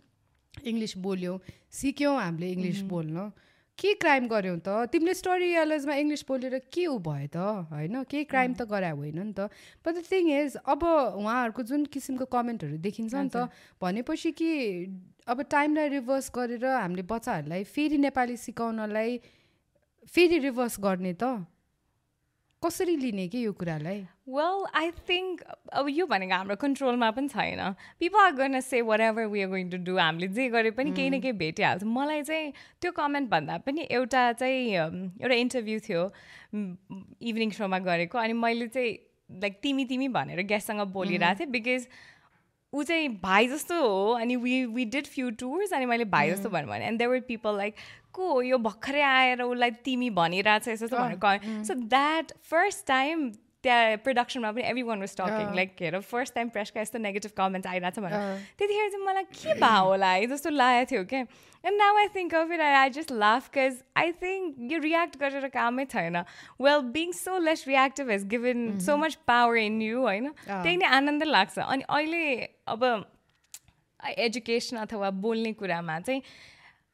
इङ्ग्लिस 0.55 0.97
बोल्यौँ 0.99 1.39
सिक्यौँ 1.81 2.15
हामीले 2.19 2.49
इङ्ग्लिस 2.55 2.81
बोल्न। 2.91 3.31
के 3.79 3.93
क्राइम 3.95 4.27
गऱ्यौ 4.29 4.55
त? 4.59 4.91
तिमीले 4.93 5.15
स्टोरी 5.15 5.51
एलर्समा 5.63 5.95
इङ्ग्लिस 5.95 6.25
बोलेर 6.29 6.59
के 6.73 6.87
ऊ 6.87 6.99
भयो 6.99 7.29
त? 7.31 7.37
होइन 7.71 8.03
केही 8.11 8.25
क्राइम 8.25 8.55
त 8.55 8.67
गराए 8.67 8.93
होइन 8.93 9.19
नि 9.19 9.33
त। 9.33 9.51
बट 9.87 9.93
द 9.95 10.03
थिङ 10.11 10.31
इज 10.37 10.57
अब 10.67 10.83
उहाँहरूको 10.83 11.63
जुन 11.63 11.85
किसिमको 11.87 12.27
कमेन्टहरू 12.27 12.77
देखिन्छ 12.87 13.15
नि 13.15 13.31
त 13.31 13.49
भनेपछि 13.81 14.31
कि 14.35 14.51
अब 15.27 15.43
टाइमलाई 15.51 15.89
रिभर्स 15.89 16.31
गरेर 16.35 16.65
हामीले 16.67 17.03
बच्चाहरूलाई 17.07 17.65
फेरि 17.65 17.99
नेपाली 17.99 18.37
सिकाउनलाई 18.39 19.21
फेरि 20.09 20.39
रिभर्स 20.39 20.81
गर्ने 20.81 21.13
त। 21.15 21.47
कसरी 22.65 22.97
लिने 22.97 23.27
कि 23.29 23.45
यो 23.45 23.53
कुरालाई? 23.55 24.01
वेल 24.29 24.65
आई 24.75 24.91
थिङ्क 25.09 25.43
अब 25.73 25.89
यो 25.89 26.07
भनेको 26.07 26.35
हाम्रो 26.35 26.57
कन्ट्रोलमा 26.59 27.11
पनि 27.15 27.29
छैन। 27.29 27.61
पिपल 28.01 28.19
आर 28.19 28.33
गर्न 28.35 28.61
say 28.61 28.81
whatever 29.01 29.27
we 29.31 29.43
are 29.43 29.49
going 29.49 29.71
to 29.71 29.79
do 29.87 29.97
हामीले 29.97 30.29
जे 30.35 30.49
गरे 30.51 30.71
पनि 30.75 30.91
केही 30.91 31.11
न 31.11 31.21
केही 31.21 31.33
भेटिहाल्छ। 31.39 31.85
मलाई 31.87 32.23
चाहिँ 32.23 32.53
त्यो 32.83 32.93
कमेन्ट 32.99 33.31
भन्दा 33.31 33.59
पनि 33.63 33.87
एउटा 33.91 34.23
चाहिँ 34.43 34.75
एउटा 34.75 35.35
इन्टरभ्यू 35.35 35.79
थियो 35.87 36.03
इभिनिङ 36.53 37.51
सोमा 37.55 37.79
गरेको। 37.79 38.19
अनि 38.19 38.33
मैले 38.35 38.67
चाहिँ 38.75 38.93
लाइक 39.31 39.61
तिमी 39.63 39.85
तिमी 39.85 40.09
भनेर 40.09 40.43
गेस्टसँग 40.43 40.81
बोलिरहेको 40.93 41.39
थिएँ 41.41 41.51
बिकज 41.53 41.87
ऊ 42.73 42.83
चाहिँ 42.83 43.09
भाइ 43.23 43.49
जस्तो 43.49 43.81
हो 43.83 44.13
अनि 44.13 44.37
we 44.37 44.65
we 44.67 44.85
did 44.85 45.07
few 45.07 45.31
tours 45.41 45.73
अनि 45.73 45.87
मैले 45.87 46.05
भाइ 46.05 46.31
जस्तो 46.31 46.49
भन्नु 46.49 46.69
भने 46.69 46.87
and 46.87 46.99
there 46.99 47.11
were 47.11 47.21
people 47.29 47.57
like 47.57 47.75
को 48.13 48.43
यो 48.43 48.59
भर्खरै 48.59 49.03
आएर 49.03 49.43
उसलाई 49.43 49.71
तिमी 49.85 50.11
भनिरहेछ 50.11 50.69
यस्तो 50.69 50.97
भनेर 50.97 51.65
सो 51.65 51.75
द्याट 51.75 52.33
फर्स्ट 52.51 52.87
टाइम 52.87 53.31
त्यहाँ 53.63 53.97
प्रडक्सनमा 54.05 54.51
पनि 54.53 54.63
every 54.71 54.83
one 54.89 54.99
was 55.01 55.15
talking 55.19 55.55
like 55.55 55.71
हेर 55.83 55.99
फर्स्ट 56.01 56.35
टाइम 56.35 56.49
प्रेसका 56.55 56.81
यस्तो 56.81 56.99
नेगेटिभ 56.99 57.33
कमेन्ट्स 57.37 57.67
आइरहेको 57.69 57.95
छ 57.97 58.05
भनेर। 58.05 58.43
त्यतिखेर 58.59 58.89
चाहिँ 58.91 59.05
मलाई 59.07 59.25
के 59.35 59.55
भए 59.61 59.79
होला 59.89 60.11
है 60.11 60.27
जस्तो 60.33 60.51
लागेको 60.51 60.91
थियो 60.91 61.05
क्या 61.11 61.21
and 61.65 61.77
now 61.79 61.97
I 61.99 62.09
think 62.15 62.35
of 62.35 62.53
it 62.55 62.61
I 62.61 62.75
I 62.81 62.91
just 62.97 63.11
laugh 63.25 63.51
cause 63.57 63.83
I 63.99 64.13
think 64.23 64.73
यो 64.73 64.79
रियाक्ट 64.79 65.19
गरेर 65.21 65.49
कामै 65.59 65.85
छैन। 65.91 66.17
Well 66.63 66.81
being 66.97 67.13
so 67.21 67.39
less 67.39 67.67
reactive 67.69 68.11
has 68.11 68.27
given 68.35 68.79
so 68.87 68.97
much 68.97 69.15
power 69.27 69.57
in 69.67 69.83
you 69.83 70.01
होइन? 70.07 70.31
त्यही 70.47 70.77
नै 70.77 70.87
आनन्द 71.01 71.23
लाग्छ। 71.35 71.59
अनि 71.59 71.83
अहिले 71.89 72.25
अब 72.69 72.85
एजुकेसन 74.29 74.77
अथवा 74.79 75.11
बोल्ने 75.27 75.53
कुरामा 75.59 75.99
चाहिँ 76.01 76.23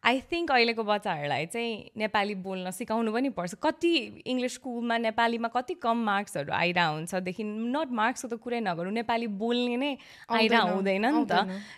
आई 0.04 0.20
थिङ्क 0.30 0.50
अहिलेको 0.52 0.82
बच्चाहरूलाई 0.84 1.46
चाहिँ 1.46 1.90
नेपाली 1.96 2.34
बोल्न 2.44 2.70
सिकाउनु 2.70 3.12
पनि 3.12 3.28
पर्छ। 3.38 3.54
कति 3.56 3.92
इङ्ग्लिस 4.26 4.54
स्कुलमा 4.54 4.96
नेपालीमा 5.08 5.48
कति 5.48 5.74
कम 5.80 5.96
मार्क्सहरू 6.04 6.52
आइरह 6.52 6.86
हुन्छदेखि 6.86 7.44
नट 7.44 7.88
मार्क्सको 8.00 8.28
त 8.28 8.40
कुरै 8.44 8.60
नगरौँ 8.60 8.92
नेपाली 9.00 9.26
बोल्ने 9.40 9.76
नै 9.76 9.92
आइरह 10.28 10.60
हुँदैन 10.72 11.06
नि 11.08 11.24
त। 11.24 11.32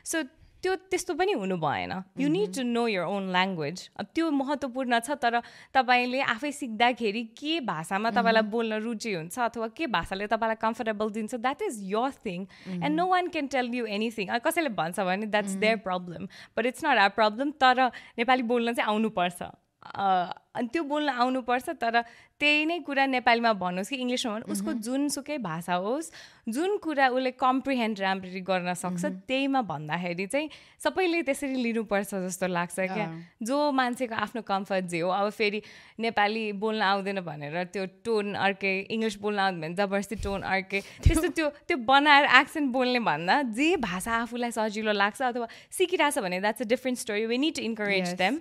सो 0.04 0.26
त्यो 0.66 0.74
त्यस्तो 0.90 1.14
पनि 1.14 1.32
हुनु 1.38 1.56
भएन. 1.62 1.92
You 2.18 2.28
need 2.28 2.54
to 2.54 2.62
know 2.66 2.86
your 2.88 3.04
own 3.06 3.30
language 3.30 3.78
त्यो 4.14 4.30
महत्त्वपूर्ण 4.34 4.98
छ 4.98 5.14
तर 5.22 5.38
तपाईँले 5.70 6.20
आफै 6.34 6.50
सिक्दाखेरि 6.52 7.22
के 7.38 7.60
भाषामा 7.70 8.10
तपाईँलाई 8.10 8.42
mm-hmm. 8.42 8.52
बोल्न 8.52 8.82
रुचि 8.82 9.12
हुन्छ 9.14 9.38
अथवा 9.46 9.68
के 9.78 9.86
भाषाले 9.86 10.26
तपाईँलाई 10.26 10.58
कम्फर्टेबल 10.60 11.10
दिन्छ 11.18 11.34
that 11.36 11.62
is 11.68 11.78
your 11.92 12.18
thing 12.26 12.46
and 12.82 12.94
no 12.96 13.06
one 13.06 13.28
can 13.36 13.46
tell 13.54 13.70
you 13.74 13.86
anything 13.98 14.34
कसैले 14.42 14.74
भन्छ 14.80 15.06
भने 15.10 15.26
that's 15.36 15.54
their 15.62 15.76
problem 15.86 16.26
but 16.58 16.66
it's 16.72 16.84
not 16.84 16.98
our 17.04 17.14
problem 17.20 17.50
तर 17.62 17.86
नेपाली 18.18 18.42
बोल्न 18.50 18.74
चाहिँ 18.74 18.90
आउनुपर्छ। 18.90 19.50
अनि 19.94 20.68
त्यो 20.72 20.82
बोल्न 20.84 21.08
आउनुपर्छ 21.10 21.68
तर 21.80 22.00
त्यही 22.40 22.64
नै 22.66 22.78
कुरा 22.80 23.04
नेपालीमा 23.06 23.52
भन्नुहोस् 23.52 23.90
कि 23.90 23.96
इङ्ग्लिसमा 23.96 24.32
भन्नु 24.32 24.52
उसको 24.52 24.72
जुनसुकै 24.86 25.36
भाषा 25.40 25.74
होस् 25.80 26.10
जुन 26.48 26.76
कुरा 26.78 27.08
उसले 27.08 27.30
कम्प्रिहेन्ड 27.36 28.00
राम्ररी 28.00 28.40
गर्न 28.42 28.74
सक्छ 28.74 29.04
त्यहीमा 29.26 29.60
भन्दाखेरि 29.62 30.26
चाहिँ 30.26 30.48
सबैले 30.78 31.22
त्यसरी 31.22 31.62
लिनुपर्छ 31.62 32.14
जस्तो 32.26 32.46
लाग्छ 32.48 32.76
क्या। 32.78 33.06
जो 33.42 33.56
मान्छेको 33.72 34.14
आफ्नो 34.16 34.42
कम्फर्ट 34.44 34.84
जे 34.86 35.00
हो 35.00 35.10
अब 35.10 35.30
फेरि 35.30 35.60
नेपाली 35.98 36.44
बोल्न 36.54 36.82
आउँदैन 36.84 37.20
भनेर 37.20 37.64
त्यो 37.72 37.84
टोन 38.04 38.34
अर्कै 38.38 38.74
इङ्ग्लिस 38.90 39.16
बोल्न 39.18 39.38
आउँदैन 39.38 39.60
भने 39.62 39.74
जबरजस्ती 39.74 40.16
टोन 40.22 40.40
अर्कै 40.46 40.80
त्यस्तो 41.04 41.28
त्यो 41.30 41.48
त्यो 41.68 41.76
बनाएर 41.84 42.24
एक्सेन्ट 42.36 42.72
बोल्ने 42.72 43.00
भन्दा 43.02 43.40
जे 43.52 43.68
भाषा 43.80 44.12
आफूलाई 44.18 44.50
सजिलो 44.52 44.92
लाग्छ 44.94 45.22
अथवा 45.22 45.48
सिकिरहेछ 45.72 46.18
भने 46.20 46.40
that's 46.40 46.62
a 46.62 46.68
different 46.68 46.98
story 46.98 47.26
we 47.26 47.38
need 47.38 47.56
to 47.56 47.62
encourage 47.62 48.12
them 48.14 48.40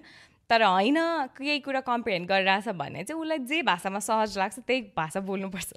तर 0.49 0.63
होइन 0.63 0.97
केही 1.37 1.59
कुरा 1.59 1.79
कम्प्रिहेन्ड 1.81 2.27
गरिरहेछ 2.27 2.67
भने 2.75 3.03
चाहिँ 3.03 3.21
उसलाई 3.21 3.37
जे 3.45 3.61
भाषामा 3.61 3.99
सहज 3.99 4.37
लाग्छ 4.37 4.59
त्यही 4.59 4.81
भाषा 4.97 5.19
बोल्नुपर्छ 5.19 5.73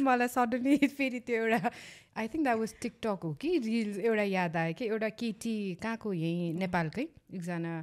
मलाई 0.08 0.28
सडनली 0.28 0.88
फेरि 0.90 1.20
त्यो 1.20 1.36
एउटा 1.36 1.70
I 2.16 2.28
think 2.28 2.44
that 2.44 2.58
was 2.58 2.74
TikTok 2.82 3.20
हो 3.24 3.32
कि 3.34 3.56
रिल्स 3.58 3.98
एउटा 4.00 4.22
याद 4.22 4.56
आयो 4.56 4.74
कि 4.74 4.84
एउटा 4.86 5.08
केटी 5.16 5.56
कहाँको 5.82 6.12
यहीँ 6.12 6.52
नेपालकै 6.54 7.06
एकजना 7.34 7.74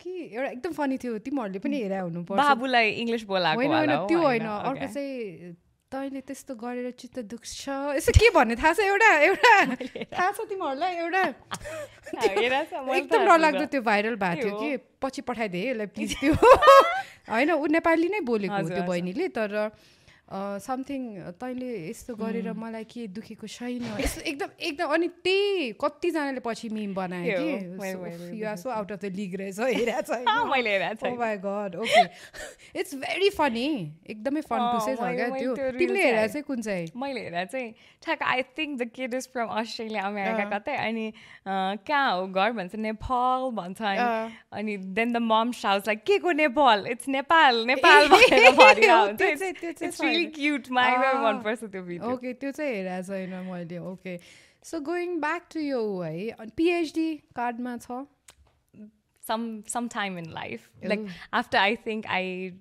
कि 0.00 0.10
एउटा 0.32 0.48
एकदम 0.48 0.72
फनी 0.72 0.96
थियो 0.98 1.18
तिमीहरूले 1.18 1.58
पनि 1.58 1.82
हेरा 1.82 2.00
हुनुपर्छ। 2.00 2.40
बाबुलाई 2.40 2.90
इङ्ग्लिस 3.02 3.24
बोलाएको 3.26 3.68
होइन 3.68 3.96
त्यो 4.08 4.20
होइन 4.20 4.46
अर्को 4.46 4.86
चाहिँ 4.94 5.54
तैँले 5.92 6.20
त्यस्तो 6.24 6.54
गरेर 6.56 6.90
चित्त 6.96 7.18
दुख्छ? 7.28 7.68
यसो 8.00 8.12
के 8.16 8.30
भन्ने 8.32 8.56
थाहा 8.56 8.72
छ 8.72 8.80
एउटा 8.80 9.10
एउटा। 9.28 9.52
थाहा 10.16 10.30
छ 10.32 10.48
तिमीहरूलाई 10.48 10.92
एउटा। 11.04 11.22
एकदम 12.96 13.20
डरलाग्दो 13.28 13.64
त्यो 13.68 13.82
भाइरल 13.84 14.16
भएको 14.16 14.40
थियो 14.40 14.56
कि 14.56 14.70
पछि 15.04 15.20
पठाइदिएँ 15.28 15.68
यसलाई 15.70 15.86
प्लिज 15.92 16.16
त्यो। 16.20 16.32
होइन 17.32 17.50
ऊ 17.52 17.66
नेपाली 17.76 18.08
नै 18.08 18.20
बोलेको 18.24 18.62
त्यो 18.72 18.82
बहिनीले 18.88 19.28
तर 19.36 19.52
समथिङ 20.30 21.02
तैँले 21.40 21.70
यस्तो 21.90 22.14
गरेर 22.16 22.52
मलाई 22.56 22.84
के 22.88 23.06
दुखेको 23.12 23.46
छैन? 23.46 23.82
यस्तो 24.00 24.20
एकदम 24.30 24.48
एकदम 24.64 24.88
अनि 24.94 25.08
त्यही 25.24 25.72
कतिजनाले 25.76 26.40
पछि 26.40 26.68
मिम 26.72 26.94
बनायो 26.94 27.36
कि? 27.38 27.52
You're 28.40 28.56
so 28.56 28.70
out 28.70 28.92
of 28.92 28.98
the 29.02 29.12
league 29.12 29.34
रहेछ 29.40 29.58
हेरेको 29.60 31.10
god 31.44 31.76
okay 31.76 32.02
it's 32.80 32.94
very 33.04 33.28
funny 33.36 33.66
एकदमै 34.08 34.40
फन 34.48 34.60
छ 34.80 34.96
क्या 34.96 35.28
त्यो? 35.36 35.52
तिमीले 35.78 36.02
हेरेर 36.04 36.28
चाहिँ 36.28 36.44
कुन 36.48 36.62
चाहिँ? 36.62 36.86
मैले 36.96 37.20
हेरेर 37.20 37.46
चाहिँ 37.52 37.68
ठ्याक 38.02 38.22
I 38.22 38.42
think 38.58 38.78
the 38.80 38.88
kid 38.94 39.14
is 39.14 39.28
from 39.32 39.48
Australia 39.60 40.02
America 40.06 40.44
कतै 40.56 40.76
अनि 40.86 41.06
कहाँ 41.46 42.08
हो 42.16 42.26
घर 42.26 42.52
भन्छ 42.62 42.74
नेपाल 42.88 43.50
भन्छ 43.60 43.80
अनि 43.82 44.76
then 44.96 45.12
the 45.12 45.16
mom 45.28 45.52
says 45.60 45.82
like 45.86 46.02
के 46.08 46.18
को 46.24 46.32
Nepal? 46.40 46.86
It's 46.96 47.08
Nepal 47.18 47.64
Nepal 47.66 48.08
भनेर 50.21 50.29
क्युट 50.35 50.69
मलाई 50.79 51.13
मनपर्छ 51.23 51.63
त्यो 51.63 51.81
भिडियो 51.83 52.11
ओके 52.13 52.33
त्यो 52.43 52.51
चाहिँ 52.51 52.75
हेरेको 52.75 53.07
छैन 53.13 53.39
मैले 53.49 53.79
okay 53.93 54.19
so 54.65 54.79
going 54.91 55.19
back 55.21 55.49
to 55.53 55.59
यो 55.59 55.81
है 56.01 56.47
पिएचडी 56.57 57.09
कार्डमा 57.35 57.77
छ 57.87 58.05
some 59.23 59.63
some 59.67 59.87
time 59.89 60.17
in 60.17 60.27
life 60.31 60.69
like 60.83 61.01
after 61.33 61.57
i 61.57 61.75
think 61.75 62.05
i 62.09 62.53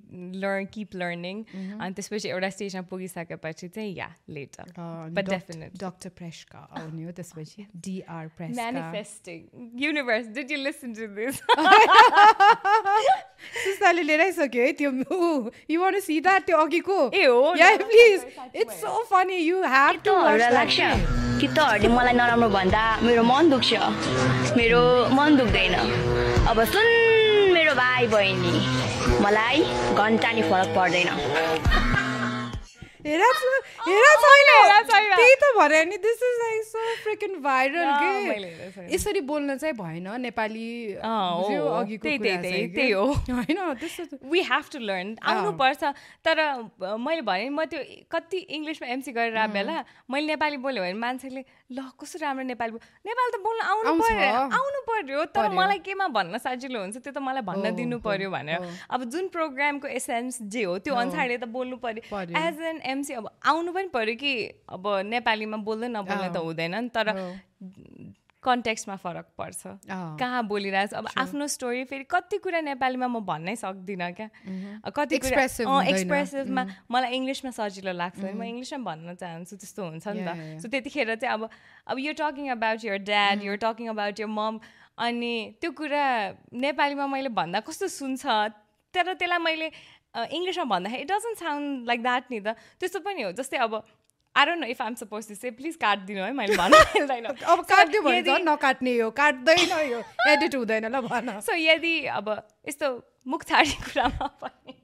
learn 0.44 0.66
keep 0.76 0.94
learning 1.02 1.44
अनि 1.54 1.92
त्यसपछि 1.94 2.28
एउटा 2.28 2.48
स्टेजमा 2.50 2.82
पुगिसकेपछि 2.92 3.68
चाहिँ 3.68 3.92
या 3.96 4.08
लेटर 4.36 4.72
बट 5.18 5.28
डेफिनेट 5.28 5.76
डक्टर 5.82 6.10
प्रेसका 6.20 6.62
आउने 6.80 7.04
हो 7.04 7.12
त्यसपछि 7.18 7.66
DR 7.86 8.28
press 8.36 8.56
manifesting 8.56 9.70
universe 9.84 10.26
did 10.38 10.50
you 10.52 10.58
listen 10.58 10.94
to 10.94 11.06
this 11.20 11.40
सुस्ताले 13.63 14.01
लिएर 14.03 14.21
आइसक्यो 14.21 14.63
है 14.63 14.71
त्यो 14.73 14.91
यु 15.69 15.81
वान 15.81 15.99
सी 15.99 16.19
द्याट 16.21 16.45
त्यो 16.45 16.57
अघिको 16.57 16.99
ए 17.13 17.25
हो 17.25 17.53
या 17.57 17.75
please 17.83 18.25
it's 18.55 18.81
so 18.81 19.03
funny 19.11 19.37
you 19.37 19.63
have 19.65 20.01
to 20.05 20.15
लाग्छ 20.53 20.79
कि 21.41 21.47
तहरूले 21.49 21.87
मलाई 21.89 22.13
नराम्रो 22.13 22.49
भन्दा 22.49 22.83
मेरो 23.03 23.23
मन 23.23 23.49
दुख्छ 23.49 23.73
मेरो 24.57 24.81
मन 25.13 25.37
दुख्दैन 25.37 25.75
अब 26.49 26.63
सुन 26.73 26.85
मेरो 27.53 27.73
भाइ 27.75 28.07
बहिनी 28.07 28.53
मलाई 29.21 29.63
घन्टा 29.95 30.31
नि 30.31 30.41
फरक 30.43 30.75
पर्दैन 30.75 31.90
हेरा 33.05 33.27
हेरा 33.87 34.11
छैन 34.89 35.13
त्यही 35.15 35.35
त 35.41 35.47
भने 35.57 35.79
नि 35.85 35.97
this 35.97 36.19
is 36.23 36.35
like 36.41 36.63
so 36.65 36.79
freaking 37.03 37.33
viral 37.41 37.89
के? 38.01 38.11
यसरी 38.93 39.21
बोल्न 39.25 39.57
चाहिँ 39.57 39.75
भएन 39.75 40.07
नेपाली 40.21 40.67
त्यही 41.01 42.91
हो। 42.91 43.05
होइन 43.05 43.59
त्यस्तो 43.81 44.17
वी 44.31 44.41
हेभ 44.49 44.65
टु 44.73 44.79
लर्न 44.79 45.15
आउनुपर्छ। 45.21 45.83
तर 46.25 46.37
मैले 47.01 47.21
भने 47.25 47.49
म 47.49 47.65
त्यो 47.65 47.81
कति 48.11 48.37
इङ्ग्लिसमा 48.37 48.87
एमसी 48.93 49.11
गरेर 49.17 49.47
बेला 49.49 49.75
मैले 50.05 50.27
नेपाली 50.37 50.57
बोल्यो 50.61 50.83
भने 50.83 50.93
मान्छेले 51.01 51.41
ल 51.73 51.79
कस्तो 51.97 52.19
राम्रो 52.21 52.45
नेपाली 52.53 52.71
नेपाली 53.07 53.31
त 53.33 53.41
बोल्नु 53.41 53.63
आउनु 53.65 53.91
पर्यो 53.97 54.29
आउनु 54.59 54.79
पर्यो। 54.91 55.25
तर 55.33 55.49
मलाई 55.57 55.79
केमा 55.89 56.07
भन्न 56.13 56.37
सजिलो 56.37 56.79
हुन्छ 56.85 56.97
त्यो 57.01 57.11
त 57.11 57.17
मलाई 57.17 57.41
भन्न 57.49 57.65
दिनु 57.75 57.97
पर्यो 58.05 58.29
भनेर। 58.29 58.61
अब 58.93 59.03
जुन 59.09 59.27
प्रोग्रामको 59.33 59.87
एसेन्स 59.89 60.41
जे 60.53 60.63
हो 60.69 60.77
त्यो 60.85 60.93
अनुसारले 60.93 61.37
त 61.37 61.49
बोल्नु 61.49 61.77
पर्यो। 61.81 62.01
एज 62.45 62.61
एन 62.61 62.77
एमसी 62.91 63.13
अब 63.19 63.25
आउनु 63.51 63.71
पनि 63.73 63.87
पऱ्यो 63.95 64.15
कि 64.21 64.33
अब 64.69 64.83
नेपालीमा 65.11 65.57
बोल्दै 65.67 65.87
नबोल्ने 65.97 66.29
त 66.29 66.37
हुँदैन 66.37 66.75
नि 66.75 66.89
तर 66.95 67.07
कन्टेक्स्टमा 68.41 68.95
फरक 68.97 69.27
पर्छ। 69.37 69.61
कहाँ 70.17 70.41
बोलिरहेको 70.49 70.97
अब 70.97 71.07
आफ्नो 71.13 71.45
स्टोरी 71.45 71.83
फेरि 71.85 72.05
कति 72.09 72.37
कुरा 72.41 72.61
नेपालीमा 72.73 73.07
म 73.07 73.21
भन्नै 73.21 73.53
सक्दिनँ 73.55 74.11
क्या। 74.17 74.27
कति 74.89 75.17
कुरा 75.21 75.45
एक्सप्रेसिभमा 75.93 76.63
मलाई 76.89 77.09
इङ्ग्लिसमा 77.21 77.51
सजिलो 77.53 77.93
लाग्छ। 77.93 78.33
म 78.33 78.41
इङ्ग्लिसमा 78.41 78.81
भन्न 78.81 79.13
चाहन्छु 79.21 79.55
त्यस्तो 79.61 79.81
हुन्छ 79.85 80.07
नि 80.17 80.25
त। 80.25 80.57
सो 80.57 80.73
त्यतिखेर 80.73 81.21
चाहिँ 81.21 81.33
अब 81.37 81.41
अब 81.85 81.97
यो 82.01 82.13
talking 82.17 82.49
about 82.57 82.81
your 82.89 82.97
dad 83.05 83.45
you're 83.45 83.61
talking 83.61 83.93
about 83.93 84.25
your 84.25 84.29
mom 84.33 84.57
अनि 85.05 85.33
त्यो 85.61 85.69
कुरा 85.77 86.05
नेपालीमा 86.65 87.05
मैले 87.13 87.29
भन्दा 87.29 87.61
कस्तो 87.61 87.93
सुन्छ? 87.93 88.25
तर 88.93 89.13
त्यसलाई 89.21 89.39
मैले 89.39 89.67
इङ्ग्लिसमा 90.15 90.63
भन्दाखेरि 90.75 91.01
it 91.01 91.11
doesn't 91.11 91.37
sound 91.39 91.87
like 91.87 92.03
that 92.03 92.31
नि 92.31 92.39
त 92.39 92.55
त्यस्तो 92.79 92.99
पनि 92.99 93.21
हो 93.21 93.31
जस्तै 93.31 93.57
अब 93.57 93.83
I 94.35 94.45
don't 94.45 94.61
know 94.61 94.67
if 94.67 94.81
I'm 94.81 94.95
supposed 94.95 95.27
to 95.27 95.35
say 95.35 95.51
please 95.51 95.75
काटिदिनु 95.75 96.23
है 96.23 96.31
मैले 96.33 96.57
भन्नु 96.57 96.77
मिल्दैन 96.95 97.25
अब 97.53 97.63
काटिदियो 97.71 98.01
भने 98.01 98.37
नकाट्ने 98.43 98.97
हो 98.99 99.09
काट्दैन 99.11 99.71
यो 99.91 100.03
एडिट 100.33 100.55
हुँदैन 100.55 100.85
ल 100.87 101.01
भन। 101.07 101.39
सो 101.47 101.55
यदि 101.55 101.95
अब 102.19 102.29
यस्तो 102.67 102.91
मुख 103.27 103.43
छाडी 103.43 103.71
कुरामा 103.87 104.27
पनि 104.43 104.80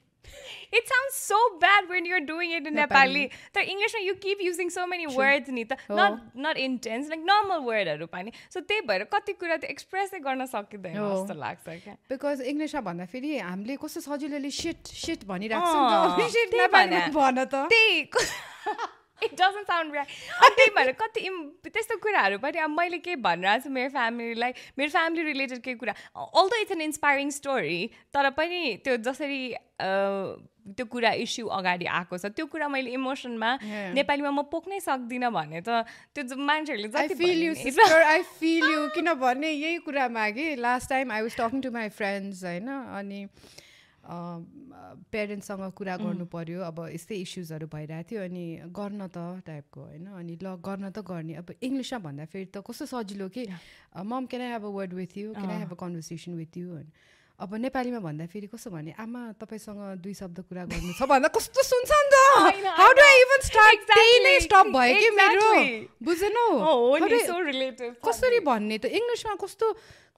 it 0.71 0.87
sounds 0.87 1.15
so 1.15 1.37
bad 1.59 1.89
when 1.89 2.05
you're 2.05 2.25
doing 2.25 2.51
it 2.51 2.67
in 2.67 2.75
Nepali. 2.75 3.29
The 3.53 3.63
English 3.67 3.93
you 4.03 4.15
keep 4.15 4.41
using 4.41 4.69
so 4.69 4.85
many 4.87 5.07
words 5.07 5.49
ni 5.49 5.65
not 5.89 6.35
not 6.35 6.57
intense 6.57 7.09
like 7.09 7.23
normal 7.23 7.65
word 7.65 7.87
haru 7.87 8.07
pani. 8.07 8.33
So 8.49 8.61
त्यही 8.61 8.81
भएर 8.87 9.03
कति 9.13 9.33
कुरा 9.39 9.57
त 9.57 9.63
एक्सप्रेस 9.75 10.11
गर्न 10.27 10.45
सकिँदैन 10.45 10.93
जस्तो 10.93 11.33
लाग्छ 11.33 11.65
क्या 11.83 11.95
बिकज 12.11 12.41
इङ्ग्लिसमा 12.51 12.81
भन्दाखेरि 12.89 13.37
हामीले 13.37 13.75
कस्तो 13.83 14.01
सजिलोले 14.09 14.51
सिट 14.51 14.93
सिट 15.05 15.25
भनिरहेको 15.31 15.67
छ 15.71 15.75
त 17.51 17.67
त्यही 17.73 18.07
इट 19.23 19.33
डजन्ट 19.33 19.67
साउन्ड 19.67 19.95
राइट 19.95 20.07
अनि 20.43 20.55
त्यही 20.55 20.71
भएर 20.77 20.91
कति 21.01 21.21
त्यस्तो 21.69 21.97
कुराहरू 22.03 22.37
पनि 22.39 22.59
अब 22.65 22.69
मैले 22.79 22.97
के 23.05 23.15
भनिरहेको 23.27 23.63
छु 23.63 23.69
मेरो 23.77 23.89
फ्यामिलीलाई 23.97 24.51
मेरो 24.77 24.89
फ्यामिली 24.91 25.23
रिलेटेड 25.31 25.61
केही 25.61 25.77
कुरा। 25.77 25.93
Although 26.15 26.61
it's 26.61 26.71
an 26.71 26.81
inspiring 26.81 27.29
story 27.39 27.79
तर 28.13 28.29
पनि 28.37 28.61
त्यो 28.83 28.97
जसरी 29.09 29.41
त्यो 30.77 30.85
कुरा 30.91 31.11
इस्यु 31.23 31.47
अगाडि 31.57 31.85
आएको 31.97 32.17
छ 32.17 32.29
त्यो 32.37 32.45
कुरा 32.53 32.67
मैले 32.67 32.91
इमोसनमा 32.91 33.51
नेपालीमा 33.95 34.31
म 34.31 34.41
पोख्नै 34.51 34.79
सक्दिनँ 34.85 35.31
भने 35.31 35.61
त 35.67 35.85
त्यो 36.17 36.35
मान्छेहरूले 36.35 36.89
जति 36.95 37.15
feel 37.15 37.43
you 37.43 37.53
I 37.95 38.21
feel 38.39 38.65
you 38.71 38.87
किनभने 38.95 39.51
यही 39.51 39.77
कुरामा 39.85 40.29
कि 40.35 40.55
last 40.59 40.89
time 40.89 41.11
I 41.11 41.21
was 41.21 41.37
talking 41.37 41.61
to 41.61 41.71
my 41.71 41.89
friends 41.99 42.43
होइन? 42.43 42.67
अनि 42.99 43.21
पेरेन्ट्ससँग 44.07 45.71
कुरा 45.75 45.95
गर्नु 45.99 46.25
पऱ्यो 46.31 46.59
अब 46.63 46.77
यस्तै 46.95 47.15
इस्युजहरू 47.27 47.67
भइरहेको 47.67 48.07
थियो 48.07 48.21
अनि 48.23 48.45
गर्न 48.71 49.07
त 49.11 49.43
टाइपको 49.43 49.81
होइन। 49.81 50.05
अनि 50.15 50.33
ल 50.39 50.55
गर्न 50.63 50.89
त 50.95 51.03
गर्ने। 51.03 51.33
अब 51.43 51.59
इङ्ग्लिसमा 51.59 51.99
भन्दाखेरि 52.07 52.47
त 52.55 52.63
कस्तो 52.63 52.85
सजिलो 52.87 53.27
कि? 53.35 53.43
Mom 53.99 54.25
can 54.31 54.41
I 54.47 54.51
have 54.55 54.63
a 54.63 54.71
word 54.79 54.93
with 54.95 55.11
you 55.17 55.33
can 55.35 55.51
I 55.51 55.59
have 55.59 55.71
a. 55.75 55.79
Conversation 55.83 56.33
with 56.39 56.57
you 56.57 56.79
अब 57.37 57.53
नेपालीमा 57.53 57.99
भन्दाखेरि 58.01 58.47
कस्तो 58.49 58.69
भने 58.73 58.91
आमा 58.97 59.37
तपाईँसँग 59.37 60.01
दुई 60.01 60.13
शब्द 60.17 60.37
कुरा 60.49 60.63
गर्नु 60.73 60.93
छ 60.97 61.05
भन्दा 61.05 61.29
कस्तो 61.37 61.61
सुन्छ 61.69 61.91
नि 61.93 62.09
त 62.09 62.65
how 62.79 62.91
do 62.97 63.01
I 63.05 63.17
even 63.21 63.41
start 63.45 63.79
त्यही 63.91 64.15
नै 64.25 64.39
स्टप 64.41 64.65
भयो 64.73 64.95
कि 64.97 65.09
मेरो? 65.19 65.49
बुझेनौ। 66.01 66.45
कसरी 68.07 68.39
भन्ने 68.41 68.77
त? 68.81 68.85
इङ्ग्लिसमा 68.89 69.35
कस्तो 69.37 69.65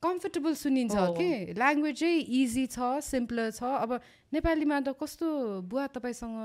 कम्फर्टेबल 0.04 0.54
सुनिन्छ 0.56 0.96
कि? 1.18 1.30
ल्याङ्ग्वेजै 1.60 2.14
इजी 2.40 2.66
छ 2.68 3.00
सिम्पलर 3.04 3.52
छ। 3.52 3.62
अब 3.84 4.00
नेपालीमा 4.34 4.80
त 4.80 4.96
कस्तो 4.96 5.28
बुवा 5.68 5.88
तपाईँसँग 5.96 6.38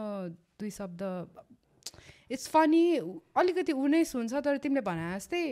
दुई 0.59 0.70
शब्द? 0.70 1.02
इट्स 2.30 2.48
फनी 2.48 2.84
अलिकति 3.36 3.72
ऊ 3.72 3.86
नै 3.86 4.02
सुन्छ 4.05 4.32
तर 4.42 4.57
तिमीले 4.59 4.82
भने 4.82 5.07
जस्तै 5.14 5.42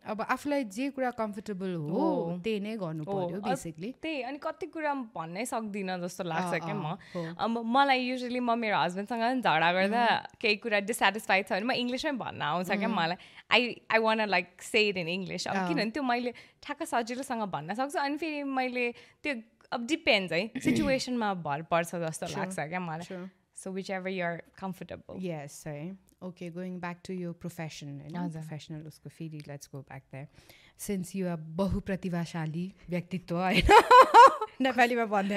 अब 0.00 0.20
आफूलाई 0.32 0.64
जे 0.64 0.88
कुरा 0.96 1.10
कम्फर्टेबल 1.12 1.74
हो 1.76 2.04
त्यही 2.44 2.60
नै 2.60 2.76
गर्नु 2.80 3.04
पर्यो 3.04 3.40
बेसिकली 3.44 3.90
त्यही 4.02 4.22
अनि 4.28 4.38
कति 4.42 4.66
कुरा 4.72 4.92
भन्नै 5.16 5.44
सक्दिनँ 5.44 5.98
जस्तो 6.00 6.24
लाग्छ 6.24 6.54
क्या 6.64 6.74
म। 6.74 6.96
अब 7.36 7.58
मलाई 7.76 8.00
युजली 8.00 8.40
म 8.40 8.56
मेरो 8.56 8.78
हस्बेन्डसँग 8.80 9.44
झगडा 9.44 9.72
गर्दा 9.72 10.04
केही 10.40 10.56
कुरा 10.64 10.80
डिसेटिस्फाइड 10.88 11.46
छ 11.46 11.52
भने 11.52 11.66
म 11.68 11.72
इङ्ग्लिसमै 11.84 12.12
भन्न 12.16 12.42
आउँछ 12.42 12.70
क्या 12.80 12.88
मलाई। 12.88 13.16
I 13.52 13.62
I 13.92 13.98
want 14.00 14.24
like 14.28 14.48
say 14.64 14.88
it 14.88 14.96
in 15.04 15.08
English 15.20 15.46
अब 15.52 15.68
किनभने 15.68 15.90
त्यो 15.92 16.02
मैले 16.02 16.32
ठ्याक्क 16.64 16.82
सजिलोसँग 16.88 17.44
भन्न 17.52 17.74
सक्छु 17.76 17.98
अनि 18.00 18.16
फेरि 18.16 18.42
मैले 18.56 18.86
त्यो 19.20 19.34
अब 19.70 19.86
डिपेन्ड्स 19.86 20.32
है 20.32 20.42
सिचुएसनमा 20.64 21.34
भर 21.44 21.62
पर्छ 21.70 21.94
जस्तो 22.08 22.26
लाग्छ 22.40 22.58
क्या 22.58 22.80
मलाई। 22.80 23.26
So 23.54 23.70
whichever 23.90 24.10
you're 24.10 24.42
comfortable 24.58 25.20
yes 25.22 25.64
है। 25.66 25.80
ओके 26.22 26.50
गोइङ 26.50 26.78
ब्याक 26.80 27.00
टु 27.04 27.14
यो 27.14 27.32
प्रोफेसन 27.40 28.00
होइन 28.00 28.30
प्रोफेसनल 28.30 28.86
उसको 28.86 29.08
फेरि 29.10 29.42
let's 29.46 29.70
go 29.72 29.80
back 29.82 30.02
that 30.10 30.50
since 30.80 31.14
you 31.16 31.28
are 31.28 31.36
बहुप्रतिभाशाली 31.56 32.66
व्यक्तित्व 32.88 33.36
होइन 33.36 34.38
नेपालीमा 34.60 35.04
भन्दै 35.06 35.36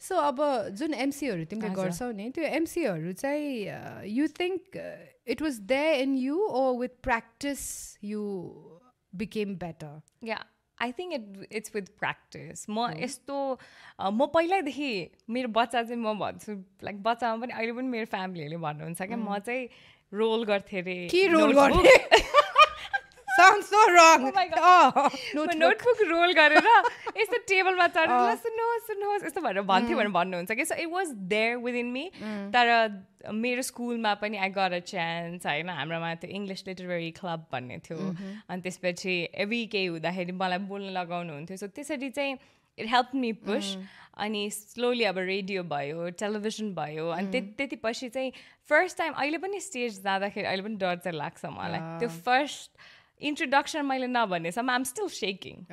सो 0.00 0.20
अब 0.22 0.42
जुन 0.74 0.94
एमसीहरू 0.98 1.44
तिमीले 1.44 1.74
गर्छौ 1.74 2.10
नि 2.12 2.28
त्यो 2.30 2.44
एमसीहरू 2.52 3.12
चाहिँ 3.14 4.10
you 4.10 4.28
think 4.34 4.82
it 5.28 5.42
was 5.42 5.58
they 5.68 5.82
in 5.98 6.16
you 6.18 6.38
or 6.52 6.62
with 6.80 7.00
practice 7.02 7.64
you 8.04 8.22
became 9.14 9.54
better 9.58 10.00
yeah 10.26 10.44
I 10.80 10.92
think 10.92 11.14
it 11.14 11.52
it's 11.52 11.74
with 11.74 11.92
practice 11.98 12.66
म 12.70 12.88
यस्तो 12.98 13.36
म 14.00 14.26
पहिल्यैदेखि 14.34 14.90
मेरो 15.30 15.48
बच्चा 15.50 15.82
चाहिँ 15.82 16.02
म 16.02 16.18
भन्छु 16.18 16.52
लाइक 16.84 17.02
बच्चामा 17.02 17.40
पनि 17.42 17.52
अहिले 17.52 17.72
पनि 17.72 17.88
मेरो 17.88 18.06
फ्यामिलीहरूले 18.16 18.62
भन्नुहुन्छ 18.66 19.02
क्या 19.02 19.16
म 19.16 19.38
चाहिँ 19.38 19.68
रोल 20.12 20.44
गर्थेँ 20.44 20.80
अरे 20.82 20.98
के 21.10 21.26
रोल 21.28 21.52
गर्ने 21.52 21.96
sounds 23.40 23.68
so 23.72 23.80
wrong. 23.94 24.24
Oh 24.28 24.32
my 24.38 24.46
god. 24.52 25.18
Notebook 25.62 26.02
roll 26.10 26.32
गरेर 26.40 26.68
यस्तो 27.20 27.38
टेबलमा 27.52 27.86
चढेर 27.96 28.36
सुन्नुहोस् 28.46 28.86
सुन्नुहोस् 28.90 29.24
यस्तो 29.28 29.40
भनेर 29.46 29.62
भन्थ्यो 29.70 29.96
भनेर 30.00 30.14
भन्नुहुन्छ 30.18 30.58
कि? 30.58 30.64
So 30.64 30.74
it 30.84 30.90
was 30.96 31.12
there 31.34 31.56
within 31.66 31.92
me 31.98 32.04
तर 32.56 32.66
मेरो 33.34 33.62
स्कुलमा 33.68 34.14
पनि 34.22 34.36
आई 34.38 34.50
गर 34.58 34.72
अ 34.72 34.80
च्यान्स 34.90 35.46
होइन? 35.46 35.68
हाम्रोमा 35.78 36.14
त्यो 36.22 36.30
इङ्ग्लिस 36.40 36.66
लिटरेरी 36.66 37.10
क्लब 37.20 37.46
भन्ने 37.52 37.78
थियो। 37.88 37.98
अनि 38.48 38.60
त्यसपछि 38.66 39.14
एभ्री 39.46 39.64
केही 39.74 39.86
हुँदाखेरि 39.86 40.32
मलाई 40.42 40.58
बोल्न 40.70 40.94
लगाउनुहुन्थ्यो। 40.98 41.56
सो 41.56 41.66
त्यसरी 41.78 42.10
चाहिँ 42.10 42.34
इट 42.78 42.86
हेल्प 42.90 43.10
मी 43.14 43.32
पुस 43.46 43.76
अनि 44.24 44.42
स्लोली 44.50 45.04
अब 45.04 45.18
रेडियो 45.18 45.62
भयो 45.72 46.08
टेलिभिजन 46.18 46.74
भयो। 46.74 47.08
अनि 47.16 47.30
त्यति 47.30 47.54
त्यति 47.58 47.76
पछि 47.82 48.08
चाहिँ 48.14 48.32
फर्स्ट 48.70 48.98
टाइम 48.98 49.12
अहिले 49.14 49.38
पनि 49.38 49.60
स्टेज 49.66 50.02
जाँदाखेरि 50.02 50.46
अहिले 50.46 50.62
पनि 50.62 50.76
डर 50.82 50.96
चाहिँ 51.04 51.18
लाग्छ 51.18 51.44
मलाई। 51.58 51.80
त्यो 51.98 52.08
फर्स्ट 52.26 52.70
इन्ट्रोडक्सन 53.20 53.84
मैले 53.86 54.06
नभनेसम्म 54.06 54.70
आम 54.70 54.82
स्टिल 54.84 55.08
सेकिङ 55.14 55.64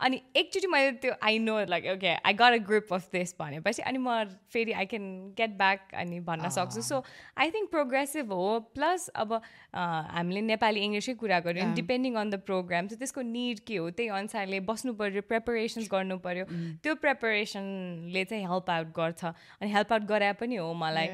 अनि 0.00 0.20
एकचोटि 0.36 0.66
मैले 0.66 0.92
त्यो 1.02 1.12
I 1.22 1.38
know 1.38 1.58
like 1.68 1.86
okay 1.92 2.14
I 2.14 2.32
got 2.34 2.52
a 2.52 2.56
group 2.68 2.92
of 2.94 3.08
this 3.12 3.34
भनेपछि 3.40 3.82
अनि 3.82 3.98
म 3.98 4.24
फेरि 4.52 4.72
आई 4.72 4.86
क्यान 4.86 5.06
गेट 5.38 5.56
ब्याक 5.58 5.94
अनि 5.94 6.20
भन्न 6.28 6.48
सक्छु। 6.58 6.82
सो 6.82 7.02
आई 7.38 7.50
थिङ्क 7.50 7.70
प्रोग्रेसिभ 7.70 8.32
हो 8.32 8.58
प्लस 8.74 9.08
अब 9.14 9.40
हामीले 9.74 10.40
नेपाली 10.50 10.80
इङ्ग्लिसै 10.84 11.14
कुरा 11.22 11.40
गऱ्यौँ 11.40 11.72
डिपेन्डिङ 11.74 12.14
अन 12.14 12.30
द 12.30 12.42
प्रोग्राम 12.50 12.86
चाहिँ 12.88 12.98
त्यसको 12.98 13.22
निड 13.32 13.60
के 13.66 13.76
हो 13.76 13.90
त्यही 13.90 14.08
अनुसारले 14.20 14.60
बस्नु 14.70 14.94
पऱ्यो 15.00 15.22
प्रेपरेसन्स 15.32 15.88
गर्नु 15.92 16.18
पऱ्यो 16.28 16.44
त्यो 16.82 16.94
प्रेपरेसनले 17.04 18.24
चाहिँ 18.24 18.46
हेल्प 18.46 18.70
आउट 18.70 18.94
गर्छ। 18.96 19.24
अनि 19.24 19.70
हेल्प 19.72 19.92
आउट 19.92 20.02
गराए 20.14 20.32
पनि 20.40 20.56
हो 20.56 20.72
मलाई। 20.84 21.08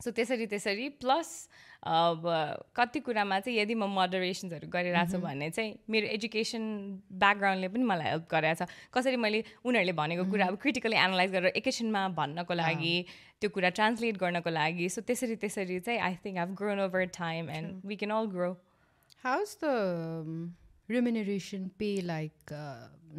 सो 0.00 0.10
त्यसरी 0.14 0.46
त्यसरी 0.46 0.88
प्लस 1.02 1.48
अब 1.82 2.22
कति 2.76 3.00
कुरामा 3.06 3.38
चाहिँ 3.40 3.58
यदि 3.58 3.74
म 3.74 3.86
मोडरेसन्सहरू 3.94 4.68
गरिरहेको 4.70 5.10
छु 5.12 5.18
भने 5.18 5.50
चाहिँ 5.50 5.72
मेरो 5.90 6.06
एजुकेसन 6.16 6.62
ब्याकग्राउन्डले 7.22 7.68
पनि 7.74 7.84
मलाई 7.90 8.08
हेल्प 8.10 8.26
गरेको 8.30 8.64
छ 8.64 8.68
कसरी 8.94 9.16
मैले 9.24 9.42
उनीहरूले 9.66 9.94
भनेको 9.98 10.24
कुरा 10.30 10.46
अब 10.46 10.56
क्रिटिकली 10.62 10.96
एनालाइज 10.96 11.32
गरेर 11.32 11.58
एकैछिनमा 11.62 12.02
भन्नको 12.20 12.54
लागि 12.54 12.94
त्यो 13.40 13.50
कुरा 13.50 13.70
ट्रान्सलेट 13.78 14.16
गर्नको 14.22 14.50
लागि। 14.50 14.88
सो 14.88 15.00
त्यसरी 15.02 15.36
त्यसरी 15.42 15.80
चाहिँ 15.80 16.00
I 16.00 16.14
think 16.24 16.38
have 16.38 16.54
grown 16.62 16.80
over 16.86 17.04
time 17.18 17.50
and 17.58 17.86
we 17.86 17.96
can 17.96 18.14
all 18.18 18.26
grow 18.38 18.50
how's 19.26 19.56
the 19.64 19.74
remuneration 20.90 21.68
pay 21.78 21.90
like 22.06 22.54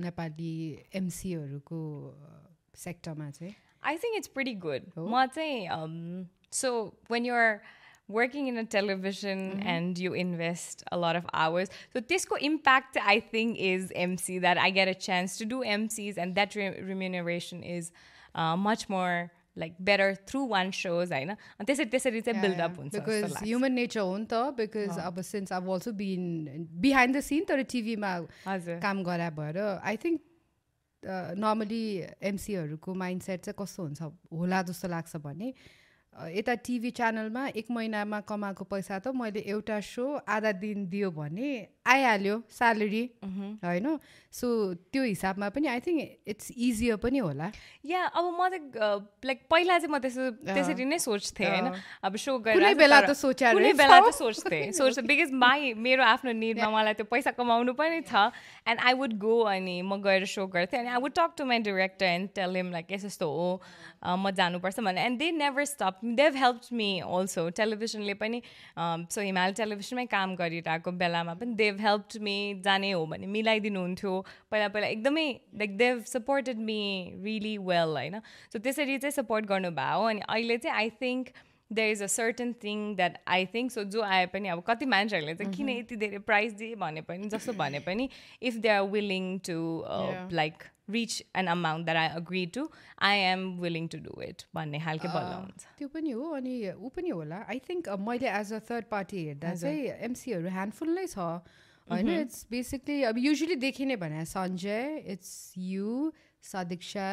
Nepali 0.08 0.56
एमसीहरूको 0.96 1.82
सेक्टरमा 2.88 3.30
चाहिँ? 3.32 3.56
I 3.84 3.96
think 4.04 4.16
it's 4.18 4.28
pretty 4.36 4.54
good 4.66 4.92
म 4.98 5.26
चाहिँ 5.36 6.28
So 6.53 6.75
when 7.11 7.27
you're 7.27 7.61
working 8.09 8.49
in 8.49 8.59
a 8.59 8.65
television 8.65 9.39
mm-hmm. 9.39 9.67
and 9.67 9.99
you 9.99 10.13
invest 10.13 10.83
a 10.93 10.97
lot 10.97 11.17
of 11.17 11.25
hours. 11.33 11.69
So 11.93 12.01
Tisco 12.01 12.39
impact 12.39 12.99
I 13.03 13.21
think 13.21 13.57
is 13.59 13.93
MC 13.97 14.41
that 14.41 14.59
I 14.59 14.71
get 14.71 14.89
a 14.89 14.95
chance 14.95 15.39
to 15.39 15.45
do 15.45 15.63
MCs 15.63 16.19
and 16.19 16.35
that 16.35 16.55
re- 16.55 16.83
remuneration 16.83 17.63
is 17.63 17.93
uh, 18.35 18.57
much 18.57 18.89
more 18.89 19.31
like 19.57 19.75
better 19.79 20.15
through 20.27 20.45
one 20.45 20.71
shows 20.73 21.11
होइन 21.11 21.31
अनि 21.31 21.65
त्यसरी 21.67 21.85
त्यसरी 21.91 22.21
चाहिँ 22.21 22.41
build-up 22.43 22.79
हुन्छ 22.79 22.95
because 22.95 23.35
human 23.43 23.73
nature 23.73 24.01
हो 24.01 24.17
नि 24.19 24.27
त 24.31 24.41
because 24.59 24.99
अब 24.99 25.21
सिन्स 25.31 25.53
अब 25.53 25.71
also 25.71 25.93
been 26.01 26.67
behind 26.83 27.17
the 27.17 27.21
scene 27.29 27.45
तर 27.49 27.63
टिभीमा 27.75 28.11
हजुर 28.47 28.79
काम 28.83 29.03
गरा 29.09 29.31
भएर 29.39 29.59
I 29.63 29.97
think 30.05 30.21
normally 31.39 31.87
एमसीहरूको 32.33 32.95
mind 33.05 33.23
set 33.23 33.45
चाहिँ 33.47 33.57
कस्तो 33.63 33.83
हुन्छ 33.83 34.03
होला 34.35 34.63
जस्तो 34.73 34.89
लाग्छ 34.97 35.23
भने 35.29 35.53
यता 36.20 36.54
टिभी 36.66 36.92
च्यानलमा 36.92 37.48
एक 37.56 37.72
महिनामा 37.72 38.20
कमाएको 38.28 38.64
पैसा 38.68 39.00
त 39.00 39.16
मैले 39.16 39.40
एउटा 39.48 39.80
सो 39.80 40.06
आधा 40.28 40.52
दिन 40.60 40.86
दियो 40.92 41.12
भने 41.12 41.50
आइहाल्यो 41.88 42.36
स्यालेरी 42.52 43.04
होइन? 43.64 43.88
सो 44.30 44.48
त्यो 44.94 45.04
हिसाबमा 45.04 45.50
पनि 45.50 45.68
आई 45.68 45.80
थिङ्क 45.80 46.00
इट्स 46.28 46.52
इजियर 46.52 46.96
पनि 47.02 47.18
होला। 47.18 47.52
या 47.86 48.04
अब 48.14 48.26
म 48.30 48.42
त 48.52 49.26
लाइक 49.26 49.40
पहिला 49.50 49.78
चाहिँ 49.80 49.90
म 49.90 49.98
त्यसो 49.98 50.30
त्यसरी 50.54 50.86
नै 50.86 51.00
सोच्थेँ 51.02 51.50
होइन? 51.50 51.68
अब 52.04 52.16
सो 52.16 52.38
गरेर 52.38 52.78
बेला 52.78 53.00
त 53.10 53.18
सोचे 53.18 53.54
कुनै 53.58 53.74
बेला 53.74 54.00
त 54.06 54.14
सोच्थेँ। 54.14 54.72
सोच्थेँ। 54.76 55.06
बिकज 55.08 55.34
माई 55.34 55.74
मेरो 55.74 56.04
आफ्नो 56.04 56.32
निडमा 56.36 56.70
मलाई 56.70 56.94
त्यो 57.00 57.10
पैसा 57.10 57.32
कमाउनु 57.34 57.74
पनि 57.74 58.02
छ। 58.06 58.30
एन्ड 58.70 58.80
आई 58.86 58.94
वुड 59.02 59.14
गो 59.18 59.36
अनि 59.50 59.82
म 59.82 59.98
गएर 59.98 60.26
सो 60.30 60.46
गर्थेँ। 60.46 60.80
अनि 60.80 60.90
I 60.94 61.02
would 61.02 61.14
talk 61.18 61.34
to 61.38 61.46
my 61.50 61.60
director 61.66 62.06
and 62.06 62.30
tell 62.38 62.56
him 62.56 62.72
like 62.72 62.92
यस्तो 62.92 63.26
हो। 63.26 63.50
म 64.04 64.32
जानुपर्छ 64.32 64.80
भने 64.80 65.06
and 65.06 65.20
they 65.20 65.32
never 65.32 65.66
stop 65.66 66.00
they 66.20 66.36
help 66.36 66.62
me 66.74 66.90
also 67.00 67.50
टेलिभिजनले 67.60 68.14
पनि 68.22 68.42
सो 68.80 69.22
हिमालय 69.22 69.54
टेलिभिजनमै 69.60 70.06
काम 70.14 70.36
गरिरहेको 70.36 70.92
बेलामा 71.02 71.34
पनि 71.42 71.54
देव 71.56 71.80
हेल्प 71.82 72.22
मी 72.22 72.38
जाने 72.66 72.92
हो 72.92 73.06
भने 73.06 73.28
मिलाइदिनुहुन्थ्यो। 73.28 74.14
पहिला 74.52 74.68
पहिला 74.68 74.88
एकदमै 74.88 75.28
like 75.60 75.78
they 75.78 76.02
supported 76.08 76.58
me 76.70 76.80
really 77.24 77.58
well 77.58 77.96
होइन? 77.98 78.20
सो 78.54 78.60
त्यसरी 78.60 78.98
चाहिँ 78.98 79.12
सपोर्ट 79.12 79.46
गर्नुभयो। 79.46 80.08
अनि 80.10 80.22
अहिले 80.30 80.58
चाहिँ 80.58 80.78
I 80.78 80.90
think 81.02 81.30
there 81.72 81.92
is 81.92 82.02
a 82.04 82.08
certain 82.08 82.54
thing 82.64 82.96
that 82.96 83.18
I 83.28 83.46
think 83.54 83.72
so 83.72 83.84
जो 83.96 84.02
आए 84.02 84.26
पनि 84.34 84.50
अब 84.50 84.64
कति 84.68 84.86
मान्छेहरूले 84.96 85.36
चाहिँ 85.36 85.54
किन 85.54 85.70
यति 85.70 85.96
धेरै 86.04 86.20
प्राइज 86.32 86.54
दिए 86.64 86.76
भने 86.84 87.02
पनि 87.12 87.30
जस्तो 87.30 87.54
भने 87.62 87.80
पनि 87.88 88.10
if 88.42 88.56
they 88.66 88.70
are 88.70 88.84
willing 88.98 89.38
to 89.50 89.58
like 90.42 90.64
reach 90.90 91.24
an 91.38 91.48
amount 91.48 91.86
that 91.86 91.98
I 91.98 92.08
agree 92.18 92.46
to 92.54 92.70
I 93.08 93.18
am 93.24 93.42
willing 93.62 93.88
to 93.88 93.98
do 94.06 94.22
it 94.24 94.44
भन्ने 94.56 94.80
खालको 94.86 95.08
बल्ल 95.08 95.34
हुन्छ। 95.34 95.68
त्यो 95.78 95.88
पनि 95.88 96.12
हो 96.12 96.30
अनि 96.36 96.56
ऊ 96.72 96.90
पनि 96.96 97.10
होला। 97.10 97.46
आई 97.50 97.60
थिङ्क 97.70 97.90
मैले 98.08 98.30
एज 98.40 98.54
अ 98.54 98.60
थर्ड 98.70 98.86
पार्टी 98.92 99.26
हेर्दा 99.26 99.54
चाहिँ 99.56 99.84
एमसीहरू 100.10 100.50
ह्यान्डफुल 100.56 100.90
नै 100.96 101.06
छ। 101.08 101.28
होइन 101.88 102.10
इट्स 102.16 102.48
बेसिकली 102.52 103.04
अब 103.12 103.18
युजली 103.18 103.56
देखिने 103.62 103.96
भने 104.02 104.26
सञ्जय 104.32 105.04
इट्स 105.14 105.54
यु 105.58 106.12
सदिक्षा 106.44 107.08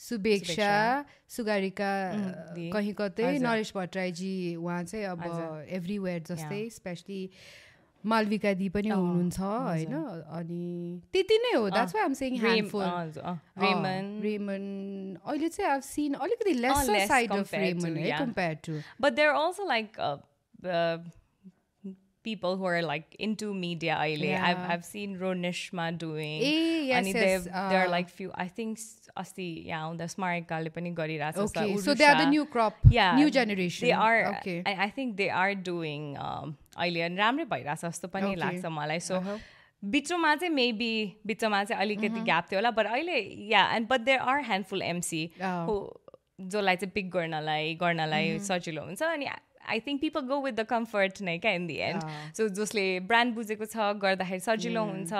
सुबेक्षा 0.00 0.74
सुगारिका 1.28 1.92
कहीँ 2.74 2.94
कतै 2.98 3.38
नरेश 3.38 3.72
भट्टराईजी 3.76 4.34
उहाँ 4.56 4.82
चाहिँ 4.84 5.04
अब 5.06 5.20
एभ्रिवेयर 5.78 6.20
जस्तै 6.28 6.62
स्पेसली 6.72 7.20
मालविका 8.04 8.52
दी 8.56 8.68
पनि 8.72 8.88
हुनुहुन्छ 8.88 9.38
होइन? 9.40 9.94
अनि 10.32 10.64
त्यति 11.12 11.36
नै 11.38 11.52
हो 11.52 11.68
that's 11.68 11.94
why 11.94 12.04
I'm 12.04 12.14
saying 12.16 12.32
Reman. 12.40 14.06
Reman 14.22 14.64
अहिले 15.20 15.48
चाहिँ 15.48 15.80
सिन 15.84 16.14
अलिकति 16.16 16.52
लेस 16.64 16.90
साइड 17.08 17.32
अफ 17.32 17.54
रेमन 17.54 17.96
है 17.96 18.18
compare 18.18 18.54
to 18.64 18.80
but 19.00 19.12
there 19.12 19.30
also 19.44 19.68
like 19.68 19.88
people 22.25 22.57
who 22.57 22.65
are 22.65 22.81
like 22.81 23.15
into 23.19 23.53
media 23.53 23.95
yeah. 24.07 24.43
I've, 24.43 24.61
I've 24.71 24.85
seen 24.85 25.17
Ronishma 25.19 25.95
doing 25.97 26.41
A, 26.41 26.87
yes, 26.87 26.99
अनि 26.99 27.13
yes, 27.13 27.47
uh, 27.53 27.69
there 27.69 27.81
are 27.85 27.89
like 27.89 28.09
few 28.09 28.31
I 28.33 28.47
think 28.47 28.79
अस्ति 29.17 29.47
यहाँ 29.67 29.81
आउँदा 29.87 30.07
स्मारिकाले 30.13 30.69
पनि 30.75 30.91
गरिरहेको 30.99 31.45
छ 31.47 31.83
so 31.83 31.93
they 31.93 32.07
are 32.11 32.17
the 32.21 32.29
new 32.29 32.45
crop 32.45 32.79
yeah 32.89 33.15
new 33.15 33.29
generation 33.29 33.87
they 33.87 33.93
are 33.93 34.17
okay 34.31 34.61
I, 34.65 34.73
I 34.85 34.89
think 34.89 35.17
they 35.17 35.29
are 35.29 35.53
doing 35.55 36.17
um, 36.17 36.55
अहिले 36.77 37.07
राम्रै 37.17 37.45
भइरहेछ 37.53 37.85
जस्तो 37.85 38.07
पनि 38.15 38.35
लाग्छ 38.35 38.73
मलाई 38.79 38.99
सो 39.09 39.21
बिचमा 39.83 40.35
चाहिँ 40.35 40.53
मेबी 40.53 40.93
बिचमा 41.27 41.63
चाहिँ 41.63 41.81
अलिकति 41.81 42.21
ग्याप 42.31 42.51
थियो 42.51 42.59
होला 42.59 42.71
बट 42.79 42.85
अहिले 42.91 43.19
या 43.53 43.63
and 43.75 43.87
but 43.87 44.01
there 44.09 44.19
are 44.33 44.43
handful 44.49 44.81
MC 44.81 45.23
हो 45.41 45.75
जसलाई 46.41 46.75
चाहिँ 46.75 46.91
पिक 46.95 47.09
गर्नलाई 47.11 47.73
गर्नलाई 47.81 48.37
सजिलो 48.47 48.85
हुन्छ 48.85 49.03
अनि 49.03 49.27
I 49.68 49.80
think 49.86 50.00
people 50.00 50.26
go 50.26 50.40
with 50.42 50.52
the 50.52 50.66
comfort 50.70 51.22
नै 51.22 51.38
क्या 51.38 51.52
इन 51.60 51.66
दि 51.66 51.76
एन्ड 51.88 52.02
सो 52.36 52.48
जसले 52.60 52.86
ब्रान्ड 53.10 53.34
बुझेको 53.34 53.66
छ 53.74 53.92
गर्दाखेरि 54.06 54.40
सजिलो 54.46 54.84
हुन्छ 54.92 55.12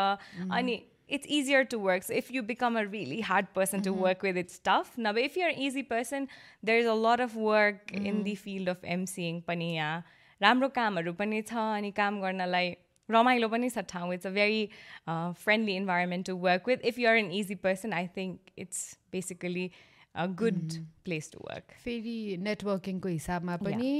अनि 0.60 0.80
it's 1.16 1.26
easier 1.36 1.60
to 1.64 1.78
work. 1.84 2.04
So 2.04 2.14
if 2.14 2.30
you 2.30 2.40
become 2.48 2.76
a 2.76 2.86
really 2.86 3.20
hard 3.20 3.46
person 3.54 3.82
to 3.82 3.92
work 3.92 4.20
with, 4.22 4.36
it's 4.36 4.60
tough. 4.60 4.92
Now, 4.96 5.12
but 5.12 5.24
if 5.28 5.36
you're 5.36 5.48
an 5.48 5.58
easy 5.58 5.82
person, 5.82 6.28
there's 6.62 6.86
a 6.86 6.94
lot 6.94 7.22
of 7.24 7.34
work 7.46 7.90
in 8.10 8.22
the 8.22 8.34
field 8.42 8.68
of 8.68 8.86
emceeing 8.96 9.40
पनि 9.48 9.72
यहाँ 9.74 10.04
राम्रो 10.40 10.68
कामहरू 10.76 11.12
पनि 11.22 11.42
छ 11.42 11.66
अनि 11.80 11.90
काम 11.96 12.20
गर्नलाई 12.20 12.70
रमाइलो 13.08 13.48
पनि 13.48 13.70
छ 13.70 13.84
ठाउँ. 13.94 14.12
It's 14.14 14.26
a 14.26 14.30
very 14.38 14.62
friendly 15.08 15.76
environment 15.76 16.26
to 16.26 16.36
work 16.46 16.68
with 16.68 16.84
if 16.92 16.98
you're 16.98 17.16
an 17.16 17.30
easy 17.40 17.54
person 17.66 17.92
I 17.92 18.06
think 18.16 18.38
it's 18.58 18.98
basically 19.12 19.66
a 19.66 19.70
good 20.14 20.72
place 21.04 21.30
to 21.32 21.38
work 21.40 21.72
फेरि 21.84 22.36
नेटवर्किङको 22.40 23.08
हिसाबमा 23.08 23.56
पनि 23.58 23.92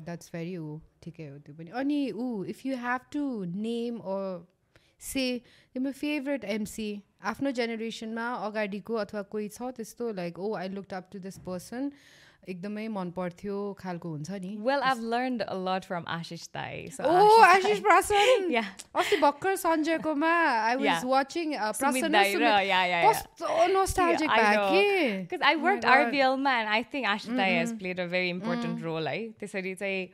द्याट्स 0.00 0.30
भेरी 0.32 0.56
ऊ 0.56 0.78
ठिकै 1.02 1.26
हो 1.26 1.38
त्यो 1.38 1.54
पनि 1.54 1.70
अनि 1.80 2.00
ऊ 2.12 2.44
if 2.44 2.64
you 2.66 2.76
have 2.76 3.10
to 3.12 3.24
name 3.58 4.00
say 5.02 5.26
तिम्रो 5.74 5.92
फेभरेट 5.92 6.44
एमसी 6.54 6.88
आफ्नो 7.24 7.50
जेनेरेसनमा 7.52 8.26
अगाडिको 8.46 8.94
अथवा 8.96 9.22
कोही 9.34 9.48
छ 9.50 9.70
त्यस्तो 9.76 10.10
like 10.12 10.38
oh 10.38 10.54
I 10.54 10.68
look 10.68 10.94
up 10.94 11.08
to 11.12 11.18
this 11.18 11.38
person 11.46 11.90
एकदमै 12.48 12.86
मन 12.88 13.10
पर्थ्यो 13.16 13.56
खालको 13.78 14.08
हुन्छ 14.10 14.30
नि। 14.42 14.56
Well 14.66 14.80
I 14.82 14.94
learn 15.12 15.38
a 15.40 15.54
lot 15.66 15.84
from 15.84 16.04
Ashish 16.14 16.46
ताई 16.56 16.86
ओ 17.00 17.40
आशिष 17.48 17.78
प्रसन 17.86 18.54
अस्ति 18.54 19.16
भर्खर 19.24 19.56
सञ्जयकोमा 19.64 20.32
I 20.68 20.76
was 20.76 21.04
watching 21.12 21.54
I 24.20 25.54
work 25.54 25.84
आरबिएलमा 25.84 26.58
and 26.60 26.68
I 26.70 26.82
think 26.94 27.06
Ashish 27.06 27.36
ताई 27.36 27.54
has 27.54 27.78
played 27.78 28.00
a 28.00 28.06
very 28.16 28.28
important 28.30 28.82
role 28.82 29.08
है 29.08 29.18
त्यसरी 29.40 29.74
चाहिँ 29.74 30.08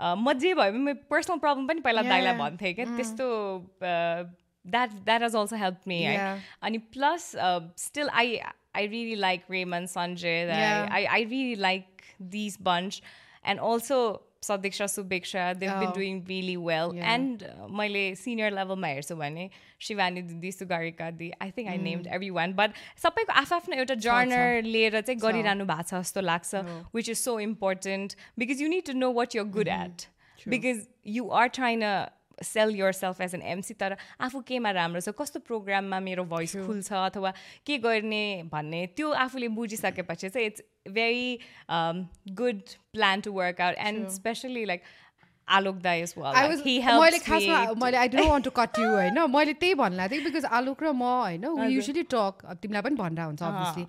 म 0.00 0.32
जे 0.38 0.54
भने 0.54 0.78
म 0.78 0.94
पर्सनल 1.10 1.38
प्रब्लम 1.38 1.66
पनि 1.66 1.80
पहिला 1.80 2.02
दाइलाई 2.02 2.34
भन्थेँ 2.38 2.72
क्या? 2.74 2.84
त्यस्तो 2.96 3.26
that 4.64 4.90
that 5.04 5.22
has 5.22 5.36
also 5.36 5.56
help 5.56 5.78
me 5.88 5.98
है 6.02 6.16
अनि 6.62 6.78
plus 6.94 7.30
still 7.84 8.08
I 8.22 8.36
I 8.75 8.83
really 8.85 9.15
like 9.15 9.43
Raymond 9.47 9.87
Sanjay. 9.87 10.47
Yeah. 10.47 10.87
I, 10.91 11.07
I 11.09 11.19
really 11.29 11.55
like 11.55 12.03
these 12.19 12.57
bunch. 12.57 13.01
And 13.43 13.59
also 13.59 14.21
Sadiksha 14.41 14.85
Subiksha, 14.85 15.59
they've 15.59 15.71
oh. 15.71 15.79
been 15.79 15.91
doing 15.91 16.25
really 16.27 16.57
well. 16.57 16.93
Yeah. 16.93 17.13
And 17.13 17.43
uh, 17.43 17.67
मैले 17.67 18.17
senior 18.17 18.51
level 18.51 18.75
मा 18.75 18.87
हेर्छु 18.87 19.15
भने 19.15 19.49
शिवानी 19.87 20.21
दिदी 20.29 20.51
सुगारिका 20.51 21.09
दिदी 21.11 21.31
I 21.41 21.51
think 21.57 21.69
I 21.69 21.77
named 21.87 22.07
everyone 22.37 22.53
but 22.59 22.73
सबैको 23.03 23.33
आफ्नो 23.41 23.77
एउटा 23.77 23.95
जर्नर 24.05 24.61
लिएर 24.67 24.99
चाहिँ 25.01 25.19
गरिरहनु 25.21 25.65
भएको 25.71 25.87
छ 25.89 26.01
जस्तो 26.03 26.21
लाग्छ 26.21 26.63
which 26.95 27.09
is 27.09 27.17
so 27.17 27.39
important 27.47 28.15
because 28.39 28.61
you 28.61 28.69
need 28.75 28.85
to 28.91 28.93
know 28.99 29.11
what 29.19 29.35
you're 29.35 29.49
good 29.57 29.73
at 29.79 30.07
because 30.55 30.85
you 31.17 31.29
are 31.41 31.47
trying 31.59 31.83
sell 32.44 32.74
yourself 32.92 33.20
as 33.20 33.34
an 33.34 33.42
MC 33.52 33.74
तर 33.74 33.96
आफू 34.20 34.40
केमा 34.48 34.70
राम्रो 34.70 35.00
छ? 35.00 35.14
कस्तो 35.18 35.40
प्रोग्राममा 35.46 36.00
मेरो 36.00 36.24
भोइस 36.32 36.56
खुल्छ 36.66 36.92
अथवा 36.92 37.32
के 37.66 37.78
गर्ने 37.78 38.24
भन्ने? 38.52 38.86
त्यो 38.96 39.12
आफूले 39.24 39.48
बुझिसकेपछि 39.58 40.28
चाहिँ 40.28 40.46
it's 40.46 40.62
very 40.90 41.38
good 42.40 42.60
plan 42.92 43.20
to 43.20 43.32
work 43.32 43.60
out 43.60 43.76
and 43.78 44.08
especially 44.18 44.64
like 44.64 44.82
Alok 45.48 45.76
दाई 45.82 46.04
मैले 46.16 47.18
खासमा 47.18 47.58
मैले 47.78 47.96
I 47.96 48.08
don't 48.08 48.30
want 48.30 48.44
to 48.44 48.50
cut 48.56 48.78
you 48.78 48.88
होइन? 48.90 49.18
मैले 49.30 49.52
त्यही 49.54 49.74
भन्ला 49.74 50.08
थिएँ 50.08 50.24
बिकज 50.24 50.44
आलोक 50.58 50.82
र 50.82 50.92
म 50.92 51.02
होइन 51.02 51.44
युजली 51.70 52.02
टक 52.14 52.46
तिमीलाई 52.62 52.82
पनि 52.82 52.96
भनिरहेको 52.96 53.28
हुन्छ 53.28 53.42
अभियसली 53.42 53.86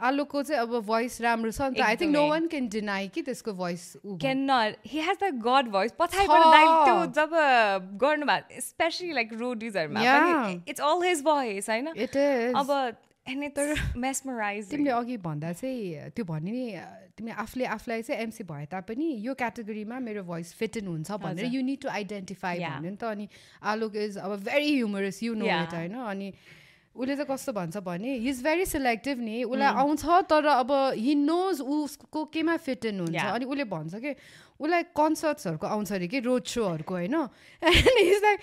आलोको 0.00 0.42
चाहिँ 0.42 0.60
अब 0.62 0.80
भोइस 0.86 1.20
राम्रो 1.20 1.50
छ 1.50 1.60
नि 1.60 1.78
त 1.78 1.82
I 1.86 1.96
think 1.96 2.12
no 2.12 2.26
one 2.28 2.46
can 2.54 2.68
deny 2.68 3.08
कि 3.14 3.22
त्यसको 3.22 3.52
voice 3.54 3.82
can 4.20 4.38
not 4.50 4.76
he 4.86 5.00
has 5.00 5.16
the 5.22 5.30
god 5.46 5.68
voice 5.76 5.92
पछाडिबाट 5.98 6.66
त्यो 6.84 7.06
जब 7.18 7.30
गर्नुभएको 8.02 8.60
स्पेसली 8.60 9.12
लाइक 9.12 9.32
रोडिजहरूमा 9.40 10.02
इट्स 10.66 10.80
अल 10.80 11.02
हिज 11.06 11.22
भोइस 11.24 11.70
होइन? 11.70 11.86
अब 12.54 12.70
मेसमराइज 13.96 14.68
तिमीले 14.70 14.90
अघि 14.90 15.16
भन्दा 15.24 15.52
चाहिँ 15.52 16.10
त्यो 16.16 16.24
भन्ने 16.24 16.50
नि 16.52 16.64
तिमीले 17.16 17.34
आफूले 17.40 17.64
आफूलाई 17.76 18.02
चाहिँ 18.02 18.22
एमसी 18.22 18.44
भए 18.44 18.64
तापनि 18.72 19.06
यो 19.26 19.34
क्याटेगोरीमा 19.34 19.98
मेरो 20.00 20.22
भोइस 20.24 20.52
फिट 20.58 20.76
इन 20.76 20.86
हुन्छ 20.86 21.10
भनेर 21.22 21.46
यु 21.54 21.62
निड 21.62 21.80
टु 21.82 21.88
आइडेन्टिफाई 21.88 22.58
भन्यो 22.58 22.90
नि 22.90 22.96
त। 22.96 23.04
अनि 23.04 23.28
आलोक 23.62 23.96
इज 23.96 24.18
अब 24.18 24.36
very 24.44 24.74
humorous 24.74 25.22
you 25.22 25.34
know 25.34 25.46
it 25.46 25.74
होइन? 25.74 25.94
अनि 25.94 26.28
उसले 26.94 27.14
चाहिँ 27.16 27.26
कस्तो 27.26 27.52
भन्छ 27.52 27.76
भने 27.82 28.10
हि 28.14 28.28
इज 28.30 28.42
भेरी 28.44 28.66
सिलेक्टिभ 28.66 29.18
नि 29.20 29.42
उसलाई 29.44 29.70
mm. 29.70 29.78
आउँछ 29.78 30.04
तर 30.30 30.46
अब 30.46 30.70
हि 30.96 31.14
नोज 31.14 31.60
उसको 31.60 32.24
केमा 32.30 32.56
फिट 32.56 32.84
इन 32.86 33.00
हुन्छ। 33.00 33.18
अनि 33.18 33.44
उसले 33.44 33.64
भन्छ 33.66 33.94
कि 33.94 34.14
उसलाई 34.60 34.82
कन्सर्ट्सहरूको 34.94 35.66
आउँछ 35.66 35.92
अरे 35.92 36.08
कि 36.08 36.20
रोड 36.22 36.44
सोहरूको 36.46 36.94
होइन? 36.94 37.14
एन्ड 37.62 37.98
इज 37.98 38.22
लाइक 38.22 38.40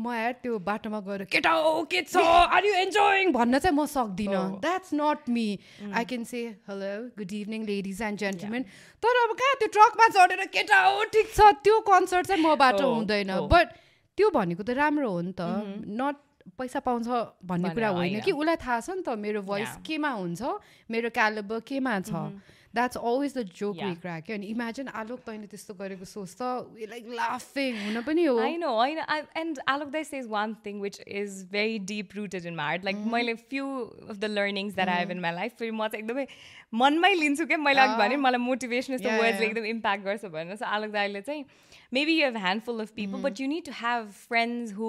म 0.00 0.12
यार 0.14 0.32
त्यो 0.42 0.58
बाटोमा 0.58 1.00
गएर 1.06 1.24
केटा 1.30 1.50
हो 1.52 1.82
के 1.86 2.00
छ 2.02 2.16
आर 2.18 2.66
यु 2.66 2.74
इन्जोइङ 2.74 3.32
भन्न 3.32 3.58
चाहिँ 3.58 3.76
म 3.76 3.86
सक्दिनँ। 3.86 4.58
That's 4.58 4.90
not 4.98 5.28
me 5.30 5.46
I 5.94 6.04
can 6.10 6.24
say 6.26 6.42
hello 6.66 6.90
good 7.14 7.32
evening 7.32 7.66
ladies 7.66 8.02
and 8.02 8.18
gentlemen 8.18 8.62
तर 8.98 9.22
अब 9.22 9.36
कहाँ 9.38 9.54
त्यो 9.62 9.68
ट्रकमा 9.78 10.08
चढेर 10.18 10.44
केटा 10.50 10.80
हो 10.80 11.04
ठिक 11.14 11.30
छ 11.30 11.54
त्यो 11.62 11.78
कन्सर्ट 11.86 12.26
चाहिँ 12.26 12.42
मबाट 12.42 12.80
oh, 12.82 12.90
हुँदैन। 12.98 13.30
But 13.46 13.66
oh. 13.68 13.78
त्यो 14.18 14.30
भनेको 14.30 14.62
त 14.62 14.70
राम्रो 14.76 15.10
हो 15.10 15.20
नि 15.22 15.32
त। 15.32 15.40
Not 15.40 16.16
mm-hmm. 16.16 16.31
पैसा 16.58 16.80
पाउँछ 16.86 17.06
भन्ने 17.44 17.70
कुरा 17.74 17.88
होइन 17.98 18.20
कि 18.20 18.32
उसलाई 18.32 18.56
थाहा 18.64 18.80
छ 18.80 18.90
नि 18.90 19.02
त 19.02 19.18
मेरो 19.18 19.42
भोइस 19.44 19.76
केमा 19.86 20.10
हुन्छ 20.16 20.42
मेरो 20.90 21.10
क्यालेबर 21.20 21.60
केमा 21.68 22.00
छ। 22.00 22.26
That's 22.74 22.96
always 22.96 23.32
the 23.36 23.42
joke 23.56 23.76
we 23.76 23.94
crack 24.02 24.30
अनि 24.32 24.46
इमेजिन 24.48 24.88
आलोक 24.88 25.20
तैँले 25.20 25.46
त्यस्तो 25.46 25.74
गरेको 25.76 26.04
सोच 26.08 26.30
त 26.40 26.88
लाइक 26.92 27.04
लाफिङ 27.18 27.76
हुन 27.80 28.00
पनि 28.02 28.24
हो। 28.24 28.36
होइन 28.38 28.62
होइन 28.64 28.98
एन्ड 29.36 29.58
आलोक 29.68 29.88
दाइ 29.92 30.04
says 30.04 30.26
one 30.28 30.54
thing 30.66 30.80
which 30.80 31.00
is 31.20 31.42
very 31.52 31.78
deep 31.92 32.16
rooted 32.16 32.46
in 32.46 32.54
my 32.56 32.66
heart 32.66 32.84
like 32.84 33.04
मैले 33.12 33.34
few 33.44 33.66
of 34.08 34.16
the 34.16 34.32
learnings 34.32 34.74
that 34.74 34.88
I 34.88 34.98
have 34.98 35.10
in 35.10 35.20
my 35.20 35.34
life 35.34 35.58
फेरि 35.58 35.70
म 35.70 35.88
चाहिँ 35.88 36.04
एकदमै 36.04 36.26
मनमै 36.74 37.14
लिन्छु 37.14 37.46
क्या। 37.46 37.58
मैले 37.60 37.80
अघि 37.80 37.96
भने 37.98 38.16
मलाई 38.24 38.40
मोटिभेसन 38.40 38.94
यस्तो 38.94 39.10
वर्ड्सले 39.20 39.46
एकदम 39.46 39.64
इम्प्याक्ट 39.76 40.04
गर्छ 40.04 40.24
भनेर। 40.32 40.56
सो 40.56 40.64
आलोक 40.66 40.90
दाइले 40.92 41.20
चाहिँ 41.22 41.44
maybe 41.92 42.20
you 42.20 42.24
have 42.24 42.36
handful 42.40 42.80
of 42.80 42.90
people 42.96 43.22
but 43.22 43.40
you 43.40 43.48
need 43.48 43.64
to 43.66 43.72
have 43.80 44.10
friends 44.28 44.72
who 44.74 44.88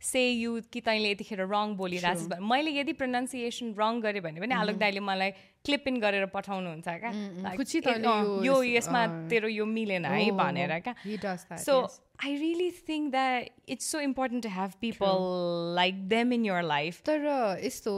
say 0.00 0.20
you 0.30 0.60
कि 0.72 0.80
तैँले 0.80 1.10
यतिखेर 1.10 1.40
रङ 1.46 1.74
बोलिरहेको 1.76 2.40
मैले 2.40 2.70
यदि 2.72 2.92
प्रोनाउन्सिएसन 3.00 3.74
रङ 3.78 4.00
गरेँ 4.00 4.22
भने 4.22 4.40
पनि 4.40 4.54
आलोक 4.56 4.76
दाइले 4.82 5.00
मलाई 5.04 5.30
क्लिप 5.64 5.88
इन 5.88 5.96
गरेर 6.00 6.26
पठाउनुहुन्छ 6.34 6.88
क्या। 7.00 7.10
यो 8.44 8.62
यसमा 8.64 9.00
तेरो 9.28 9.48
यो 9.48 9.64
मिलेन 9.66 10.04
है 10.04 10.30
भनेर 10.38 10.78
क्या। 10.86 11.36
So 11.64 11.74
I 12.24 12.36
really 12.36 12.70
think 12.88 13.10
that 13.10 13.70
it's 13.74 13.86
so 13.92 14.00
important 14.00 14.42
to 14.44 14.48
have 14.52 14.72
people 14.80 15.14
like 15.76 16.08
them 16.08 16.32
in 16.32 16.44
your 16.46 16.62
life 16.62 17.02
तर 17.04 17.20
यस्तो 17.64 17.92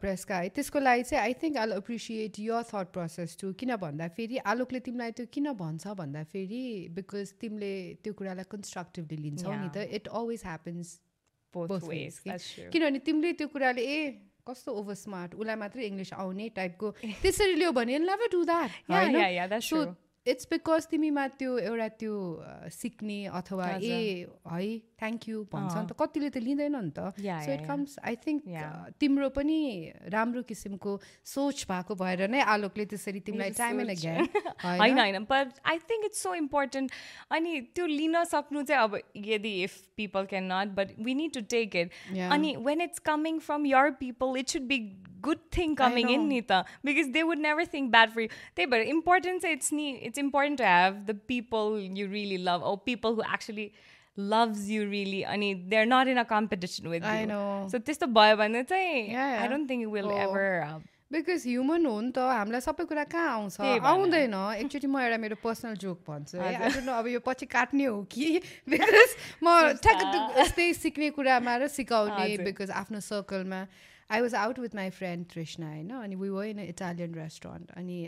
प्रेसका 0.00 0.36
है 0.36 0.48
त्यसको 0.58 0.80
लागि 0.80 1.02
चाहिँ 1.02 1.22
I 1.22 1.32
think 1.42 1.56
I 1.64 1.76
appreciate 1.78 2.38
your 2.40 2.62
thought 2.72 2.92
process 2.92 3.36
to 3.40 3.52
किन 3.60 3.76
भन्दाखेरि 3.82 4.36
आलोकले 4.52 4.80
तिमीलाई 4.86 5.10
त्यो 5.16 5.26
किन 5.32 5.52
भन्छ 5.56 5.96
भन्दाखेरि 6.04 6.62
बिकज 7.00 7.32
तिमीले 7.40 7.74
त्यो 8.04 8.12
कुरालाई 8.20 8.52
कन्स्ट्रक्टिभली 8.52 9.18
लिन्छौ 9.24 9.52
नि 9.52 9.68
त। 9.68 9.88
इट 10.00 10.08
अलवेज 10.22 10.42
ह्यापन्स 10.44 10.88
किनभने 12.72 12.98
तिमीले 13.00 13.32
त्यो 13.32 13.48
कुराले 13.48 13.82
ए 13.82 14.00
कस्तो 14.48 14.72
ओभर 14.80 14.94
स्मार्ट 14.96 15.34
उसलाई 15.34 15.56
मात्रै 15.56 15.86
इङ्ग्लिस 15.86 16.12
आउने 16.14 16.48
टाइपको 16.56 16.90
त्यसरी 17.22 17.54
लियो 17.54 17.72
भने 17.72 17.94
सो 19.60 19.84
इट्स 20.26 20.46
बिकज 20.50 20.86
तिमीमा 20.90 21.24
त्यो 21.38 21.58
एउटा 21.60 21.88
त्यो 21.98 22.14
सिक्ने 22.72 23.18
अथवा 23.40 23.66
ए 23.82 23.98
है 24.95 24.95
थ्याङ्क 25.00 25.28
यू 25.28 25.42
भन्छ 25.52 25.74
नि 25.76 25.86
त 25.86 25.96
कतिले 26.00 26.28
त 26.30 26.42
लिँदैन 26.44 26.76
नि 26.76 26.90
त। 26.96 27.12
So 27.46 27.52
it 27.52 27.64
comes 27.68 27.96
I 28.10 28.16
think 28.26 28.42
तिम्रो 29.00 29.28
पनि 29.38 29.58
राम्रो 30.14 30.42
किसिमको 30.50 30.92
सोच 31.32 31.64
भएको 31.70 31.94
भएर 32.02 32.28
नै 32.34 32.40
आलोकले 32.54 32.86
त्यसरी 32.92 33.20
तिमीलाई 33.28 33.56
टाइम 33.60 33.80
एन्ड 33.80 33.96
अगेन 33.96 34.28
होइन? 34.64 34.98
होइन 34.98 35.18
but 35.32 35.60
I 35.72 35.78
think 35.90 36.10
it's 36.10 36.22
so 36.28 36.34
important 36.42 37.00
अनि 37.38 37.60
त्यो 37.74 37.86
लिन 37.94 38.22
सक्नु 38.32 38.62
चाहिँ 38.70 38.82
अब 38.82 39.00
यदि 39.32 39.54
if 39.64 39.80
people 39.96 40.30
can 40.32 40.52
not 40.52 40.76
but 40.80 40.94
we 41.08 41.14
need 41.22 41.32
to 41.34 41.44
take 41.56 41.76
it 41.82 41.98
अनि 42.30 42.54
when 42.70 42.80
it's 42.88 43.04
coming 43.10 43.38
from 43.50 43.66
your 43.66 43.90
people 44.06 44.38
it 44.44 44.56
should 44.56 44.72
be 44.72 44.80
good 45.26 45.40
thing 45.54 45.74
coming 45.78 46.10
in 46.14 46.28
nita 46.28 46.56
because 46.84 47.08
they 47.14 47.22
would 47.28 47.40
never 47.44 47.64
think 47.64 47.90
bad 47.90 48.12
for 48.12 48.20
you. 48.24 48.28
They 48.54 48.66
but 48.66 48.86
important 48.86 49.46
it's 49.50 49.70
it's 49.74 50.20
important 50.22 50.60
to 50.62 50.66
have 50.66 50.98
the 51.06 51.14
people 51.32 51.78
you 52.00 52.08
really 52.08 52.38
love 52.48 52.66
or 52.70 52.74
people 52.88 53.16
who 53.16 53.24
actually 53.36 53.66
loves 54.16 54.68
you 54.70 54.88
really 54.88 55.24
अनि 55.24 55.54
they're 55.68 55.86
not 55.86 56.08
in 56.08 56.18
a 56.18 56.24
competition 56.24 56.88
with 56.88 57.04
I 57.04 57.24
know. 57.24 57.68
So 57.70 57.78
त्यस्तो 57.78 58.06
भयो 58.12 58.36
भने 58.36 58.62
चाहिँ 58.64 59.16
I 59.16 59.48
don't 59.48 59.68
think 59.68 59.82
it 59.82 59.90
will 59.90 60.10
oh. 60.10 60.20
ever 60.26 60.82
because 61.12 61.42
human 61.46 61.86
हो 61.86 62.00
नि 62.00 62.10
त 62.10 62.18
हामीलाई 62.18 62.60
सबै 62.60 62.84
कुरा 62.90 63.04
कहाँ 63.06 63.30
आउँछ? 63.30 63.60
आउँदैन। 63.62 64.34
एकचोटि 64.34 64.86
म 64.90 64.98
एउटा 64.98 65.18
मेरो 65.22 65.36
पर्सनल 65.38 65.74
जोक 65.78 66.02
भन्छु 66.02 66.38
है। 66.38 66.46
आई 66.46 66.54
डोन्ट 66.58 66.82
नो 66.82 66.92
अब 66.98 67.06
यो 67.06 67.20
पछि 67.22 67.46
काट्ने 67.46 67.84
हो 67.84 68.02
कि? 68.10 68.42
बिकज 68.74 69.14
म 69.38 69.78
ठ्याक्क 69.86 70.34
यस्तै 70.38 70.72
सिक्ने 70.82 71.10
कुरामा 71.14 71.56
र 71.62 71.68
सिकाउने 71.70 72.26
बिकज 72.42 72.70
आफ्नो 72.82 73.00
सर्कलमा 73.06 73.60
I 74.10 74.20
was 74.20 74.34
out 74.34 74.58
with 74.58 74.74
my 74.74 74.90
friend 74.98 75.26
Trishna 75.30 75.66
होइन? 75.70 75.90
अनि 76.02 76.14
we 76.18 76.28
were 76.34 76.44
in 76.50 76.60
Italian 76.74 77.14
restaurant 77.14 77.70
अनि 77.78 77.98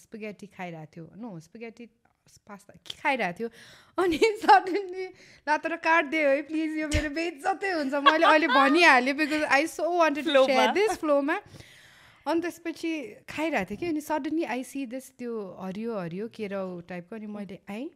स्पिगेटी 0.00 0.46
खाइरहेको 0.56 0.92
थियो। 0.96 1.04
नो 1.20 1.38
स्पिगेटी 1.44 1.88
पास्ता 2.38 2.72
के 2.86 2.94
खाइरहेको 3.02 3.38
थियो? 3.38 3.48
अनि 3.98 4.18
सडनली 4.44 5.06
ल 5.48 5.56
तर 5.64 5.76
काटिदियो 5.76 6.28
है 6.30 6.42
प्लिज 6.48 6.76
यो 6.78 6.88
मेरो 6.88 7.10
बेइज्जतै 7.18 7.70
हुन्छ। 7.70 7.94
मैले 8.06 8.26
अहिले 8.26 8.48
भनिहालेँ 8.48 9.14
because 9.16 9.42
I 9.50 9.66
so 9.66 9.90
wanted 9.98 10.26
this 10.74 10.98
फ्लोमा 11.00 11.36
अनि 12.26 12.40
त्यसपछि 12.40 12.92
खाइरहेको 13.28 13.70
थिएँ 13.70 13.78
कि? 13.80 13.86
अनि 13.86 14.00
सडनली 14.00 14.44
आई 14.44 14.64
सी 14.64 14.86
दिस 14.86 15.10
त्यो 15.18 15.32
हरियो 15.60 15.98
हरियो 15.98 16.28
केराउ 16.36 16.80
टाइपको 16.88 17.16
अनि 17.16 17.26
मैले 17.26 17.58
आएँ 17.70 17.88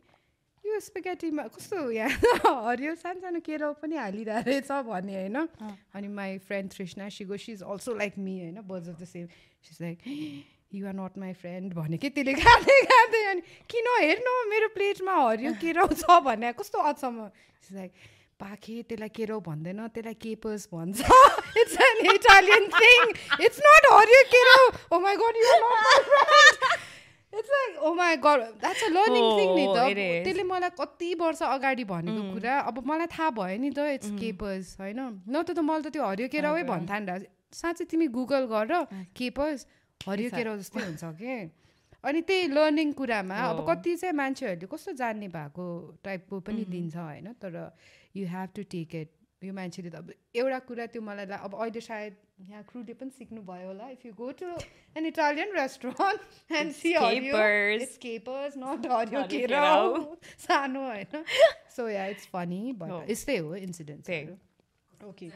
यो 0.65 0.81
स्पेगेटीमा 0.81 1.43
कस्तो 1.55 1.91
यहाँ? 1.93 2.11
हरियो 2.69 2.95
सानो 2.97 3.21
सानो 3.21 3.41
केराउ 3.45 3.73
पनि 3.83 3.97
हालिरहेको 3.97 4.51
रहेछ 4.51 4.71
भने 4.89 5.15
होइन? 5.15 5.37
अनि 5.95 6.09
my 6.09 6.39
friend 6.49 6.73
Trishna 6.73 7.09
सिगो 7.13 7.37
she 7.37 7.53
is 7.53 7.63
also 7.63 7.95
like 8.01 8.19
me 8.19 8.39
होइन? 8.41 8.61
बज 8.65 8.89
of 8.89 9.01
the 9.01 9.05
same 9.05 9.27
she's 9.69 9.79
like 9.81 9.99
you're 10.75 10.95
not 10.95 11.19
my 11.19 11.33
friend 11.43 11.75
भने 11.75 11.97
कि 12.03 12.09
त्यसले 12.11 12.35
खाँदै 12.43 12.79
खाँदै 12.91 13.23
अनि 13.31 13.43
किन 13.71 13.87
हेर्नु 14.01 14.33
मेरो 14.51 14.69
प्लेटमा 14.75 15.15
हरियो 15.23 15.53
केराउ 15.63 15.89
छ? 15.93 16.05
भने 16.27 16.53
कस्तो 16.59 16.79
अचम्म? 16.91 17.29
लाइक 17.79 17.93
पाखे 18.41 18.75
त्यसलाई 18.89 19.11
केराउ 19.17 19.41
भन्दैन 19.49 19.81
त्यसलाई 19.95 20.17
केपर्स 20.25 20.63
भन्छ? 20.73 20.99
It's 21.63 21.77
an 21.89 21.97
Italian 22.15 22.65
thing 22.79 23.03
it's 23.47 23.59
not 23.67 23.85
हरियो 23.93 24.23
केराउ 24.33 24.65
ओ 24.91 25.01
my 25.05 25.17
god 25.23 25.35
you 25.43 25.53
it's 27.39 27.51
like 27.51 27.79
oh 27.83 27.93
my 28.01 28.17
god 28.25 28.43
that's 28.65 28.83
a 28.85 28.89
learning 28.97 29.25
thing 29.39 29.49
नि 29.55 29.67
त. 29.77 29.79
त्यसले 30.27 30.45
मलाई 30.51 30.75
कति 30.81 31.15
वर्ष 31.23 31.43
अगाडि 31.47 31.85
भनेको 31.85 32.21
mm. 32.21 32.33
कुरा 32.35 32.59
अब 32.71 32.83
मलाई 32.91 33.09
थाहा 33.15 33.31
भयो 33.39 33.59
नि 33.63 33.71
त 33.71 33.87
इट्स 33.95 34.11
केपर्स 34.19 34.75
होइन? 34.81 35.01
न 35.31 35.43
त 35.43 35.59
मैले 35.71 35.83
त 35.87 35.95
त्यो 35.95 36.05
हरियो 36.11 36.29
केराउ 36.35 36.63
भन्थान। 36.69 37.03
साँच्चै 37.55 37.85
तिमी 37.91 38.07
गुगल 38.19 38.47
गर 38.51 38.71
केपर्स 39.19 39.67
हरियो 40.07 40.31
केराउ 40.37 40.57
जस्तै 40.63 40.81
हुन्छ 40.85 41.05
कि? 41.21 41.35
अनि 42.05 42.21
त्यही 42.29 42.49
लर्निङ 42.55 42.93
कुरामा 43.01 43.37
अब 43.51 43.59
कति 43.69 43.97
चाहिँ 43.97 44.15
मान्छेहरूले 44.21 44.67
कस्तो 44.73 44.93
जान्ने 45.01 45.29
भएको 45.37 45.67
टाइपको 46.05 46.41
पनि 46.49 46.65
दिन्छ 46.73 46.97
होइन 46.97 47.33
तर 47.45 47.55
you 48.17 48.27
have 48.33 48.49
to 48.57 48.63
take 48.75 48.95
it 49.03 49.11
यो 49.43 49.53
मान्छेले 49.53 49.91
त 49.91 49.95
अब 50.01 50.13
एउटा 50.41 50.59
कुरा 50.69 50.85
त्यो 50.93 51.01
मलाई 51.03 51.27
अब 51.39 51.55
अहिले 51.57 51.81
सायद 51.87 52.15
यहाँ 52.51 52.63
क्रुले 52.69 52.95
पनि 53.01 53.11
सिक्नु 53.17 53.41
भयो 53.49 53.67
होला 53.67 53.89
if 53.97 54.05
you 54.07 54.13
go 54.21 54.31
to 54.41 54.47
an 54.97 55.07
Italian 55.07 55.53
restaurant 55.57 56.53
and 56.61 56.73
see 56.75 56.93
capers 58.05 58.57
not 58.59 58.87
हरियो 58.93 59.23
केराउ 59.33 60.05
सानो 60.47 60.85
होइन? 60.87 61.25
So 61.77 61.89
yeah 61.89 62.07
it's 62.15 62.27
funny 62.33 62.63
but 62.81 63.11
यस्तै 63.11 63.37
हो 63.39 63.55
इन्सिडेन्ट 63.57 65.05
ओके 65.05 65.29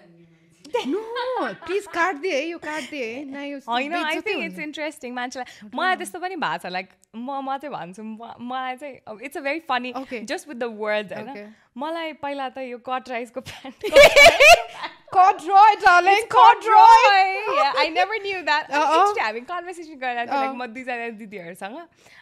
प्लिज 0.66 1.86
काट्दे 1.94 2.30
है 2.30 2.44
यो 2.44 2.58
काट्दे 2.58 3.04
है 3.04 3.52
होइन 3.68 3.94
आई 3.94 4.20
थिङ्क 4.20 4.44
इट्स 4.44 4.58
इन्ट्रेस्टिङ 4.58 5.14
मान्छेलाई 5.14 5.70
मलाई 5.74 5.96
त्यस्तो 5.96 6.18
पनि 6.20 6.36
भएको 6.36 6.58
छ 6.58 6.72
लाइक 6.72 6.90
म 7.16 7.40
म 7.40 7.56
चाहिँ 7.56 7.74
भन्छु 7.74 8.02
मलाई 8.44 8.76
चाहिँ 8.76 9.18
it's 9.22 9.36
a 9.36 9.40
very 9.40 9.60
funny 9.68 9.92
just 10.24 10.48
with 10.48 10.56
the 10.56 10.70
word 10.78 11.12
होइन 11.12 11.54
मलाई 11.76 12.12
पहिला 12.22 12.48
त 12.50 12.68
यो 12.68 12.78
कट 12.84 13.08
राइसको 13.08 13.40
pant 13.50 14.96
Corduroy, 15.10 15.76
darling, 15.82 16.26
corduroy. 16.28 17.20
yeah, 17.50 17.72
I 17.82 17.88
never 17.88 18.18
knew 18.18 18.44
that. 18.44 18.66
Uh-oh. 18.70 19.14
having 19.18 19.46
conversation 19.46 19.96
गरेर 20.02 20.28
म 20.52 20.66
दुईजना 20.74 21.08
दिदीहरूसँग 21.16 21.76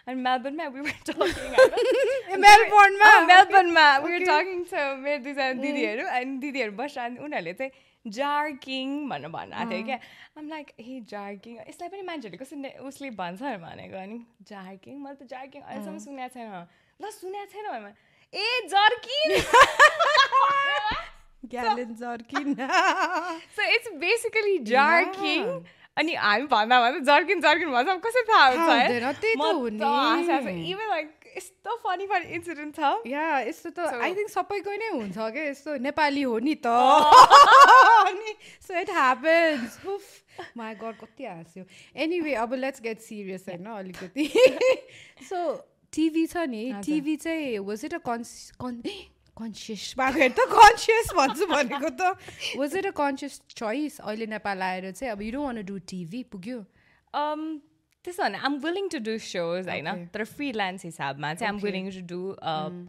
अनि 0.06 0.16
मेरो 2.38 2.68
दुईजना 5.18 5.52
दिदीहरू 5.64 6.06
अनि 6.18 6.38
दिदीहरू 6.44 6.72
बसिरहनु 6.78 7.24
उनीहरूले 7.24 7.54
चाहिँ 7.54 7.72
जार्किङ 8.06 8.88
भनेर 9.08 9.30
भनिरहेको 9.36 9.70
थियो 9.70 9.84
क्या? 9.86 9.98
आम 10.38 10.48
लाइक 10.48 10.66
हे 10.80 10.94
जार्किङ 11.12 11.54
यसलाई 11.68 11.88
पनि 11.88 12.02
मान्छेहरूले 12.08 12.38
कसरी 12.44 12.70
उसले 12.88 13.10
भन्छ 13.20 13.42
भनेको। 13.64 13.96
अनि 14.02 14.18
जार्किङ 14.50 14.94
मैले 15.04 15.16
त 15.16 15.22
जार्किङ 15.32 15.60
अहिलेसम्म 15.62 15.98
सुनेको 16.06 16.28
छैन। 16.34 16.48
ल 17.00 17.04
सुनेको 17.20 17.46
छैन 17.52 17.66
भने 17.72 17.90
a 18.32 18.46
jerkin! 18.70 19.28
So 23.56 23.62
it's 23.74 23.88
basically 24.04 24.56
jerkin 24.70 25.42
अनि 25.96 26.12
हामी 26.14 26.46
भन्दा 26.52 26.76
भन्दा 26.80 26.98
जर्किन 27.10 27.40
जर्किन 27.40 27.68
भन्छ 27.72 27.88
कसरी 28.06 28.24
थाहा 28.30 28.46
हुन्छ 28.46 28.68
इभन 30.72 30.88
लाइक 30.88 31.08
यस्तो 31.36 31.76
फनी 31.84 32.06
फनी 32.06 32.34
इन्सिडेन्ट 32.34 32.76
छ। 32.76 32.92
या 33.06 33.26
यस्तो 33.48 33.70
त 33.70 33.78
आई 34.00 34.14
थिङ्क 34.14 34.30
सबैको 34.30 34.76
नै 34.82 34.88
हुन्छ 34.88 35.16
क्या 35.16 35.44
यस्तो 35.48 35.76
नेपाली 35.86 36.22
हो 36.22 36.38
नि 36.38 36.54
त। 36.64 36.66
अनि 38.08 38.34
so 38.66 38.78
it 38.80 38.90
happens 38.90 39.78
my 40.56 40.74
god 40.74 40.96
कति 41.00 41.24
हाँस्यो। 41.24 41.64
एनिवे 41.96 42.34
अब 42.44 42.54
लेट्स 42.54 42.80
गेट 42.82 43.00
सिरियस 43.00 43.48
होइन 43.48 43.66
अलिकति। 43.76 44.26
सो 45.30 45.42
टिभी 45.92 46.26
छ 46.26 46.48
नि 46.48 46.64
टिभी 46.84 47.16
चाहिँ 47.16 47.58
was 47.68 47.84
it 47.84 47.94
a 47.94 48.02
cons 48.08 48.32
con 48.60 48.80
conscious 49.36 49.94
भएको 49.98 50.28
त 50.32 50.48
कन्सियस 50.48 51.12
भन्छु 51.16 51.46
भनेको 51.54 51.90
त। 52.00 52.16
Was 52.56 52.76
it 52.76 52.86
a 52.86 52.90
conscious 52.96 53.40
choice 53.52 54.00
अहिले 54.00 54.26
नेपाल 54.26 54.62
आएर 54.62 54.90
चाहिँ? 54.90 55.12
अब 55.12 55.22
you 55.22 55.32
don't 55.32 55.46
want 55.46 55.64
do 55.64 55.78
TV 55.84 56.22
पुग्यो। 56.32 56.58
Um, 58.06 58.12
त्यसो 58.12 58.22
भने 58.22 58.38
I'm 58.38 58.56
willing 58.64 58.88
to 58.88 58.98
do 59.00 59.18
those 59.18 59.68
होइन? 59.68 60.06
तर 60.14 60.24
फ्रिलान्स 60.24 60.84
हिसाबमा 60.84 61.34
चाहिँ 61.34 61.48
I'm 61.48 61.60
willing 61.60 61.90
to 61.90 62.00
do 62.06 62.20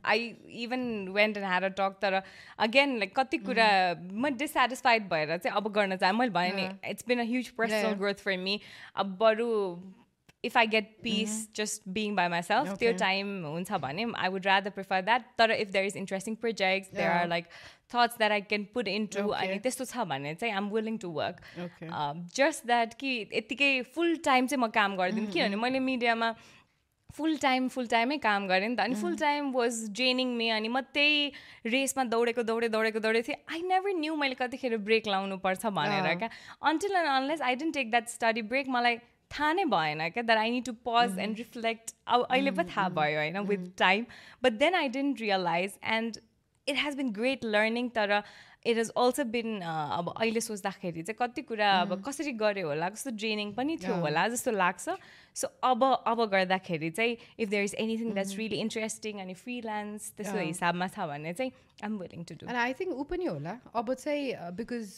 I 0.05 0.27
even 0.65 0.87
went 1.11 1.37
and 1.37 1.45
had 1.45 1.63
a 1.63 1.73
talk 1.77 1.97
तर 2.01 2.21
अगेन 2.59 2.97
लाइक 2.97 3.15
कति 3.19 3.37
कुरा 3.37 3.69
म 4.13 4.29
डिससेटिस्फाइड 4.37 5.09
भएर 5.09 5.37
चाहिँ 5.37 5.55
अब 5.57 5.71
गर्न 5.73 5.95
चाहेँ 5.97 6.17
मैले 6.17 6.31
भने 6.31 6.51
नि 6.55 6.89
it's 6.89 7.07
been 7.07 7.19
a 7.19 7.29
huge 7.29 7.49
personal 7.61 7.93
growth 7.95 8.25
for 8.25 8.37
me 8.37 8.59
अब 8.95 9.17
बरु 9.21 9.49
if 10.43 10.55
I 10.55 10.65
get 10.65 11.01
peace 11.03 11.35
mm-hmm. 11.35 11.53
just 11.53 11.93
being 11.93 12.15
by 12.15 12.27
myself, 12.27 12.69
okay. 12.69 12.77
त्यो 12.85 12.97
time 12.97 13.29
हुन्छ 13.43 13.79
भने 13.85 14.05
I 14.15 14.29
would 14.29 14.45
rather 14.45 14.71
prefer 14.71 15.01
that. 15.01 15.25
तर 15.37 15.49
if 15.51 15.71
there 15.71 15.85
is 15.85 15.95
interesting 15.95 16.35
projects, 16.35 16.89
yeah. 16.91 16.99
there 16.99 17.11
are 17.13 17.27
like 17.27 17.49
thoughts 17.89 18.17
that 18.17 18.31
I 18.31 18.41
can 18.41 18.65
put 18.65 18.87
into 18.87 19.23
अनि 19.33 19.59
त्यस्तो 19.63 19.85
छ 19.85 20.05
भने 20.11 20.35
चाहिँ 20.35 20.53
I'm 20.53 20.69
willing 20.71 20.97
to 20.97 21.09
work 21.17 21.41
just 22.35 22.65
that 22.67 22.93
कि 22.99 23.15
यत्तिकै 23.33 23.71
फुल 23.95 24.15
टाइम 24.29 24.47
चाहिँ 24.47 24.63
म 24.63 24.69
काम 24.77 24.95
गर्दिनँ 24.97 25.31
किनभने 25.31 25.61
मैले 25.65 25.79
मिडियामा 25.89 26.33
फुल 27.17 27.37
टाइम 27.41 27.67
फुल 27.73 27.87
टाइमै 27.87 28.17
काम 28.23 28.47
गरेँ 28.47 28.67
नि 28.69 28.75
त 28.75 28.79
अनि 28.79 28.95
full 29.01 29.15
time 29.17 29.51
was 29.51 29.83
draining 29.99 30.35
me 30.37 30.49
अनि 30.55 30.67
म 30.67 30.81
त्यही 30.93 31.71
रेसमा 31.75 32.03
दौडेको 32.13 32.43
दौडे 32.49 32.69
दौडेको 32.69 32.99
दौडेको 33.05 33.27
थिएँ 33.27 33.37
आई 33.53 33.61
नेभर 33.73 33.93
न्यू 33.99 34.15
मैले 34.23 34.35
कतिखेर 34.41 34.77
ब्रेक 34.89 35.07
लाउनु 35.07 35.37
पर्छ 35.45 35.65
भनेर 35.77 36.15
क्या 36.23 36.29
until 36.71 36.95
and 36.95 37.09
unless 37.09 37.41
I 37.41 37.55
didn't 37.61 37.73
take 37.73 37.91
that 37.91 38.07
study 38.09 38.41
break 38.53 38.69
मलाई 38.77 38.97
थाहा 39.31 39.51
नै 39.53 39.65
भएन 39.73 40.09
क्या? 40.09 40.23
That 40.23 40.39
I 40.39 40.51
need 40.51 40.65
to 40.65 40.73
pause 40.87 41.19
and 41.19 41.37
reflect 41.37 41.95
अब 42.07 42.27
अहिले 42.31 42.51
पो 42.51 42.63
थाहा 42.73 42.89
भयो 42.97 43.19
होइन 43.19 43.39
with 43.53 43.69
time 43.77 44.05
but 44.43 44.59
then 44.63 44.75
I 44.75 44.89
didn't 44.97 45.21
realise 45.21 45.79
and 45.95 46.17
it 46.67 46.77
has 46.77 46.95
been 46.95 47.11
great 47.13 47.45
learning 47.45 47.89
तर 47.97 48.21
इट 48.65 48.77
हेज 48.77 48.89
अल्सो 48.97 49.23
बिन 49.33 49.59
अब 49.61 50.13
अहिले 50.15 50.41
सोच्दाखेरि 50.41 51.01
चाहिँ 51.01 51.17
कति 51.19 51.41
कुरा 51.41 51.71
अब 51.81 51.91
mm. 51.91 52.07
कसरी 52.07 52.31
गऱ्यो 52.39 52.67
होला 52.67 52.89
कस्तो 52.89 53.11
ट्रेनिङ 53.17 53.53
पनि 53.53 53.77
थियो 53.77 53.95
होला 54.01 54.27
जस्तो 54.27 54.51
लाग्छ। 54.51 54.95
सो 55.35 55.47
अब 55.63 55.83
अब 55.83 56.23
गर्दाखेरि 56.31 56.89
चाहिँ 56.89 57.17
if 57.39 57.49
there 57.49 57.63
is 57.63 57.75
anything 57.79 58.13
that's 58.13 58.35
really 58.37 58.59
interesting 58.59 59.19
अनि 59.21 59.33
फ्रिलान्स 59.43 60.11
त्यस्तो 60.17 60.39
हिसाबमा 60.39 60.87
छ 60.87 61.07
भने 61.11 61.33
चाहिँ 61.33 61.51
I'm 61.83 61.97
willing 61.99 62.23
to 62.23 62.35
do 62.41 62.55
I 62.55 62.73
think 62.73 62.91
ऊ 62.91 63.03
पनि 63.11 63.25
होला। 63.25 63.57
अब 63.73 63.93
चाहिँ 63.93 64.51
बिकज 64.57 64.93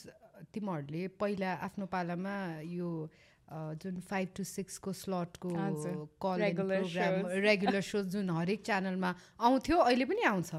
तिमीहरूले 0.54 1.08
पहिला 1.20 1.54
आफ्नो 1.70 1.86
पालामा 1.94 2.36
यो 2.74 2.90
जुन 3.52 4.00
फाइभ 4.10 4.28
टु 4.38 4.44
सिक्सको 4.44 4.94
स्लटको 4.94 5.50
कल 6.22 6.38
प्रोग्राम 6.86 7.14
रेगुलर 7.46 7.82
सो 7.82 8.02
जुन 8.14 8.30
हरेक 8.30 8.62
च्यानलमा 8.66 9.14
आउँथ्यो 9.42 9.78
अहिले 9.78 10.06
पनि 10.06 10.24
आउँछ। 10.32 10.50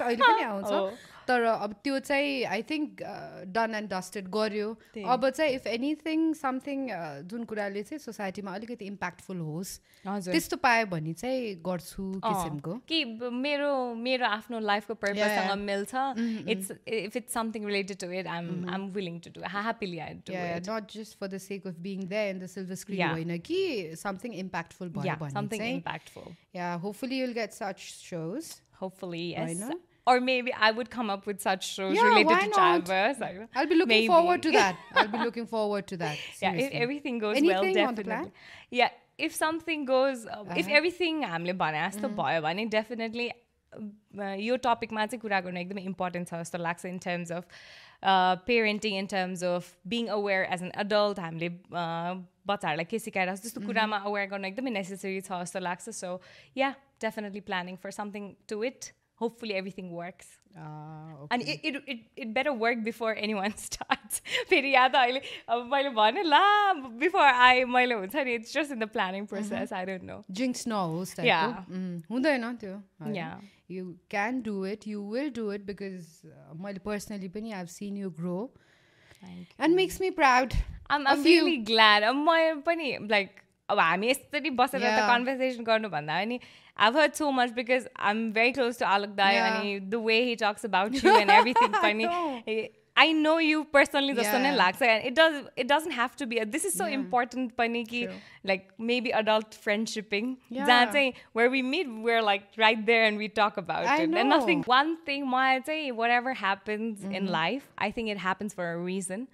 अहिले 0.00 0.22
पनि 0.22 0.42
आउँछ। 0.52 0.72
तर 1.28 1.42
अब 1.42 1.72
त्यो 1.84 1.98
चाहिँ 1.98 2.44
I 2.44 2.62
think 2.70 3.02
done 3.54 3.74
and 3.74 3.88
dusted 3.92 4.28
गर्यो। 4.36 4.68
अब 5.14 5.28
चाहिँ 5.28 5.54
इफ 5.54 5.66
एनिथिङ 5.66 6.32
समथिङ 6.34 6.88
जुन 7.30 7.44
कुराले 7.50 7.82
चाहिँ 7.82 7.98
सोसाइटीमा 7.98 8.54
अलिकति 8.54 8.84
इम्प्याक्टफुल 8.86 9.38
होस् 9.48 9.72
त्यस्तो 10.04 10.56
पायो 10.64 10.86
भने 10.86 11.12
चाहिँ 11.12 11.54
गर्छु 11.68 12.04
किसिमको। 12.24 12.72
कि 12.88 13.04
मेरो 13.44 13.70
मेरो 14.00 14.26
आफ्नो 14.28 14.58
लाइफको 14.70 14.94
पर्पजसँग 15.04 15.52
मिल्छ। 15.62 15.94
It's 16.56 16.72
if 16.88 17.16
it's 17.16 17.32
something 17.34 17.66
related 17.66 17.98
to 18.00 18.10
it 18.10 18.26
I'm 18.36 18.68
I'm 18.70 18.88
willing 18.98 19.18
to 19.28 19.30
do 19.38 19.46
happily 19.56 19.98
I 20.08 20.20
do 20.28 20.32
not 20.34 20.92
just 20.96 21.18
for 21.20 21.28
the 21.28 21.38
sake 21.46 21.66
of 21.66 21.78
being 21.88 22.04
the 22.08 22.26
in 22.34 22.38
the 22.40 22.46
silver 22.56 22.74
screen 22.82 23.08
होइन 23.08 23.38
कि 23.48 23.62
समथिङ 24.02 24.34
इम्प्याक्टफुल 24.44 24.88
भयो 24.98 25.16
भने 25.24 25.56
चाहिँ। 25.56 26.36
Yeah 26.56 26.72
hopefully 26.84 27.20
you'll 27.20 27.32
get 27.40 27.52
such 27.62 27.78
shows 27.78 28.52
Hopefully, 28.76 29.20
yes. 29.32 29.60
or 30.07 30.19
maybe 30.19 30.53
I 30.67 30.71
would 30.71 30.89
come 30.89 31.09
up 31.09 31.27
with 31.27 31.41
such 31.41 31.67
shows 31.71 31.95
yeah, 31.95 32.07
related 32.07 32.39
to 32.39 32.49
childbirth. 32.51 33.21
I'll 33.55 33.67
be 33.67 33.75
looking 33.75 33.87
maybe. 33.87 34.07
forward 34.07 34.43
to 34.43 34.51
that. 34.51 34.77
I'll 34.93 35.07
be 35.07 35.19
looking 35.19 35.45
forward 35.45 35.87
to 35.87 35.97
that. 35.97 36.17
Seriously. 36.33 36.61
Yeah, 36.61 36.67
if 36.67 36.81
everything 36.85 37.19
goes 37.19 37.37
Anything 37.37 37.75
well, 37.75 37.91
definitely. 37.91 38.31
Yeah, 38.71 38.89
if 39.17 39.35
something 39.35 39.85
goes, 39.85 40.25
uh, 40.25 40.29
uh-huh. 40.29 40.55
if 40.57 40.67
everything 40.79 41.21
हामीले 41.23 41.53
भने 41.61 41.85
जस्तो 41.89 42.09
भयो 42.21 42.41
भने 42.41 42.65
definitely 42.77 43.29
यो 44.47 44.55
टपिकमा 44.65 45.05
चाहिँ 45.05 45.21
कुरा 45.21 45.39
गर्नु 45.45 45.59
एकदमै 45.59 45.81
इम्पोर्टेन्ट 45.91 46.27
छ 46.29 46.41
जस्तो 46.41 46.57
लाग्छ 46.57 46.85
in 46.85 46.97
terms 47.05 47.31
of 47.31 47.45
parenting 48.49 48.97
in 48.99 49.05
terms 49.13 49.43
of 49.43 49.73
being 49.93 50.07
aware 50.17 50.45
as 50.55 50.63
an 50.63 50.71
adult 50.83 51.19
हामीले 51.19 51.49
बच्चाहरूलाई 52.51 52.85
के 52.93 52.99
सिकाएर 52.99 53.35
त्यस्तो 53.43 53.61
कुरामा 53.65 53.97
अवेर 54.11 54.29
गर्नु 54.31 54.47
एकदमै 54.47 54.71
नेसेसरी 54.77 55.21
छ 55.21 55.41
जस्तो 55.43 55.59
लाग्छ 55.67 55.95
so 55.99 56.13
yeah 56.63 56.73
definitely 57.05 57.43
planning 57.51 57.75
for 57.83 57.97
something 57.99 58.31
to 58.53 58.63
it 58.71 58.91
hopefully 59.24 59.60
everything 59.60 59.92
works. 60.00 60.32
Uh, 60.56 61.22
okay. 61.22 61.28
And 61.32 61.42
it, 61.42 61.60
it, 61.68 61.82
it, 61.92 62.00
it 62.16 62.34
better 62.34 62.52
work 62.52 62.84
before 62.84 63.12
anyone 63.28 63.54
starts. 63.68 64.20
फेरि 64.50 64.70
या 64.74 64.86
त 64.88 64.96
अहिले 64.96 65.20
अब 65.48 65.66
मैले 65.72 65.90
भने 65.96 66.22
ला 66.22 66.42
बिफोर 67.02 67.26
आई 67.46 67.64
मैले 67.76 67.94
हुन्छ 67.94 68.16
नि 68.16 68.34
it's 68.34 68.54
just 68.54 68.72
in 68.72 68.78
the 68.78 68.88
planning 68.96 69.26
process 69.32 69.72
I 69.72 69.84
don't 69.90 70.02
know 70.10 70.22
jinx 70.40 70.66
नहोस् 70.68 71.14
हुँदैन 72.10 72.54
त्यो 72.64 72.76
you 73.70 73.84
can 74.10 74.40
do 74.42 74.54
it 74.66 74.86
you 74.88 75.02
will 75.12 75.30
do 75.40 75.52
it 75.52 75.64
because 75.72 76.20
मैले 76.66 76.84
पर्सनली 76.88 77.28
पनि 77.38 77.52
I 77.60 77.66
seen 77.76 77.96
you 77.96 78.10
grow 78.20 78.38
and 79.24 79.76
makes 79.76 80.00
me 80.00 80.10
proud 80.20 80.54
I'm 80.90 81.06
really 81.22 81.56
glad 81.72 82.02
अब 82.12 82.24
म 82.28 82.60
पनि 82.66 82.96
like 83.10 83.40
अब 83.69 83.79
हामी 83.79 84.09
यसरी 84.09 84.49
बसेर 84.63 84.81
त 84.81 85.05
कन्भर्सेसन 85.11 85.63
गर्नुभन्दा 85.71 86.23
पनि 86.23 86.39
I've 86.81 86.93
heard 86.93 87.15
so 87.15 87.29
much 87.37 87.53
because 87.53 87.87
I'm 87.97 88.31
very 88.33 88.53
close 88.53 88.77
to 88.77 88.85
Alok 88.85 89.15
Dai 89.15 89.31
yeah. 89.33 89.61
and 89.61 89.91
the 89.91 89.99
way 89.99 90.23
he 90.25 90.35
talks 90.35 90.63
about 90.63 90.93
you 91.03 91.15
and 91.15 91.29
everything 91.29 91.73
funny. 91.73 92.07
I 93.01 93.13
know 93.13 93.37
you 93.37 93.63
personally 93.63 94.13
just 94.13 94.29
yeah. 94.29 94.55
like 94.55 94.81
and 94.81 95.05
it 95.09 95.15
does 95.15 95.45
it 95.55 95.67
doesn't 95.67 95.91
have 95.91 96.15
to 96.17 96.25
be 96.25 96.39
a, 96.39 96.45
this 96.45 96.65
is 96.65 96.73
so 96.73 96.85
yeah. 96.85 96.95
important 96.95 97.55
paniki 97.55 98.11
like 98.43 98.71
maybe 98.77 99.11
adult 99.11 99.57
friendshipping 99.65 100.35
yeah. 100.49 100.65
that's 100.65 100.97
where 101.31 101.49
we 101.49 101.61
meet 101.61 101.87
we're 102.07 102.21
like 102.21 102.43
right 102.57 102.85
there 102.85 103.05
and 103.05 103.17
we 103.17 103.29
talk 103.29 103.55
about 103.55 103.85
I 103.85 104.01
it 104.01 104.09
know. 104.09 104.17
and 104.17 104.29
nothing 104.29 104.63
one 104.63 104.97
thing 105.05 105.31
say 105.65 105.91
whatever 105.91 106.33
happens 106.33 106.99
mm-hmm. 106.99 107.13
in 107.13 107.27
life 107.27 107.69
I 107.77 107.89
think 107.91 108.09
it 108.09 108.17
happens 108.17 108.53
for 108.53 108.69
a 108.73 108.77
reason 108.77 109.29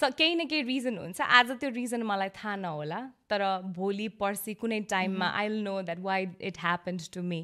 स 0.00 0.08
केही 0.18 0.34
न 0.34 0.44
केही 0.46 0.62
reason 0.62 0.98
हुन्छ। 0.98 1.20
आज 1.20 1.50
त्यो 1.60 1.70
reason 1.74 2.02
मलाई 2.06 2.28
थाहा 2.34 2.54
नहोला 2.56 3.00
तर 3.30 3.42
भोलि 3.76 4.06
पर्सि 4.20 4.54
कुनै 4.54 4.78
टाइममा 4.90 5.26
I 5.38 5.48
will 5.48 5.62
know 5.62 5.80
that 5.82 5.98
why 6.00 6.26
it 6.48 6.58
happens 6.62 7.10
to 7.14 7.22
me 7.22 7.40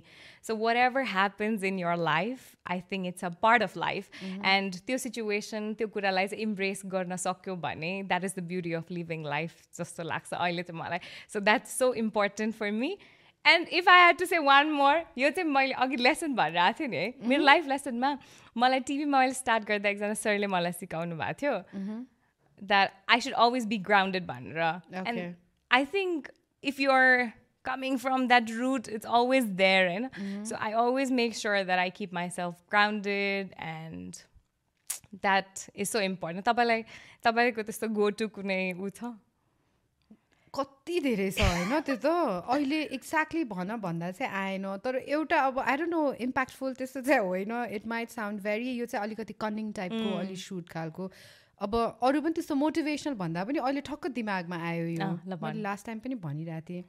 so 0.46 0.56
whatever 0.76 1.02
happens 1.12 1.64
in 1.64 1.78
your 1.78 1.96
life 1.98 2.54
I 2.70 2.80
think 2.92 3.06
it's 3.06 3.24
a 3.24 3.28
part 3.42 3.62
of 3.62 3.76
life 3.76 4.22
and 4.52 4.78
त्यो 4.86 4.98
सिचुएसन 5.06 5.72
त्यो 5.74 5.88
कुरालाई 5.96 6.28
चाहिँ 6.28 6.42
इम्ब्रेस 6.42 6.82
गर्न 6.94 7.16
सक्यो 7.24 7.56
भने 7.66 7.92
that 8.06 8.24
is 8.24 8.34
the 8.38 8.46
beauty 8.54 8.72
of 8.80 8.90
living 8.90 9.26
life 9.26 9.66
जस्तो 9.80 10.02
लाग्छ 10.12 10.32
अहिले 10.34 10.62
चाहिँ 10.62 10.80
मलाई। 10.80 10.98
So 11.32 11.40
that's 11.40 11.78
so 11.78 11.92
important 12.06 12.54
for 12.54 12.70
me 12.70 12.96
and 13.44 13.68
if 13.82 13.88
I 13.88 14.06
had 14.06 14.18
to 14.18 14.26
say 14.26 14.38
one 14.46 14.70
more 14.72 15.04
यो 15.18 15.30
चाहिँ 15.30 15.50
मैले 15.50 15.74
अघि 15.82 15.96
लेसन 15.96 16.34
भएर 16.36 16.56
आएको 16.56 16.78
थिएँ 16.80 16.88
नि 16.88 16.96
है। 16.96 17.12
मेरो 17.28 17.42
लाइफ 17.44 17.66
लेसनमा 17.68 18.16
मलाई 18.56 18.80
टिभीमा 18.88 19.18
मैले 19.18 19.34
स्टार्ट 19.42 19.64
गर्दा 19.68 19.88
एकजना 19.88 20.14
सरले 20.24 20.46
मलाई 20.46 20.72
सिकाउनु 20.72 21.16
भएको 21.16 21.40
थियो। 21.42 22.02
That 22.68 22.92
I 23.08 23.18
should 23.18 23.32
always 23.32 23.66
be 23.66 23.78
grounded 23.78 24.26
bandra. 24.26 24.82
Okay. 24.92 25.02
And 25.06 25.36
I 25.70 25.84
think 25.84 26.30
if 26.62 26.78
you're 26.78 27.32
coming 27.62 27.98
from 27.98 28.28
that 28.28 28.50
root, 28.50 28.88
it's 28.88 29.06
always 29.06 29.44
there. 29.50 29.88
And 29.88 30.12
mm-hmm. 30.12 30.44
so 30.44 30.56
I 30.60 30.72
always 30.74 31.10
make 31.10 31.34
sure 31.34 31.64
that 31.64 31.78
I 31.78 31.90
keep 31.90 32.12
myself 32.12 32.62
grounded 32.68 33.54
and 33.58 34.22
that 35.22 35.68
is 35.74 35.90
so 35.90 36.00
important. 36.00 36.44
तपाईँलाई 36.44 36.84
तपाईँको 37.24 37.62
त्यस्तो 37.62 37.88
go 37.94 38.10
to 38.18 38.28
कुनै 38.28 38.74
ऊ 38.78 38.88
छ 38.90 39.14
कति 40.54 41.00
धेरै 41.06 41.30
छ 41.34 41.40
होइन 41.42 41.80
त्यो 41.86 41.96
त 42.02 42.06
अहिले 42.46 42.80
एक्ज्याक्टली 42.96 43.44
भन 43.52 43.76
भन्दा 43.84 44.10
चाहिँ 44.18 44.32
आएन 44.42 44.66
तर 44.84 44.96
एउटा 45.02 45.38
अब 45.46 45.58
आई 45.58 45.76
डोन्ट 45.76 45.90
नो 45.90 46.02
इम्प्याक्टफुल 46.26 46.74
त्यस्तो 46.78 47.00
चाहिँ 47.08 47.20
होइन 47.20 47.52
इट 47.78 47.86
माइट 47.94 48.10
साउन्ड 48.18 48.42
भेरी 48.42 48.74
यो 48.78 48.86
चाहिँ 48.86 49.02
अलिकति 49.06 49.34
कनिङ 49.46 49.72
टाइपको 49.78 50.18
अलिक 50.18 50.38
सुट 50.38 50.68
खालको 50.74 51.10
अब 51.60 51.74
अरू 52.02 52.20
पनि 52.20 52.32
त्यस्तो 52.32 52.54
मोटिभेसनल 52.54 53.14
भन्दा 53.14 53.44
पनि 53.44 53.58
अहिले 53.58 53.80
ठक्क 53.80 54.06
दिमागमा 54.06 54.56
आयो 54.68 54.86
यो। 54.86 55.36
मैले 55.42 55.60
लास्ट 55.62 55.86
टाइम 55.86 55.98
पनि 55.98 56.14
भनिरहेको 56.14 56.66
थिएँ। 56.68 56.84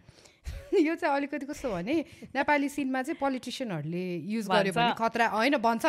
यो 0.87 0.95
चाहिँ 0.95 1.15
अलिकति 1.15 1.45
कस्तो 1.45 1.71
भने 1.71 1.93
नेपाली 2.35 2.69
सिनमा 2.69 3.01
चाहिँ 3.01 3.17
पोलिटिसियनहरूले 3.19 4.05
युज 4.33 4.47
गर्यो 4.47 4.73
भने 4.73 4.93
खतरा 4.97 5.27
होइन 5.27 5.57
भन्छ 5.57 5.85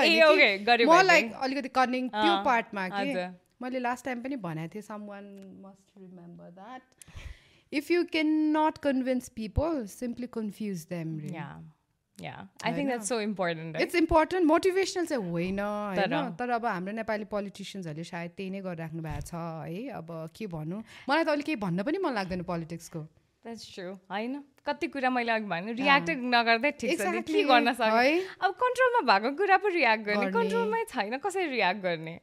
मलाई 0.89 1.23
अलिकति 1.23 1.69
कनिङ 1.69 2.09
त्यो 2.09 2.45
पार्टमा 2.45 2.89
कि? 2.89 3.27
मैले 3.63 3.79
लास्ट 3.79 4.05
टाइम 4.05 4.23
पनि 4.23 4.37
भनेको 4.37 4.75
थिएँ 4.75 4.83
someone 5.07 5.25
must 5.65 5.99
remember 5.99 6.51
that 6.51 6.83
if 7.73 7.91
you 7.91 8.05
can 8.05 8.27
not 8.57 8.79
convince 8.79 9.29
people 9.29 9.87
simply 9.87 10.27
confuse 10.27 10.87
them 10.91 11.19
yeah. 12.19 12.45
I 12.65 12.73
think 12.73 12.89
that's 12.89 13.09
so 13.09 13.19
important 13.19 13.77
it's 13.85 13.95
important. 13.95 14.47
Motivational 14.51 15.07
चाहिँ 15.09 15.31
होइन 15.31 15.61
होइन? 15.61 16.37
तर 16.39 16.51
अब 16.51 16.67
हाम्रो 16.67 16.93
नेपाली 16.93 17.25
पोलिटिसियन्सहरूले 17.35 18.05
सायद 18.05 18.31
त्यही 18.37 18.51
नै 18.51 18.61
गरिराख्नु 18.67 19.03
भएको 19.03 19.21
छ 19.29 19.35
है? 19.35 19.89
अब 20.01 20.09
के 20.37 20.47
भन्नु? 20.57 20.83
मलाई 21.09 21.25
त 21.25 21.29
अहिले 21.29 21.43
केही 21.51 21.57
भन्न 21.67 21.83
पनि 21.83 21.99
मन 22.05 22.15
लाग्दैन 22.21 22.43
पोलिटिक्सको 22.53 23.01
द्याट्स 23.45 23.75
ट्रु 23.75 23.93
होइन? 24.11 24.43
कति 24.67 24.87
कुरा 24.97 25.11
मैले 25.11 25.33
अघि 25.33 25.47
भन्नु 25.47 25.73
रियाक्ट 25.83 26.11
नगर्दै 26.35 26.71
ठिक 26.81 26.99
छ 26.99 27.13
के 27.29 27.43
गर्न 27.53 27.73
सक्ने? 27.85 28.17
अब 28.43 28.51
कन्ट्रोलमा 28.65 29.03
भएको 29.13 29.37
कुरा 29.37 29.57
पो 29.63 29.69
रियाक्ट 29.77 30.05
गर्ने। 30.09 30.31
कन्ट्रोलमै 30.41 30.85
छैन 30.97 31.19
कसरी 31.29 31.47
रियाक्ट 31.53 31.81
गर्ने? 31.83 32.19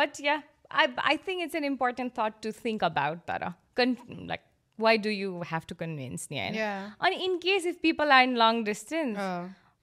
But 0.00 0.20
yeah 0.24 0.42
I 0.72 0.86
I 1.12 1.16
think 1.28 1.42
it's 1.42 1.54
an 1.54 1.64
important 1.64 2.18
thought 2.18 2.42
to 2.42 2.52
think 2.64 2.84
about 2.84 3.18
तर 3.30 3.52
कन् 3.76 3.96
like 4.32 4.40
why 4.77 4.97
do 4.97 5.09
you 5.09 5.41
have 5.43 5.65
to 5.67 5.75
convince 5.75 6.29
me? 6.29 6.37
Yeah. 6.37 6.91
And 6.99 7.13
in 7.13 7.39
case 7.39 7.65
if 7.65 7.81
people 7.81 8.11
are 8.11 8.23
in 8.23 8.35
long 8.35 8.63
distance, 8.63 9.19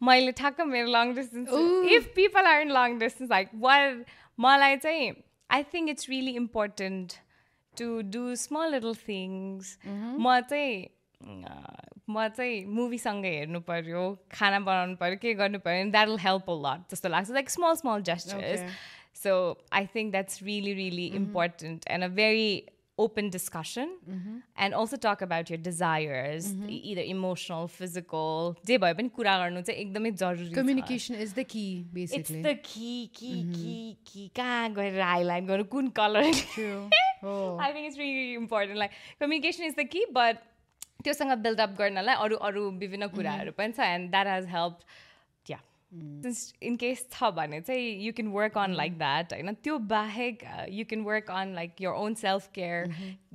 मैले 0.03 0.33
ठ्याक्क 0.33 0.61
मेरो 0.73 0.91
long 0.91 1.15
distance. 1.15 1.49
If 1.99 2.13
people 2.15 2.51
are 2.53 2.61
in 2.61 2.69
long 2.71 2.99
distance, 2.99 3.31
like 3.31 3.51
what 3.53 4.05
मलाई 4.41 4.83
चाहिँ 4.83 5.15
I 5.51 5.63
think 5.63 5.91
it's 5.91 6.09
really 6.09 6.37
important 6.37 7.19
to 7.77 8.03
do 8.03 8.37
small 8.37 8.71
little 8.71 8.95
things 8.95 9.77
म 9.87 10.41
चाहिँ 10.51 10.89
म 12.09 12.29
चाहिँ 12.37 12.65
मुभीसँगै 12.75 13.31
हेर्नु 13.39 13.61
पऱ्यो 13.69 14.03
खाना 14.33 14.61
बनाउनु 14.69 14.97
पऱ्यो 15.01 15.17
के 15.23 15.35
गर्नु 15.41 15.59
पऱ्यो 15.67 15.91
that 15.91 16.09
will 16.09 16.19
help 16.27 16.51
a 16.51 16.57
lot 16.67 16.95
जस्तो 16.95 17.09
लाग्छ 17.09 17.31
like 17.39 17.51
small 17.51 17.75
small 17.83 18.03
gestures 18.11 18.65
so 19.23 19.33
I 19.73 19.87
think 19.95 20.11
that's 20.13 20.43
really 20.43 20.73
really 20.75 21.07
important 21.21 21.87
and 21.91 22.05
a 22.05 22.09
very 22.21 22.51
open 22.98 23.30
discussion 23.30 23.90
and 24.56 24.74
also 24.74 24.98
talk 24.98 25.22
about 25.22 25.50
your 25.50 25.58
desires 25.58 26.54
either 26.70 27.02
emotional 27.02 27.68
physical 27.68 28.56
जे 28.68 28.78
भए 28.78 28.94
पनि 28.94 29.10
कुरा 29.16 29.38
गर्नु 29.44 29.62
चाहिँ 29.62 29.80
एकदमै 29.82 30.12
जरुरी 30.24 30.50
communication 30.58 31.16
is 31.26 31.34
the 31.34 31.46
key 31.54 31.86
basically 31.94 32.40
it's 32.40 32.48
the 32.48 32.56
key 32.70 33.10
key 33.20 33.38
key 33.54 33.98
key 34.12 34.30
कहाँ 34.40 34.70
गएर 34.74 35.00
हाइलाइट 35.02 35.44
गर्नु 35.52 35.66
कुन 35.76 35.88
colour 36.00 36.32
I 37.66 37.72
think 37.74 37.88
it's 37.90 37.98
really 37.98 38.34
important 38.36 38.78
like 38.78 38.92
communication 39.20 39.66
is 39.66 39.76
the 39.76 39.86
key 39.86 40.06
but 40.20 40.50
त्योसँग 41.04 41.32
बिल्डअप 41.44 41.70
गर्नलाई 41.78 42.16
अरू 42.24 42.36
अरू 42.48 42.70
विभिन्न 42.82 43.08
कुराहरू 43.16 43.52
पनि 43.58 43.74
छ 43.78 43.80
and 43.96 44.10
that 44.12 44.28
has 44.28 44.46
help 44.50 44.76
yeah 44.76 45.13
in 45.94 46.76
case 46.80 47.06
छ 47.12 47.30
भने 47.36 47.60
चाहिँ 47.62 47.90
you 48.06 48.14
can 48.14 48.28
work 48.34 48.58
on 48.58 48.74
like 48.76 48.98
that 48.98 49.34
होइन 49.34 49.54
त्यो 49.64 49.78
बाहेक 49.92 50.44
you 50.70 50.86
can 50.90 51.02
work 51.06 51.30
on 51.32 51.54
like 51.56 51.82
your 51.82 51.92
own 52.04 52.14
self 52.22 52.48
care 52.56 52.88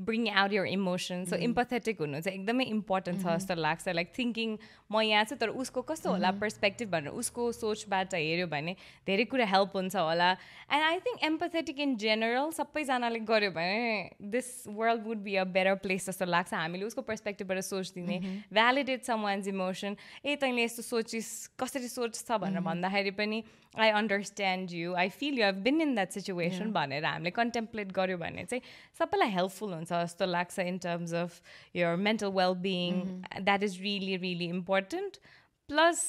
bring 0.08 0.28
out 0.30 0.52
your 0.52 0.64
emotion 0.66 1.24
so 1.30 1.36
empathetic 1.48 2.00
हुनु 2.00 2.20
चाहिँ 2.20 2.38
एकदमै 2.38 2.64
इम्पोर्टेन्ट 2.64 3.22
छ 3.22 3.36
जस्तो 3.36 3.54
लाग्छ. 3.54 3.88
लाइक 3.88 4.12
थिङ्किङ 4.18 4.56
म 4.90 5.00
यहाँ 5.02 5.24
छु 5.24 5.36
तर 5.36 5.48
उसको 5.62 5.82
कस्तो 5.82 6.10
होला? 6.10 6.30
पर्सपेक्टिभ 6.40 6.90
भनेर 6.90 7.12
उसको 7.22 7.50
सोचबाट 7.52 8.14
हेऱ्यो 8.14 8.46
भने 8.46 8.74
धेरै 9.06 9.24
कुरा 9.30 9.46
हेल्प 9.46 9.76
हुन्छ 9.76 9.96
होला. 9.96 10.30
And 10.72 10.84
I 10.84 10.98
think 11.06 11.24
empathetic 11.30 11.80
in 11.80 11.96
general 11.96 12.50
सबैजनाले 12.58 13.20
गर्यो 13.30 13.50
भने 13.50 14.10
this 14.34 14.48
world 14.68 15.06
would 15.06 15.18
be 15.22 15.34
a 15.36 15.44
better 15.44 15.74
place 15.86 16.06
जस्तो 16.10 16.24
लाग्छ. 16.26 16.54
हामीले 16.54 16.84
उसको 16.86 17.02
पर्सपेक्टिभबाट 17.02 17.58
सोचिदिने 17.70 18.18
भ्यालिडेट 18.52 19.04
सम 19.04 19.22
वान्स 19.22 19.48
इमोसन 19.48 19.96
ए 20.26 20.36
तैँले 20.36 20.64
यस्तो 20.64 20.82
सोचिस् 20.82 21.32
कसरी 21.60 21.88
सोच्छ 21.88 22.16
भनेर 22.48 22.62
भन्दाखेरि 22.64 23.10
पनि 23.20 23.42
I 23.76 23.90
understand 23.92 24.72
you 24.72 24.94
I 24.96 25.08
feel 25.14 25.38
you 25.38 25.44
have 25.44 25.62
been 25.62 25.80
in 25.80 25.94
that 25.94 26.12
situation 26.12 26.72
भनेर 26.72 27.04
हामीले 27.04 27.30
कन्टेम्प्लेट 27.38 27.92
गऱ्यो 27.94 28.18
भने 28.18 28.44
चाहिँ 28.44 28.62
सबैलाई 28.98 29.30
हेल्पफुल 29.30 29.74
हुन्छ 29.74 29.92
जस्तो 29.92 30.26
लाग्छ 30.28 30.58
in 30.66 30.78
terms 30.84 31.14
of 31.16 31.42
your 31.76 31.96
mental 32.04 32.32
wellbeing 32.38 33.02
that 33.40 33.62
is 33.62 33.80
really 33.82 34.16
really 34.18 34.48
important 34.50 35.20
plus 35.68 36.02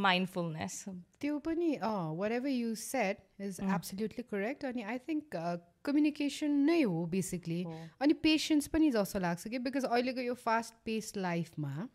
mindfulness 0.00 0.84
त्यो 1.20 1.38
पनि 1.46 1.70
whatever 2.32 2.48
you 2.48 2.74
set 2.80 3.42
is 3.42 3.58
absolutely 3.68 4.24
correct 4.24 4.64
अनि 4.64 4.82
आई 4.84 4.98
थिङ्क 5.08 5.36
कम्युनिकेसन 5.84 6.52
नै 6.68 6.80
हो 6.82 7.04
बेसिकली 7.08 7.62
अनि 8.00 8.12
पेसेन्स 8.22 8.74
पनि 8.74 8.90
जस्तो 8.92 9.24
लाग्छ 9.26 9.48
कि 9.48 9.58
बिकज 9.66 9.84
अहिलेको 9.86 10.20
यो 10.22 10.34
फास्ट 10.42 10.74
पेस्ड 10.84 11.18
लाइफमा 11.20 11.88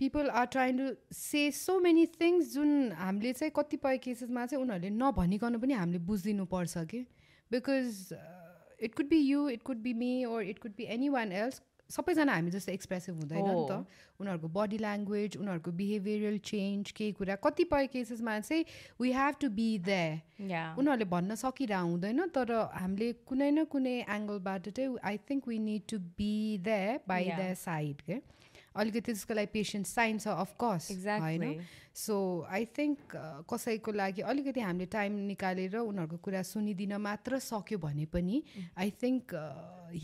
people 0.00 0.28
are 0.30 0.46
trying 0.46 0.78
to 0.78 0.88
say 1.12 1.50
so 1.50 1.78
many 1.80 2.06
things 2.20 2.52
जुन 2.54 2.92
हामीले 2.98 3.32
चाहिँ 3.32 3.52
कतिपय 3.56 3.98
केसेसमा 4.04 4.46
चाहिँ 4.46 4.62
उनीहरूले 4.64 4.90
नभनिकन 4.96 5.58
पनि 5.58 5.74
हामीले 5.74 5.98
बुझिदिनु 6.10 6.44
पर्छ 6.52 6.84
कि? 6.90 7.00
Because 7.50 8.14
it 8.82 8.94
could 8.94 9.08
be 9.08 9.18
you 9.18 9.48
it 9.50 9.62
could 9.62 9.78
be 9.82 9.92
me 10.02 10.12
or 10.24 10.42
it 10.52 10.58
could 10.58 10.72
be 10.76 10.84
anyone 11.08 11.32
else 11.32 11.60
सबैजना 11.90 12.32
हामी 12.32 12.50
जस्तो 12.50 12.72
एक्सप्रेसिभ 12.72 13.14
हुँदैन 13.16 13.44
नि 13.48 13.66
त। 13.70 13.86
उनीहरूको 14.20 14.48
बडी 14.54 14.78
ल्याङ्ग्वेज 14.78 15.36
उनीहरूको 15.36 15.70
बिहेभियरल 15.72 16.38
चेन्ज 16.44 16.90
केही 16.96 17.12
कुरा। 17.18 17.34
कतिपय 17.44 17.86
केसेसमा 17.92 18.38
चाहिँ 18.40 18.64
we 19.00 19.12
have 19.12 19.34
to 19.40 19.48
be 19.58 19.68
the 19.88 19.90
उनीहरूले 20.78 21.04
भन्न 21.10 21.34
सकिरह 21.42 21.80
हुँदैन 21.90 22.26
तर 22.36 22.52
हामीले 22.76 23.12
कुनै 23.26 23.50
न 23.50 23.64
कुनै 23.72 23.96
एङ्गलबाट 24.06 24.68
चाहिँ 24.68 24.96
I 25.02 25.16
think 25.30 25.48
we 25.48 25.58
need 25.68 25.82
to 25.90 25.98
be 26.18 26.34
the 26.58 27.00
by 27.08 27.30
the 27.30 27.54
side 27.56 28.02
के? 28.10 28.20
अलिकति 28.74 29.00
त्यसको 29.00 29.34
लागि 29.34 29.50
पेसेन्स 29.52 29.94
चाहिन्छ 29.94 30.28
अफकोर्स 30.28 30.90
होइन? 31.06 31.64
सो 31.94 32.16
आई 32.50 32.64
थिङ्क 32.78 33.16
कसैको 33.50 33.92
लागि 33.92 34.22
अलिकति 34.22 34.60
हामीले 34.60 34.86
टाइम 34.86 35.12
निकालेर 35.28 35.76
उनीहरूको 35.78 36.16
कुरा 36.22 36.42
सुनिदिन 36.50 36.96
मात्र 37.00 37.38
सक्यो 37.42 37.78
भने 37.78 38.06
पनि 38.12 38.42
आई 38.78 38.90
थिङ्क 39.02 39.34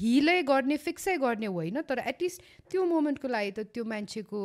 हिलै 0.00 0.42
गर्ने 0.42 0.76
फिक्सै 0.86 1.16
गर्ने 1.18 1.46
होइन 1.46 1.82
तर 1.82 1.98
एटलिस्ट 2.06 2.42
त्यो 2.70 2.84
मोमेन्टको 2.86 3.28
लागि 3.28 3.50
त 3.50 3.70
त्यो 3.70 3.84
मान्छेको 3.84 4.40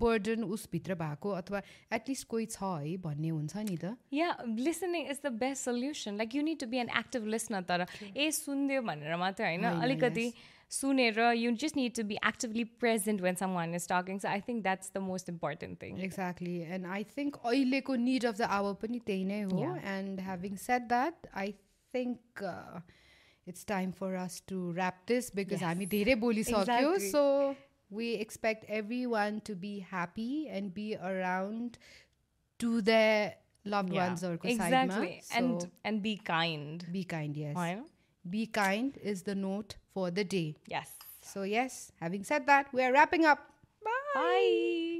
बर्डन 0.00 0.44
उसभित्र 0.44 0.94
भएको 0.96 1.30
अथवा 1.38 1.58
एटलिस्ट 1.92 2.26
कोही 2.28 2.46
छ 2.46 2.68
है 2.84 2.96
भन्ने 3.04 3.30
हुन्छ 3.30 3.56
नि 3.56 3.76
त। 3.76 3.96
या 4.12 4.28
listening 4.44 5.02
is 5.12 5.18
the 5.24 5.32
best 5.40 5.64
solution 5.64 6.16
like 6.16 6.34
you 6.34 6.42
need 6.42 6.58
to 6.60 6.66
be 6.66 6.78
an 6.84 6.88
active 7.00 7.26
listener 7.28 7.62
तर 7.68 7.84
ए 8.16 8.30
सुनिदियो 8.32 8.80
भनेर 8.82 9.16
मात्रै 9.16 9.46
होइन। 9.46 9.64
अलिकति 9.64 10.26
sooner 10.72 11.32
you 11.32 11.50
just 11.52 11.74
need 11.74 11.96
to 11.96 12.04
be 12.04 12.16
actively 12.22 12.64
present 12.64 13.20
when 13.20 13.36
someone 13.36 13.74
is 13.74 13.86
talking 13.88 14.20
so 14.20 14.28
i 14.28 14.38
think 14.38 14.62
that's 14.62 14.90
the 14.90 15.00
most 15.00 15.28
important 15.28 15.80
thing. 15.80 15.98
exactly 15.98 16.62
and 16.62 16.86
i 16.86 17.02
think 17.02 17.34
ko 17.34 17.94
need 17.96 18.24
of 18.24 18.36
the 18.36 18.50
hour 18.50 18.72
pani 18.74 19.02
yeah. 19.06 19.46
ho 19.50 19.76
and 19.82 20.20
having 20.20 20.56
said 20.56 20.88
that 20.88 21.26
i 21.34 21.52
think 21.92 22.20
uh, 22.46 22.78
it's 23.46 23.64
time 23.64 23.90
for 23.90 24.14
us 24.14 24.40
to 24.46 24.72
wrap 24.72 25.04
this 25.06 25.28
because 25.28 25.60
yes. 25.60 25.70
hami 25.70 25.90
dherai 25.96 26.14
bolisakyo 26.14 26.62
exactly. 26.62 27.10
so 27.10 27.56
we 27.90 28.14
expect 28.14 28.64
everyone 28.68 29.40
to 29.40 29.56
be 29.56 29.80
happy 29.80 30.48
and 30.48 30.72
be 30.72 30.96
around 31.12 31.78
to 32.58 32.80
their 32.80 33.34
loved 33.64 33.92
yeah. 33.92 34.06
ones 34.06 34.22
or 34.22 34.34
exactly. 34.44 35.22
So 35.24 35.38
and 35.38 35.70
and 35.84 36.02
be 36.02 36.16
kind 36.16 36.86
be 36.92 37.02
kind 37.02 37.36
yes 37.36 37.56
be 38.28 38.46
kind 38.46 38.96
is 39.02 39.22
the 39.22 39.34
note 39.34 39.76
for 39.94 40.10
the 40.10 40.24
day. 40.24 40.56
Yes. 40.66 40.90
So, 41.22 41.42
yes, 41.42 41.92
having 42.00 42.24
said 42.24 42.46
that, 42.46 42.72
we 42.72 42.82
are 42.82 42.92
wrapping 42.92 43.24
up. 43.24 43.38
Bye. 43.82 43.90
Bye. 44.14 44.99